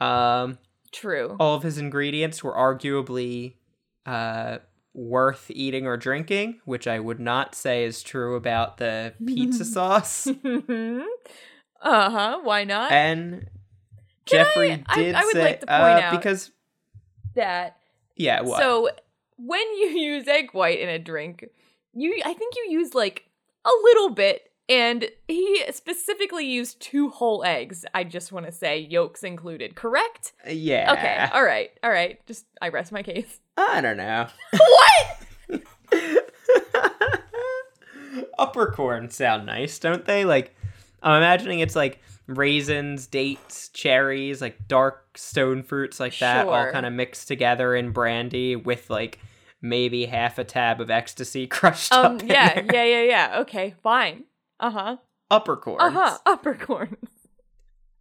Um 0.00 0.58
True. 0.92 1.36
all 1.38 1.54
of 1.54 1.62
his 1.62 1.78
ingredients 1.78 2.42
were 2.42 2.54
arguably 2.54 3.54
uh 4.06 4.58
worth 4.94 5.50
eating 5.50 5.86
or 5.86 5.96
drinking, 5.96 6.60
which 6.64 6.86
I 6.88 6.98
would 6.98 7.20
not 7.20 7.54
say 7.54 7.84
is 7.84 8.02
true 8.02 8.34
about 8.34 8.78
the 8.78 9.14
pizza 9.24 9.64
sauce. 9.76 10.26
Uh 11.82 12.10
huh. 12.10 12.40
Why 12.42 12.64
not? 12.64 12.92
And 12.92 13.48
Can 14.26 14.44
Jeffrey 14.44 14.72
I- 14.72 14.84
I- 14.86 14.96
did 14.96 15.14
I 15.14 15.24
would 15.24 15.32
say 15.34 15.42
like 15.42 15.60
to 15.60 15.72
uh, 15.72 15.78
point 15.94 16.04
out- 16.04 16.10
because 16.12 16.50
that. 17.34 17.76
yeah, 18.16 18.40
what? 18.42 18.58
So 18.60 18.90
when 19.36 19.60
you 19.76 19.86
use 19.88 20.26
egg 20.28 20.50
white 20.52 20.80
in 20.80 20.88
a 20.88 20.98
drink, 20.98 21.46
you 21.94 22.20
I 22.24 22.34
think 22.34 22.54
you 22.56 22.66
use 22.70 22.94
like 22.94 23.24
a 23.64 23.70
little 23.84 24.10
bit. 24.10 24.44
And 24.70 25.08
he 25.26 25.64
specifically 25.70 26.44
used 26.44 26.78
two 26.78 27.08
whole 27.08 27.42
eggs. 27.42 27.86
I 27.94 28.04
just 28.04 28.32
want 28.32 28.44
to 28.44 28.52
say, 28.52 28.80
yolks 28.80 29.24
included. 29.24 29.74
Correct? 29.74 30.34
yeah. 30.46 30.92
Okay. 30.92 31.26
All 31.32 31.42
right. 31.42 31.70
All 31.82 31.90
right. 31.90 32.20
Just 32.26 32.44
I 32.60 32.68
rest 32.68 32.92
my 32.92 33.02
case. 33.02 33.40
I 33.56 33.80
don't 33.80 33.96
know. 33.96 34.26
what? 35.48 35.48
Upper 38.38 38.70
corn 38.72 39.08
sound 39.10 39.46
nice, 39.46 39.78
don't 39.78 40.04
they? 40.04 40.24
Like, 40.26 40.54
I'm 41.02 41.18
imagining 41.18 41.60
it's 41.60 41.76
like 41.76 42.00
raisins, 42.26 43.06
dates, 43.06 43.68
cherries, 43.70 44.40
like 44.40 44.68
dark 44.68 45.16
stone 45.16 45.62
fruits 45.62 45.98
like 46.00 46.18
that, 46.18 46.46
all 46.46 46.70
kind 46.72 46.84
of 46.86 46.92
mixed 46.92 47.28
together 47.28 47.74
in 47.74 47.90
brandy 47.92 48.56
with 48.56 48.90
like 48.90 49.18
maybe 49.62 50.06
half 50.06 50.38
a 50.38 50.44
tab 50.44 50.80
of 50.80 50.90
ecstasy 50.90 51.46
crushed 51.48 51.92
Um. 51.92 52.16
up. 52.16 52.22
in 52.22 52.28
Yeah. 52.28 52.60
Yeah. 52.72 52.84
Yeah. 52.84 53.02
Yeah. 53.02 53.38
Okay. 53.40 53.74
Fine. 53.82 54.24
Uh 54.60 54.70
huh. 54.70 54.96
Upper 55.30 55.56
corn. 55.56 55.80
Uh 55.80 55.90
huh. 55.90 56.18
Upper 56.26 56.54
corn. 56.54 56.96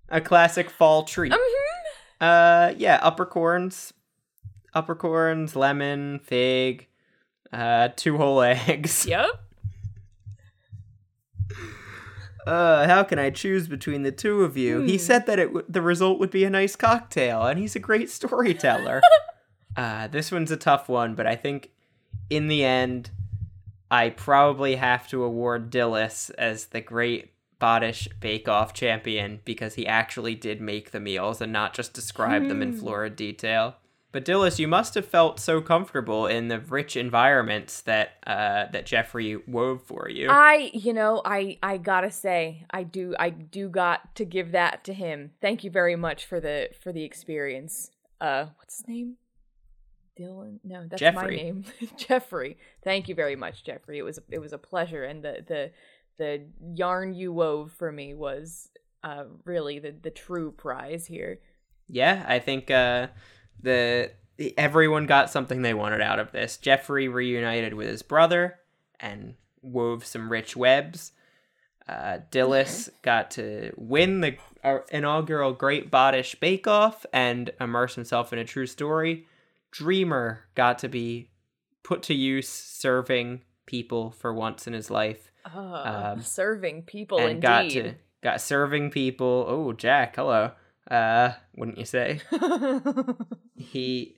A 0.10 0.22
classic 0.22 0.69
fall 0.69 1.03
treat. 1.03 1.34
Mm-hmm. 1.34 2.24
Uh, 2.26 2.74
yeah, 2.78 2.98
upper 3.03 3.26
corns, 3.26 3.94
upper 4.74 4.95
corns, 4.95 5.56
lemon, 5.56 6.19
fig, 6.19 6.88
uh, 7.53 7.90
two 7.95 8.18
whole 8.18 8.41
eggs. 8.44 9.06
Yep. 9.06 9.28
Uh, 12.48 12.88
how 12.88 13.03
can 13.03 13.19
I 13.19 13.30
choose 13.30 13.68
between 13.68 14.03
the 14.03 14.11
two 14.11 14.44
of 14.44 14.56
you? 14.57 14.80
He 14.82 14.94
Hmm. 14.94 14.98
said 14.99 15.26
that 15.26 15.38
it 15.40 15.48
w- 15.48 15.65
the 15.68 15.82
result 15.82 16.19
would 16.19 16.32
be 16.32 16.44
a 16.45 16.49
nice 16.49 16.76
cocktail, 16.76 17.44
and 17.45 17.60
he's 17.60 17.76
a 17.76 17.80
great 17.80 18.10
storyteller. 18.10 19.02
uh, 19.78 20.07
this 20.07 20.32
one's 20.32 20.52
a 20.52 20.57
tough 20.57 20.88
one, 20.88 21.14
but 21.15 21.28
I 21.28 21.36
think 21.36 21.72
in 22.30 22.48
the 22.48 22.64
end, 22.64 23.11
I 23.91 24.10
probably 24.10 24.76
have 24.76 25.07
to 25.10 25.24
award 25.24 25.69
Dillis 25.72 26.32
as 26.38 26.68
the 26.68 26.82
great 26.82 27.32
Bodish 27.60 28.07
Bake 28.19 28.48
Off 28.48 28.74
champion 28.74 29.40
because 29.44 29.76
he 29.76 29.88
actually 29.88 30.36
did 30.36 30.61
make 30.61 30.91
the 30.91 30.99
meals 30.99 31.41
and 31.41 31.52
not 31.52 31.74
just 31.74 31.94
describe 31.94 32.48
them 32.48 32.61
in 32.61 32.72
Hmm. 32.74 32.80
florid 32.80 33.15
detail. 33.15 33.76
But 34.14 34.24
Dillis, 34.24 34.58
you 34.58 34.68
must 34.70 34.96
have 34.96 35.06
felt 35.06 35.40
so 35.40 35.60
comfortable 35.60 36.28
in 36.28 36.48
the 36.48 36.60
rich 36.60 36.96
environments 36.96 37.82
that 37.82 38.12
uh, 38.26 38.66
that 38.72 38.86
Jeffrey 38.86 39.36
wove 39.48 39.84
for 39.84 40.10
you. 40.10 40.28
I, 40.30 40.72
you 40.74 40.94
know, 40.94 41.22
I, 41.26 41.58
I 41.62 41.78
gotta 41.78 42.10
say, 42.10 42.66
I 42.72 42.84
do, 42.84 43.16
I 43.20 43.30
do 43.30 43.68
got 43.68 44.16
to 44.16 44.26
give 44.26 44.54
that 44.54 44.86
to 44.86 44.94
him. 44.94 45.32
Thank 45.42 45.64
you 45.64 45.70
very 45.72 45.98
much 45.98 46.26
for 46.26 46.40
the, 46.40 46.70
for 46.82 46.94
the 46.94 47.04
experience. 47.04 47.92
Uh, 48.22 48.46
what's 48.58 48.78
his 48.78 48.88
name? 48.88 49.18
Dylan? 50.18 50.60
No, 50.64 50.88
that's 50.88 51.16
my 51.16 51.28
name. 51.28 51.66
Jeffrey. 51.98 52.58
Thank 52.84 53.10
you 53.10 53.14
very 53.14 53.36
much, 53.36 53.64
Jeffrey. 53.66 54.00
It 54.00 54.04
was, 54.04 54.20
it 54.30 54.40
was 54.40 54.54
a 54.54 54.58
pleasure, 54.58 55.04
and 55.04 55.24
the, 55.24 55.44
the, 55.46 55.72
the 56.18 56.46
yarn 56.74 57.14
you 57.14 57.34
wove 57.34 57.74
for 57.74 57.92
me 57.92 58.14
was, 58.16 58.70
uh, 59.04 59.26
really 59.44 59.80
the, 59.80 59.94
the 60.02 60.10
true 60.10 60.52
prize 60.52 61.06
here. 61.06 61.40
yeah, 61.88 62.26
I 62.28 62.40
think 62.40 62.72
uh, 62.72 63.08
the 63.62 64.12
everyone 64.58 65.06
got 65.06 65.30
something 65.32 65.62
they 65.62 65.74
wanted 65.74 66.02
out 66.02 66.20
of 66.20 66.32
this. 66.32 66.58
Jeffrey 66.58 67.08
reunited 67.08 67.74
with 67.74 67.88
his 67.88 68.04
brother 68.04 68.60
and 69.00 69.34
wove 69.62 70.06
some 70.06 70.32
rich 70.32 70.56
webs. 70.56 71.12
Uh, 71.90 72.20
Dillis 72.32 72.90
got 73.02 73.32
to 73.32 73.72
win 73.78 74.22
the 74.22 74.36
uh, 74.64 74.80
inaugural 74.92 75.54
Great 75.54 75.90
Bodish 75.90 76.40
Bake 76.40 76.68
Off 76.68 77.06
and 77.14 77.50
immerse 77.62 77.96
himself 77.96 78.32
in 78.34 78.40
a 78.40 78.46
true 78.46 78.68
story. 78.68 79.26
Dreamer 79.72 80.42
got 80.56 80.80
to 80.80 80.90
be 80.90 81.30
put 81.84 82.04
to 82.04 82.14
use 82.14 82.50
serving 82.50 83.42
people 83.66 84.12
for 84.12 84.34
once 84.34 84.68
in 84.68 84.74
his 84.74 84.90
life 84.92 85.32
Uh, 85.46 86.12
Um, 86.14 86.22
serving 86.22 86.84
people, 86.84 87.20
and 87.20 87.30
indeed. 87.30 87.42
got 87.42 87.70
to 87.72 87.94
got 88.22 88.42
serving 88.42 88.92
people. 88.92 89.46
Oh, 89.48 89.72
Jack, 89.74 90.16
hello. 90.18 90.52
Uh, 90.90 91.34
wouldn't 91.56 91.78
you 91.78 91.86
say? 91.86 92.22
he 93.56 94.18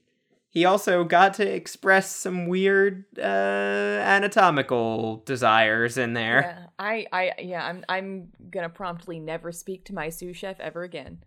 he 0.50 0.66
also 0.66 1.04
got 1.04 1.36
to 1.36 1.48
express 1.48 2.16
some 2.16 2.48
weird 2.48 3.06
uh 3.18 3.22
anatomical 3.22 5.24
desires 5.26 5.98
in 5.98 6.14
there. 6.14 6.42
Yeah, 6.42 6.66
I, 6.78 7.06
I, 7.12 7.32
yeah, 7.40 7.66
I'm, 7.66 7.84
I'm 7.90 8.30
gonna 8.50 8.70
promptly 8.70 9.20
never 9.20 9.52
speak 9.52 9.86
to 9.86 9.94
my 9.94 10.10
sous 10.10 10.38
chef 10.38 10.60
ever 10.60 10.84
again. 10.84 11.24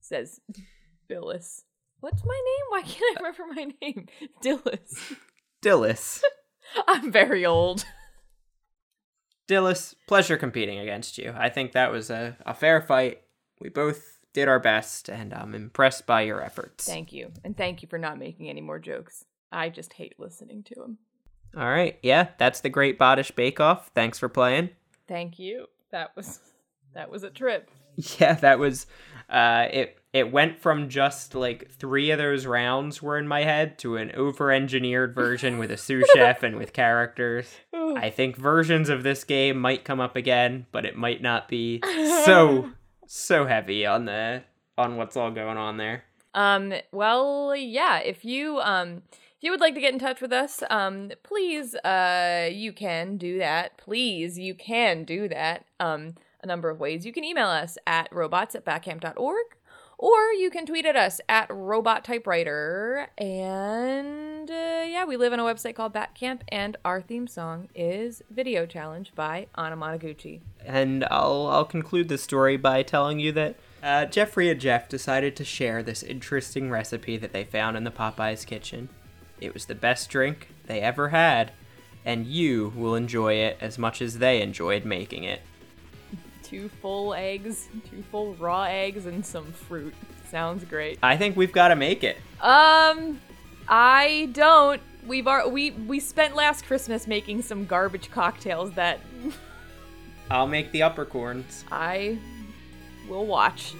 Says 0.00 0.40
Billis. 1.08 1.64
What's 2.00 2.24
my 2.24 2.34
name? 2.34 2.66
Why 2.70 2.82
can't 2.82 3.18
I 3.18 3.20
remember 3.20 3.44
my 3.54 3.72
name? 3.80 4.06
Dillis. 4.44 5.16
Dillis. 5.62 6.20
I'm 6.88 7.12
very 7.12 7.46
old. 7.46 7.84
Dillis, 9.48 9.94
pleasure 10.08 10.36
competing 10.36 10.78
against 10.78 11.18
you. 11.18 11.34
I 11.36 11.48
think 11.48 11.72
that 11.72 11.92
was 11.92 12.10
a, 12.10 12.36
a 12.44 12.54
fair 12.54 12.80
fight. 12.80 13.22
We 13.60 13.68
both 13.68 14.11
did 14.32 14.48
our 14.48 14.58
best, 14.60 15.08
and 15.08 15.32
I'm 15.34 15.54
impressed 15.54 16.06
by 16.06 16.22
your 16.22 16.42
efforts. 16.42 16.86
Thank 16.86 17.12
you, 17.12 17.32
and 17.44 17.56
thank 17.56 17.82
you 17.82 17.88
for 17.88 17.98
not 17.98 18.18
making 18.18 18.48
any 18.48 18.60
more 18.60 18.78
jokes. 18.78 19.24
I 19.50 19.68
just 19.68 19.92
hate 19.94 20.14
listening 20.18 20.62
to 20.64 20.74
them. 20.74 20.98
All 21.56 21.68
right, 21.68 21.98
yeah, 22.02 22.28
that's 22.38 22.60
the 22.60 22.70
Great 22.70 22.98
Bodish 22.98 23.34
Bake 23.34 23.60
Off. 23.60 23.90
Thanks 23.94 24.18
for 24.18 24.28
playing. 24.28 24.70
Thank 25.06 25.38
you. 25.38 25.66
That 25.90 26.16
was 26.16 26.40
that 26.94 27.10
was 27.10 27.22
a 27.22 27.30
trip. 27.30 27.70
Yeah, 28.18 28.32
that 28.36 28.58
was 28.58 28.86
uh 29.28 29.66
it 29.70 29.98
it 30.14 30.32
went 30.32 30.58
from 30.58 30.88
just 30.88 31.34
like 31.34 31.70
three 31.70 32.10
of 32.10 32.16
those 32.16 32.46
rounds 32.46 33.02
were 33.02 33.18
in 33.18 33.28
my 33.28 33.44
head 33.44 33.78
to 33.80 33.96
an 33.98 34.12
over-engineered 34.12 35.14
version 35.14 35.58
with 35.58 35.70
a 35.70 35.76
sous 35.76 36.08
chef 36.14 36.42
and 36.42 36.56
with 36.56 36.72
characters. 36.72 37.54
I 37.74 38.08
think 38.08 38.36
versions 38.36 38.88
of 38.88 39.02
this 39.02 39.24
game 39.24 39.60
might 39.60 39.84
come 39.84 40.00
up 40.00 40.16
again, 40.16 40.64
but 40.72 40.86
it 40.86 40.96
might 40.96 41.20
not 41.20 41.48
be 41.48 41.82
so 42.24 42.70
so 43.12 43.44
heavy 43.44 43.84
on 43.84 44.06
the 44.06 44.42
on 44.78 44.96
what's 44.96 45.18
all 45.18 45.30
going 45.30 45.58
on 45.58 45.76
there. 45.76 46.04
Um, 46.34 46.72
well, 46.92 47.54
yeah, 47.54 47.98
if 47.98 48.24
you 48.24 48.58
um 48.60 49.02
if 49.12 49.42
you 49.42 49.50
would 49.50 49.60
like 49.60 49.74
to 49.74 49.80
get 49.80 49.92
in 49.92 49.98
touch 49.98 50.22
with 50.22 50.32
us, 50.32 50.62
um, 50.70 51.10
please 51.22 51.74
uh 51.74 52.48
you 52.50 52.72
can 52.72 53.18
do 53.18 53.38
that. 53.38 53.76
Please, 53.76 54.38
you 54.38 54.54
can 54.54 55.04
do 55.04 55.28
that. 55.28 55.66
Um, 55.78 56.14
a 56.42 56.46
number 56.46 56.70
of 56.70 56.80
ways. 56.80 57.04
You 57.04 57.12
can 57.12 57.22
email 57.22 57.48
us 57.48 57.76
at 57.86 58.08
robots 58.12 58.54
at 58.54 58.64
backcamp.org 58.64 59.46
or 60.02 60.32
you 60.32 60.50
can 60.50 60.66
tweet 60.66 60.84
at 60.84 60.96
us 60.96 61.20
at 61.28 61.46
robot 61.48 62.02
typewriter 62.02 63.06
and 63.16 64.50
uh, 64.50 64.84
yeah 64.84 65.04
we 65.04 65.16
live 65.16 65.32
on 65.32 65.38
a 65.38 65.44
website 65.44 65.76
called 65.76 65.94
batcamp 65.94 66.40
and 66.48 66.76
our 66.84 67.00
theme 67.00 67.28
song 67.28 67.68
is 67.72 68.20
video 68.28 68.66
challenge 68.66 69.12
by 69.14 69.46
anna 69.56 69.76
And 70.64 71.04
I'll 71.10 71.46
I'll 71.46 71.64
conclude 71.64 72.08
the 72.08 72.18
story 72.18 72.56
by 72.56 72.82
telling 72.82 73.20
you 73.20 73.30
that 73.32 73.56
uh, 73.82 74.06
Jeffrey 74.06 74.50
and 74.50 74.60
Jeff 74.60 74.88
decided 74.88 75.36
to 75.36 75.44
share 75.44 75.82
this 75.82 76.02
interesting 76.02 76.70
recipe 76.70 77.16
that 77.16 77.32
they 77.32 77.44
found 77.44 77.76
in 77.76 77.84
the 77.84 77.90
Popeyes 77.90 78.46
kitchen. 78.46 78.88
It 79.40 79.54
was 79.54 79.66
the 79.66 79.74
best 79.74 80.08
drink 80.08 80.48
they 80.66 80.80
ever 80.80 81.08
had, 81.08 81.50
and 82.04 82.26
you 82.26 82.72
will 82.76 82.94
enjoy 82.94 83.34
it 83.34 83.56
as 83.60 83.78
much 83.78 84.00
as 84.00 84.18
they 84.18 84.40
enjoyed 84.40 84.84
making 84.84 85.24
it. 85.24 85.42
Two 86.52 86.68
full 86.68 87.14
eggs 87.14 87.68
two 87.90 88.02
full 88.10 88.34
raw 88.34 88.64
eggs 88.64 89.06
and 89.06 89.24
some 89.24 89.50
fruit 89.52 89.94
sounds 90.30 90.64
great 90.64 90.98
I 91.02 91.16
think 91.16 91.34
we've 91.34 91.50
got 91.52 91.68
to 91.68 91.76
make 91.76 92.04
it. 92.04 92.18
Um, 92.42 93.20
I 93.68 94.28
don't. 94.32 94.82
We've 95.06 95.26
ar- 95.26 95.48
we 95.48 95.70
we 95.70 95.98
spent 95.98 96.34
last 96.36 96.66
Christmas 96.66 97.06
making 97.06 97.40
some 97.42 97.64
garbage 97.64 98.10
cocktails 98.10 98.72
that 98.72 99.00
I'll 100.30 100.46
make 100.46 100.70
the 100.72 100.82
upper 100.82 101.04
corns. 101.06 101.64
I 101.72 102.18
will 103.08 103.24
watch. 103.26 103.74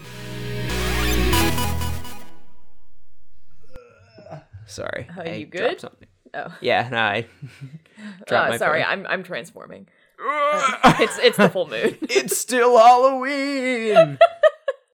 Sorry. 4.66 5.06
Are 5.16 5.22
I 5.26 5.34
you 5.34 5.46
good? 5.46 5.80
something. 5.80 6.08
Oh, 6.34 6.56
Yeah, 6.62 6.88
no, 6.90 6.98
I 6.98 7.26
dropped 8.26 8.46
uh, 8.46 8.50
my 8.50 8.56
sorry, 8.56 8.82
phone. 8.82 8.90
I'm 8.90 9.06
I'm 9.06 9.22
transforming. 9.22 9.86
It's 11.00 11.18
it's 11.18 11.36
the 11.36 11.48
full 11.48 11.68
moon. 11.68 11.96
it's 12.02 12.38
still 12.38 12.78
Halloween. 12.78 14.18